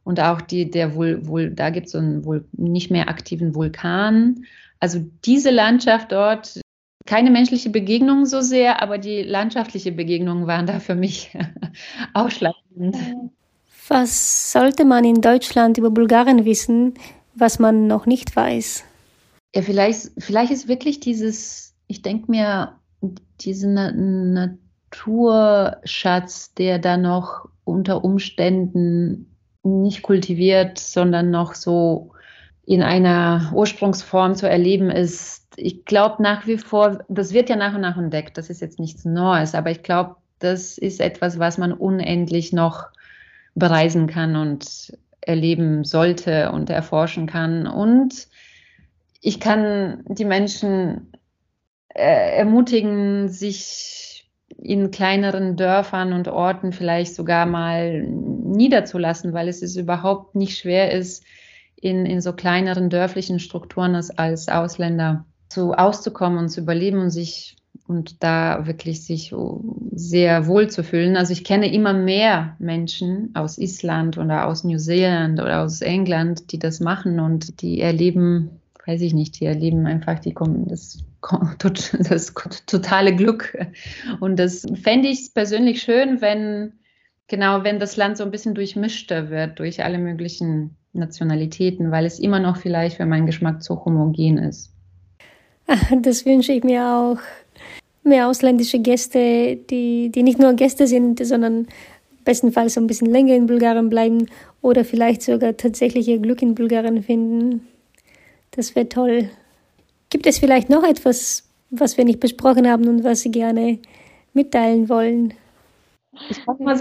und 0.04 0.20
auch 0.20 0.40
die, 0.40 0.70
der 0.70 0.94
wohl, 0.94 1.26
wohl, 1.26 1.50
da 1.50 1.70
gibt 1.70 1.86
es 1.86 1.92
so 1.92 1.98
einen 1.98 2.24
wohl 2.24 2.44
nicht 2.52 2.90
mehr 2.90 3.08
aktiven 3.08 3.54
Vulkan. 3.54 4.44
Also 4.80 5.04
diese 5.24 5.50
Landschaft 5.50 6.12
dort, 6.12 6.60
keine 7.06 7.30
menschliche 7.30 7.70
Begegnung 7.70 8.26
so 8.26 8.40
sehr, 8.40 8.82
aber 8.82 8.98
die 8.98 9.22
landschaftliche 9.22 9.92
Begegnungen 9.92 10.46
waren 10.46 10.66
da 10.66 10.80
für 10.80 10.94
mich 10.94 11.36
ausschlaggebend. 12.14 12.96
Was 13.88 14.52
sollte 14.52 14.84
man 14.84 15.04
in 15.04 15.20
Deutschland 15.20 15.78
über 15.78 15.90
Bulgarien 15.90 16.44
wissen, 16.44 16.94
was 17.34 17.58
man 17.58 17.86
noch 17.86 18.06
nicht 18.06 18.34
weiß? 18.34 18.84
Ja, 19.54 19.62
vielleicht, 19.62 20.10
vielleicht 20.18 20.50
ist 20.50 20.68
wirklich 20.68 21.00
dieses, 21.00 21.74
ich 21.86 22.02
denke 22.02 22.30
mir, 22.30 22.78
diesen 23.40 24.32
Naturschatz, 24.32 26.54
der 26.54 26.78
da 26.78 26.96
noch 26.96 27.48
unter 27.64 28.04
Umständen 28.04 29.32
nicht 29.62 30.02
kultiviert, 30.02 30.78
sondern 30.78 31.30
noch 31.30 31.54
so 31.54 32.12
in 32.64 32.82
einer 32.82 33.52
Ursprungsform 33.54 34.34
zu 34.34 34.48
erleben 34.48 34.90
ist. 34.90 35.46
Ich 35.56 35.84
glaube 35.84 36.22
nach 36.22 36.46
wie 36.46 36.58
vor, 36.58 37.04
das 37.08 37.32
wird 37.32 37.50
ja 37.50 37.56
nach 37.56 37.74
und 37.74 37.82
nach 37.82 37.98
entdeckt, 37.98 38.38
das 38.38 38.50
ist 38.50 38.60
jetzt 38.60 38.78
nichts 38.78 39.04
Neues, 39.04 39.54
aber 39.54 39.70
ich 39.70 39.82
glaube, 39.82 40.16
das 40.38 40.78
ist 40.78 41.00
etwas, 41.00 41.38
was 41.38 41.58
man 41.58 41.72
unendlich 41.72 42.52
noch 42.52 42.86
bereisen 43.54 44.06
kann 44.06 44.36
und 44.36 44.96
erleben 45.20 45.84
sollte 45.84 46.50
und 46.52 46.70
erforschen 46.70 47.26
kann. 47.26 47.66
Und 47.66 48.28
ich 49.22 49.40
kann 49.40 50.04
die 50.08 50.24
Menschen 50.24 51.12
äh, 51.88 52.36
ermutigen, 52.36 53.28
sich 53.28 54.28
in 54.58 54.90
kleineren 54.90 55.56
Dörfern 55.56 56.12
und 56.12 56.28
Orten 56.28 56.72
vielleicht 56.72 57.14
sogar 57.14 57.46
mal 57.46 58.02
niederzulassen, 58.02 59.32
weil 59.32 59.48
es 59.48 59.62
ist 59.62 59.76
überhaupt 59.76 60.34
nicht 60.34 60.58
schwer 60.58 60.92
ist, 60.92 61.24
in, 61.76 62.04
in 62.04 62.20
so 62.20 62.32
kleineren 62.32 62.90
dörflichen 62.90 63.38
Strukturen 63.38 63.94
als, 63.94 64.10
als 64.10 64.48
Ausländer 64.48 65.24
zu 65.48 65.72
auszukommen 65.72 66.38
und 66.38 66.48
zu 66.48 66.60
überleben 66.60 66.98
und 66.98 67.10
sich 67.10 67.56
und 67.86 68.22
da 68.22 68.66
wirklich 68.66 69.04
sich 69.04 69.34
sehr 69.92 70.46
wohl 70.46 70.68
zu 70.68 70.84
fühlen. 70.84 71.16
Also 71.16 71.32
ich 71.32 71.44
kenne 71.44 71.72
immer 71.72 71.92
mehr 71.92 72.56
Menschen 72.58 73.30
aus 73.34 73.58
Island 73.58 74.18
oder 74.18 74.46
aus 74.46 74.64
New 74.64 74.78
Zealand 74.78 75.40
oder 75.40 75.62
aus 75.62 75.80
England, 75.80 76.52
die 76.52 76.58
das 76.58 76.80
machen 76.80 77.18
und 77.18 77.60
die 77.60 77.80
erleben, 77.80 78.61
weiß 78.86 79.00
ich 79.02 79.14
nicht, 79.14 79.38
die 79.38 79.46
erleben 79.46 79.86
einfach 79.86 80.18
die, 80.18 80.34
das, 80.66 81.04
das 81.58 82.34
totale 82.66 83.14
Glück. 83.14 83.56
Und 84.20 84.38
das 84.38 84.66
fände 84.82 85.08
ich 85.08 85.32
persönlich 85.34 85.82
schön, 85.82 86.20
wenn, 86.20 86.72
genau, 87.28 87.64
wenn 87.64 87.78
das 87.78 87.96
Land 87.96 88.16
so 88.16 88.24
ein 88.24 88.30
bisschen 88.30 88.54
durchmischter 88.54 89.30
wird 89.30 89.58
durch 89.58 89.84
alle 89.84 89.98
möglichen 89.98 90.76
Nationalitäten, 90.92 91.90
weil 91.90 92.04
es 92.04 92.18
immer 92.18 92.40
noch 92.40 92.56
vielleicht 92.56 92.96
für 92.96 93.06
meinen 93.06 93.26
Geschmack 93.26 93.62
zu 93.62 93.84
homogen 93.84 94.38
ist. 94.38 94.72
Das 96.02 96.26
wünsche 96.26 96.52
ich 96.52 96.64
mir 96.64 96.84
auch. 96.84 97.18
Mehr 98.04 98.28
ausländische 98.28 98.80
Gäste, 98.80 99.56
die, 99.70 100.10
die 100.10 100.22
nicht 100.24 100.40
nur 100.40 100.54
Gäste 100.54 100.88
sind, 100.88 101.24
sondern 101.24 101.68
bestenfalls 102.24 102.76
ein 102.76 102.88
bisschen 102.88 103.08
länger 103.08 103.36
in 103.36 103.46
Bulgarien 103.46 103.88
bleiben 103.88 104.26
oder 104.60 104.84
vielleicht 104.84 105.22
sogar 105.22 105.56
tatsächlich 105.56 106.08
ihr 106.08 106.18
Glück 106.18 106.42
in 106.42 106.54
Bulgarien 106.54 107.02
finden. 107.02 107.66
Das 108.52 108.76
wäre 108.76 108.88
toll. 108.88 109.30
Gibt 110.10 110.26
es 110.26 110.38
vielleicht 110.38 110.68
noch 110.68 110.84
etwas, 110.84 111.48
was 111.70 111.96
wir 111.96 112.04
nicht 112.04 112.20
besprochen 112.20 112.68
haben 112.68 112.86
und 112.86 113.02
was 113.02 113.22
Sie 113.22 113.30
gerne 113.30 113.78
mitteilen 114.34 114.88
wollen? 114.88 115.34
Ich 116.28 116.44
kann 116.44 116.56
mal 116.60 116.78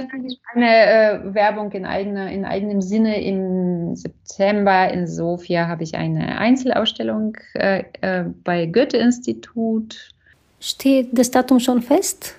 eine 0.53 0.67
äh, 0.67 1.33
Werbung 1.33 1.71
in, 1.71 1.85
eigener, 1.85 2.29
in 2.29 2.43
eigenem 2.43 2.81
Sinne. 2.81 3.23
Im 3.23 3.95
September 3.95 4.91
in 4.91 5.07
Sofia 5.07 5.69
habe 5.69 5.83
ich 5.83 5.95
eine 5.95 6.37
Einzelausstellung 6.37 7.37
äh, 7.53 7.85
äh, 8.01 8.25
bei 8.43 8.65
Goethe-Institut. 8.65 10.09
Steht 10.59 11.17
das 11.17 11.31
Datum 11.31 11.61
schon 11.61 11.81
fest? 11.81 12.35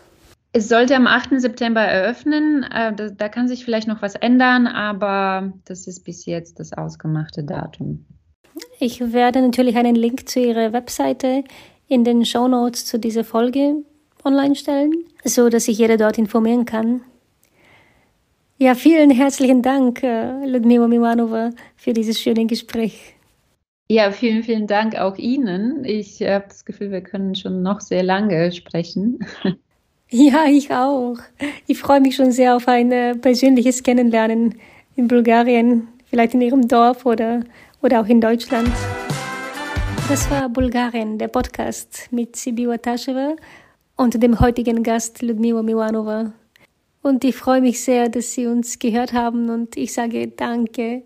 Es 0.52 0.68
sollte 0.68 0.94
am 0.94 1.06
8. 1.06 1.40
September 1.40 1.80
eröffnen. 1.80 2.64
Äh, 2.64 2.94
da, 2.94 3.08
da 3.08 3.28
kann 3.30 3.48
sich 3.48 3.64
vielleicht 3.64 3.88
noch 3.88 4.02
was 4.02 4.14
ändern, 4.14 4.66
aber 4.66 5.54
das 5.64 5.86
ist 5.86 6.04
bis 6.04 6.26
jetzt 6.26 6.60
das 6.60 6.74
ausgemachte 6.74 7.42
Datum. 7.42 8.04
Ich 8.78 9.12
werde 9.12 9.40
natürlich 9.40 9.76
einen 9.76 9.94
Link 9.94 10.28
zu 10.28 10.40
Ihrer 10.40 10.72
Webseite 10.72 11.44
in 11.88 12.04
den 12.04 12.24
Show 12.24 12.48
Notes 12.48 12.84
zu 12.84 12.98
dieser 12.98 13.24
Folge 13.24 13.84
online 14.24 14.54
stellen, 14.54 14.92
so 15.24 15.48
dass 15.48 15.66
sich 15.66 15.78
jeder 15.78 15.96
dort 15.96 16.18
informieren 16.18 16.64
kann. 16.64 17.02
Ja, 18.58 18.74
vielen 18.74 19.10
herzlichen 19.10 19.62
Dank, 19.62 20.02
äh, 20.02 20.46
Ludmila 20.46 20.86
Mimanova, 20.86 21.50
für 21.76 21.92
dieses 21.92 22.20
schöne 22.20 22.46
Gespräch. 22.46 23.14
Ja, 23.88 24.10
vielen, 24.10 24.42
vielen 24.42 24.66
Dank 24.66 24.96
auch 24.96 25.18
Ihnen. 25.18 25.84
Ich 25.84 26.22
habe 26.22 26.44
das 26.48 26.64
Gefühl, 26.64 26.90
wir 26.92 27.02
können 27.02 27.34
schon 27.34 27.62
noch 27.62 27.80
sehr 27.80 28.02
lange 28.02 28.52
sprechen. 28.52 29.26
Ja, 30.14 30.44
ich 30.44 30.70
auch. 30.70 31.16
Ich 31.66 31.78
freue 31.78 32.02
mich 32.02 32.16
schon 32.16 32.32
sehr 32.32 32.54
auf 32.54 32.68
ein 32.68 32.92
äh, 32.92 33.14
persönliches 33.14 33.82
Kennenlernen 33.82 34.56
in 34.94 35.08
Bulgarien, 35.08 35.88
vielleicht 36.04 36.34
in 36.34 36.42
Ihrem 36.42 36.68
Dorf 36.68 37.06
oder, 37.06 37.40
oder 37.82 38.00
auch 38.00 38.06
in 38.06 38.20
Deutschland. 38.20 38.72
Das 40.08 40.30
war 40.30 40.48
Bulgarien, 40.48 41.18
der 41.18 41.28
Podcast 41.28 42.08
mit 42.10 42.34
Sibiwa 42.36 42.78
Taschewa 42.78 43.36
und 43.96 44.22
dem 44.22 44.40
heutigen 44.40 44.82
Gast 44.82 45.20
Ludmila 45.22 45.62
Milanova. 45.62 46.32
Und 47.02 47.24
ich 47.24 47.36
freue 47.36 47.60
mich 47.60 47.82
sehr, 47.82 48.08
dass 48.08 48.32
Sie 48.32 48.46
uns 48.46 48.78
gehört 48.78 49.12
haben 49.12 49.50
und 49.50 49.76
ich 49.76 49.92
sage 49.92 50.28
Danke. 50.28 51.02